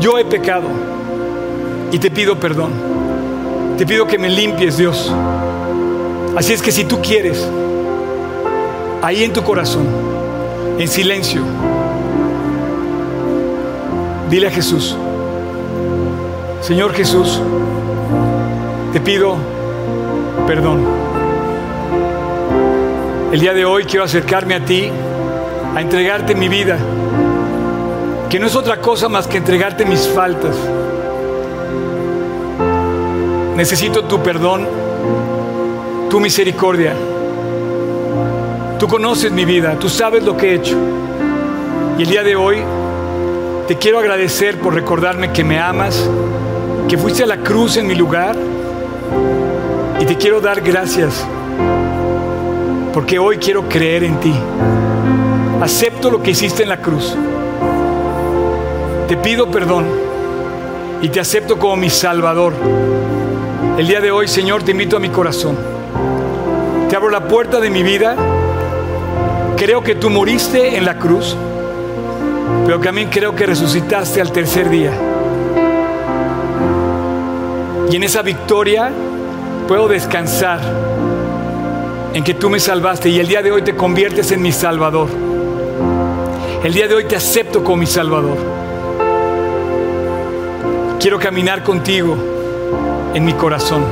Yo 0.00 0.18
he 0.18 0.24
pecado 0.24 0.68
y 1.92 1.98
te 1.98 2.10
pido 2.10 2.40
perdón. 2.40 2.72
Te 3.76 3.86
pido 3.86 4.06
que 4.06 4.18
me 4.18 4.30
limpies, 4.30 4.78
Dios. 4.78 5.12
Así 6.34 6.52
es 6.54 6.62
que 6.62 6.72
si 6.72 6.84
tú 6.84 7.02
quieres, 7.02 7.46
ahí 9.02 9.22
en 9.22 9.32
tu 9.32 9.42
corazón, 9.42 9.86
en 10.78 10.88
silencio, 10.88 11.42
dile 14.34 14.48
a 14.48 14.50
Jesús, 14.50 14.96
Señor 16.60 16.92
Jesús, 16.92 17.40
te 18.92 19.00
pido 19.00 19.36
perdón. 20.44 20.84
El 23.30 23.38
día 23.38 23.54
de 23.54 23.64
hoy 23.64 23.84
quiero 23.84 24.04
acercarme 24.04 24.56
a 24.56 24.64
ti, 24.64 24.90
a 25.76 25.80
entregarte 25.80 26.34
mi 26.34 26.48
vida, 26.48 26.76
que 28.28 28.40
no 28.40 28.48
es 28.48 28.56
otra 28.56 28.80
cosa 28.80 29.08
más 29.08 29.28
que 29.28 29.36
entregarte 29.36 29.84
mis 29.84 30.08
faltas. 30.08 30.56
Necesito 33.54 34.02
tu 34.02 34.20
perdón, 34.20 34.66
tu 36.10 36.18
misericordia. 36.18 36.92
Tú 38.80 38.88
conoces 38.88 39.30
mi 39.30 39.44
vida, 39.44 39.78
tú 39.78 39.88
sabes 39.88 40.24
lo 40.24 40.36
que 40.36 40.50
he 40.50 40.54
hecho. 40.56 40.76
Y 41.96 42.02
el 42.02 42.08
día 42.08 42.24
de 42.24 42.34
hoy 42.34 42.64
te 43.66 43.76
quiero 43.76 43.98
agradecer 43.98 44.58
por 44.58 44.74
recordarme 44.74 45.32
que 45.32 45.42
me 45.42 45.58
amas, 45.58 46.08
que 46.88 46.98
fuiste 46.98 47.22
a 47.22 47.26
la 47.26 47.38
cruz 47.38 47.76
en 47.76 47.86
mi 47.86 47.94
lugar. 47.94 48.36
Y 50.00 50.04
te 50.04 50.16
quiero 50.16 50.40
dar 50.40 50.60
gracias 50.60 51.24
porque 52.92 53.18
hoy 53.18 53.38
quiero 53.38 53.68
creer 53.68 54.04
en 54.04 54.20
ti. 54.20 54.34
Acepto 55.62 56.10
lo 56.10 56.22
que 56.22 56.32
hiciste 56.32 56.62
en 56.62 56.68
la 56.68 56.82
cruz. 56.82 57.16
Te 59.08 59.16
pido 59.16 59.50
perdón 59.50 59.86
y 61.00 61.08
te 61.08 61.20
acepto 61.20 61.58
como 61.58 61.76
mi 61.76 61.88
Salvador. 61.88 62.52
El 63.78 63.86
día 63.86 64.00
de 64.00 64.10
hoy, 64.10 64.28
Señor, 64.28 64.62
te 64.62 64.72
invito 64.72 64.96
a 64.96 65.00
mi 65.00 65.08
corazón. 65.08 65.56
Te 66.88 66.96
abro 66.96 67.08
la 67.08 67.26
puerta 67.26 67.60
de 67.60 67.70
mi 67.70 67.82
vida. 67.82 68.14
Creo 69.56 69.82
que 69.82 69.94
tú 69.94 70.10
moriste 70.10 70.76
en 70.76 70.84
la 70.84 70.98
cruz, 70.98 71.36
pero 72.64 72.80
también 72.80 73.10
creo 73.10 73.34
que 73.34 73.46
resucitaste 73.46 74.20
al 74.20 74.32
tercer 74.32 74.70
día. 74.70 74.92
Y 77.90 77.96
en 77.96 78.02
esa 78.02 78.22
victoria 78.22 78.90
puedo 79.68 79.86
descansar 79.86 80.60
en 82.14 82.24
que 82.24 82.34
tú 82.34 82.48
me 82.48 82.58
salvaste 82.58 83.08
y 83.10 83.18
el 83.18 83.28
día 83.28 83.42
de 83.42 83.52
hoy 83.52 83.62
te 83.62 83.74
conviertes 83.74 84.30
en 84.32 84.40
mi 84.40 84.52
Salvador. 84.52 85.08
El 86.62 86.72
día 86.72 86.88
de 86.88 86.94
hoy 86.94 87.04
te 87.04 87.16
acepto 87.16 87.62
como 87.62 87.76
mi 87.78 87.86
Salvador. 87.86 88.38
Quiero 90.98 91.18
caminar 91.18 91.62
contigo 91.62 92.16
en 93.12 93.24
mi 93.24 93.34
corazón. 93.34 93.84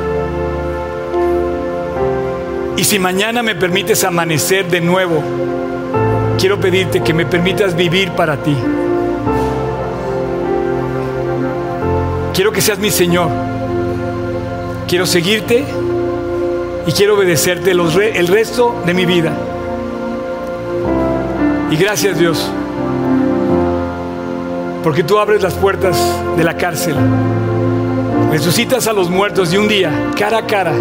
Y 2.77 2.85
si 2.85 2.99
mañana 2.99 3.43
me 3.43 3.55
permites 3.55 4.03
amanecer 4.03 4.69
de 4.69 4.81
nuevo, 4.81 5.23
quiero 6.43 6.59
pedirte 6.59 7.05
que 7.05 7.15
me 7.15 7.25
permitas 7.25 7.77
vivir 7.77 8.11
para 8.11 8.37
ti. 8.37 8.57
Quiero 12.35 12.51
que 12.51 12.61
seas 12.61 12.81
mi 12.81 12.91
Señor. 12.91 13.29
Quiero 14.89 15.07
seguirte 15.07 15.65
y 16.85 16.91
quiero 16.91 17.15
obedecerte 17.15 17.71
el 17.71 18.27
resto 18.27 18.83
de 18.85 18.93
mi 18.93 19.07
vida. 19.07 19.33
Y 21.71 21.77
gracias 21.77 22.19
Dios, 22.19 22.51
porque 24.83 25.05
tú 25.05 25.21
abres 25.21 25.43
las 25.43 25.55
puertas 25.55 25.97
de 26.37 26.43
la 26.43 26.57
cárcel 26.57 26.97
Resucitas 28.33 28.89
a 28.89 28.93
los 28.93 29.11
muertos 29.11 29.53
y 29.53 29.59
un 29.59 29.69
día, 29.69 30.11
cara 30.19 30.39
a 30.39 30.47
cara, 30.47 30.75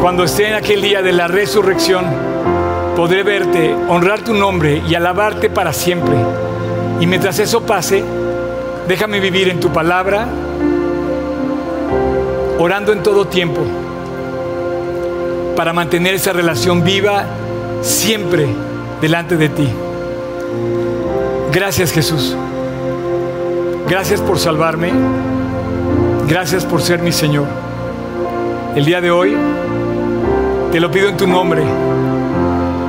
cuando 0.00 0.24
esté 0.24 0.48
en 0.48 0.54
aquel 0.54 0.80
día 0.80 1.02
de 1.02 1.12
la 1.12 1.28
resurrección, 1.28 2.33
podré 2.96 3.22
verte, 3.22 3.74
honrar 3.88 4.20
tu 4.20 4.34
nombre 4.34 4.82
y 4.88 4.94
alabarte 4.94 5.50
para 5.50 5.72
siempre. 5.72 6.14
Y 7.00 7.06
mientras 7.06 7.38
eso 7.38 7.62
pase, 7.62 8.04
déjame 8.86 9.20
vivir 9.20 9.48
en 9.48 9.60
tu 9.60 9.70
palabra, 9.70 10.26
orando 12.58 12.92
en 12.92 13.02
todo 13.02 13.26
tiempo, 13.26 13.60
para 15.56 15.72
mantener 15.72 16.14
esa 16.14 16.32
relación 16.32 16.84
viva 16.84 17.24
siempre 17.82 18.46
delante 19.00 19.36
de 19.36 19.48
ti. 19.48 19.68
Gracias 21.52 21.92
Jesús. 21.92 22.36
Gracias 23.88 24.20
por 24.20 24.38
salvarme. 24.38 24.92
Gracias 26.26 26.64
por 26.64 26.80
ser 26.80 27.00
mi 27.00 27.12
Señor. 27.12 27.46
El 28.74 28.84
día 28.84 29.00
de 29.00 29.10
hoy 29.10 29.36
te 30.72 30.80
lo 30.80 30.90
pido 30.90 31.08
en 31.08 31.16
tu 31.16 31.26
nombre, 31.26 31.62